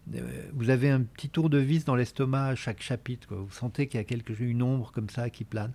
vous 0.52 0.70
avez 0.70 0.90
un 0.90 1.02
petit 1.02 1.28
tour 1.28 1.50
de 1.50 1.58
vis 1.58 1.84
dans 1.84 1.96
l'estomac 1.96 2.46
à 2.46 2.54
chaque 2.54 2.82
chapitre. 2.82 3.34
Vous 3.34 3.52
sentez 3.52 3.88
qu'il 3.88 3.98
y 3.98 4.00
a 4.00 4.04
quelque, 4.04 4.32
une 4.40 4.62
ombre 4.62 4.92
comme 4.92 5.10
ça 5.10 5.30
qui 5.30 5.44
plane. 5.44 5.72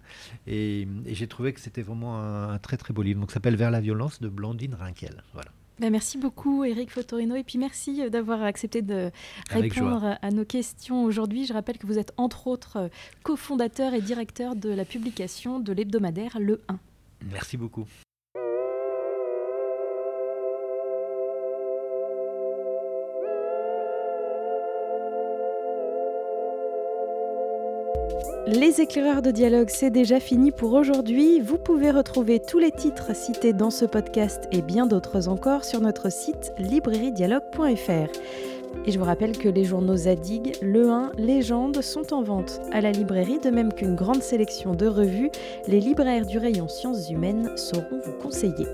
Et, 0.47 0.87
j'ai 1.05 1.27
trouvé 1.27 1.53
que 1.53 1.59
c'était 1.59 1.81
vraiment 1.81 2.19
un, 2.19 2.57
très 2.59 2.77
très 2.77 2.93
beau 2.93 3.01
livre. 3.01 3.19
Donc, 3.19 3.31
ça 3.31 3.35
s'appelle 3.35 3.55
Vers 3.55 3.71
la 3.71 3.81
violence 3.81 4.21
de 4.21 4.29
Blandine 4.29 4.75
Rinkel. 4.75 5.23
Voilà. 5.33 5.51
Ben, 5.79 5.89
merci 5.89 6.19
beaucoup 6.19 6.63
Eric 6.63 6.91
Fotorino 6.91 7.35
et 7.35 7.43
puis 7.43 7.57
merci 7.57 8.03
euh, 8.03 8.09
d'avoir 8.09 8.43
accepté 8.43 8.83
de 8.83 9.09
répondre 9.49 10.15
à 10.21 10.29
nos 10.29 10.45
questions 10.45 11.03
aujourd'hui. 11.03 11.47
Je 11.47 11.53
rappelle 11.53 11.79
que 11.79 11.87
vous 11.87 11.97
êtes 11.97 12.13
entre 12.17 12.45
autres 12.45 12.77
euh, 12.77 12.87
cofondateur 13.23 13.95
et 13.95 14.01
directeur 14.01 14.55
de 14.55 14.69
la 14.69 14.85
publication 14.85 15.59
de 15.59 15.73
l'hebdomadaire 15.73 16.37
Le 16.39 16.61
1. 16.67 16.77
Merci 17.31 17.57
beaucoup. 17.57 17.87
Les 28.51 28.81
éclaireurs 28.81 29.21
de 29.21 29.31
dialogue, 29.31 29.69
c'est 29.69 29.91
déjà 29.91 30.19
fini 30.19 30.51
pour 30.51 30.73
aujourd'hui. 30.73 31.39
Vous 31.39 31.57
pouvez 31.57 31.89
retrouver 31.89 32.41
tous 32.41 32.59
les 32.59 32.71
titres 32.71 33.15
cités 33.15 33.53
dans 33.53 33.69
ce 33.69 33.85
podcast 33.85 34.49
et 34.51 34.61
bien 34.61 34.85
d'autres 34.87 35.29
encore 35.29 35.63
sur 35.63 35.79
notre 35.79 36.11
site 36.11 36.51
librairiedialogue.fr. 36.57 38.11
Et 38.85 38.91
je 38.91 38.99
vous 38.99 39.05
rappelle 39.05 39.37
que 39.37 39.47
les 39.47 39.63
journaux 39.63 39.95
Zadig, 39.95 40.57
Le 40.61 40.89
1, 40.89 41.13
Légende 41.17 41.81
sont 41.81 42.13
en 42.13 42.23
vente 42.23 42.59
à 42.73 42.81
la 42.81 42.91
librairie, 42.91 43.39
de 43.39 43.51
même 43.51 43.71
qu'une 43.71 43.95
grande 43.95 44.21
sélection 44.21 44.75
de 44.75 44.85
revues. 44.85 45.31
Les 45.69 45.79
libraires 45.79 46.25
du 46.25 46.37
rayon 46.37 46.67
sciences 46.67 47.09
humaines 47.09 47.51
sauront 47.55 48.01
vous 48.05 48.17
conseiller. 48.21 48.67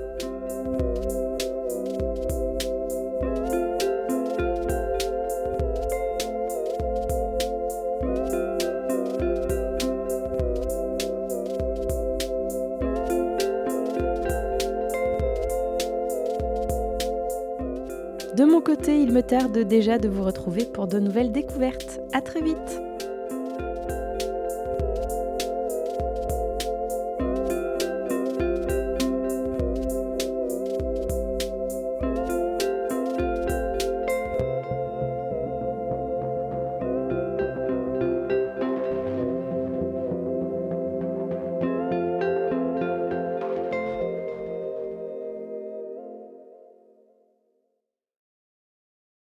De 19.53 19.63
déjà 19.63 19.97
de 19.97 20.09
vous 20.09 20.23
retrouver 20.23 20.65
pour 20.65 20.87
de 20.87 20.99
nouvelles 20.99 21.31
découvertes. 21.31 22.01
À 22.11 22.21
très 22.21 22.41
vite! 22.41 22.86